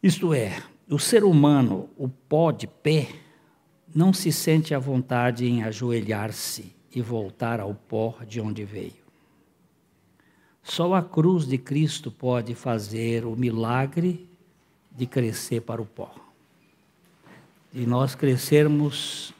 Isto 0.01 0.33
é, 0.33 0.63
o 0.89 0.97
ser 0.97 1.25
humano, 1.25 1.89
o 1.97 2.07
pó 2.07 2.53
de 2.53 2.65
pé, 2.65 3.09
não 3.93 4.13
se 4.13 4.31
sente 4.31 4.73
à 4.73 4.79
vontade 4.79 5.45
em 5.45 5.63
ajoelhar-se 5.63 6.73
e 6.95 7.01
voltar 7.01 7.59
ao 7.59 7.75
pó 7.75 8.17
de 8.25 8.39
onde 8.39 8.63
veio. 8.63 9.03
Só 10.63 10.93
a 10.93 11.03
cruz 11.03 11.45
de 11.45 11.57
Cristo 11.57 12.09
pode 12.09 12.55
fazer 12.55 13.25
o 13.25 13.35
milagre 13.35 14.29
de 14.89 15.05
crescer 15.05 15.59
para 15.59 15.81
o 15.81 15.85
pó. 15.85 16.15
De 17.73 17.85
nós 17.85 18.15
crescermos 18.15 19.33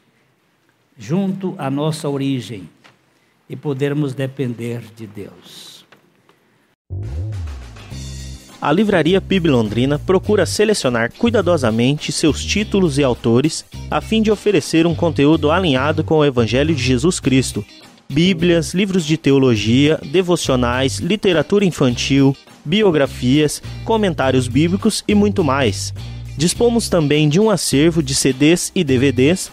junto 0.98 1.54
à 1.58 1.70
nossa 1.70 2.08
origem 2.08 2.68
e 3.48 3.56
podermos 3.56 4.14
depender 4.14 4.82
de 4.96 5.06
Deus. 5.06 5.74
a 8.64 8.72
Livraria 8.72 9.20
PIB 9.20 9.50
Londrina 9.50 9.98
procura 9.98 10.46
selecionar 10.46 11.12
cuidadosamente 11.18 12.10
seus 12.10 12.42
títulos 12.42 12.96
e 12.96 13.04
autores 13.04 13.62
a 13.90 14.00
fim 14.00 14.22
de 14.22 14.30
oferecer 14.30 14.86
um 14.86 14.94
conteúdo 14.94 15.50
alinhado 15.50 16.02
com 16.02 16.14
o 16.14 16.24
Evangelho 16.24 16.74
de 16.74 16.82
Jesus 16.82 17.20
Cristo. 17.20 17.62
Bíblias, 18.10 18.72
livros 18.72 19.04
de 19.04 19.18
teologia, 19.18 20.00
devocionais, 20.10 20.98
literatura 20.98 21.66
infantil, 21.66 22.34
biografias, 22.64 23.62
comentários 23.84 24.48
bíblicos 24.48 25.04
e 25.06 25.14
muito 25.14 25.44
mais. 25.44 25.92
Dispomos 26.34 26.88
também 26.88 27.28
de 27.28 27.38
um 27.38 27.50
acervo 27.50 28.02
de 28.02 28.14
CDs 28.14 28.72
e 28.74 28.82
DVDs 28.82 29.52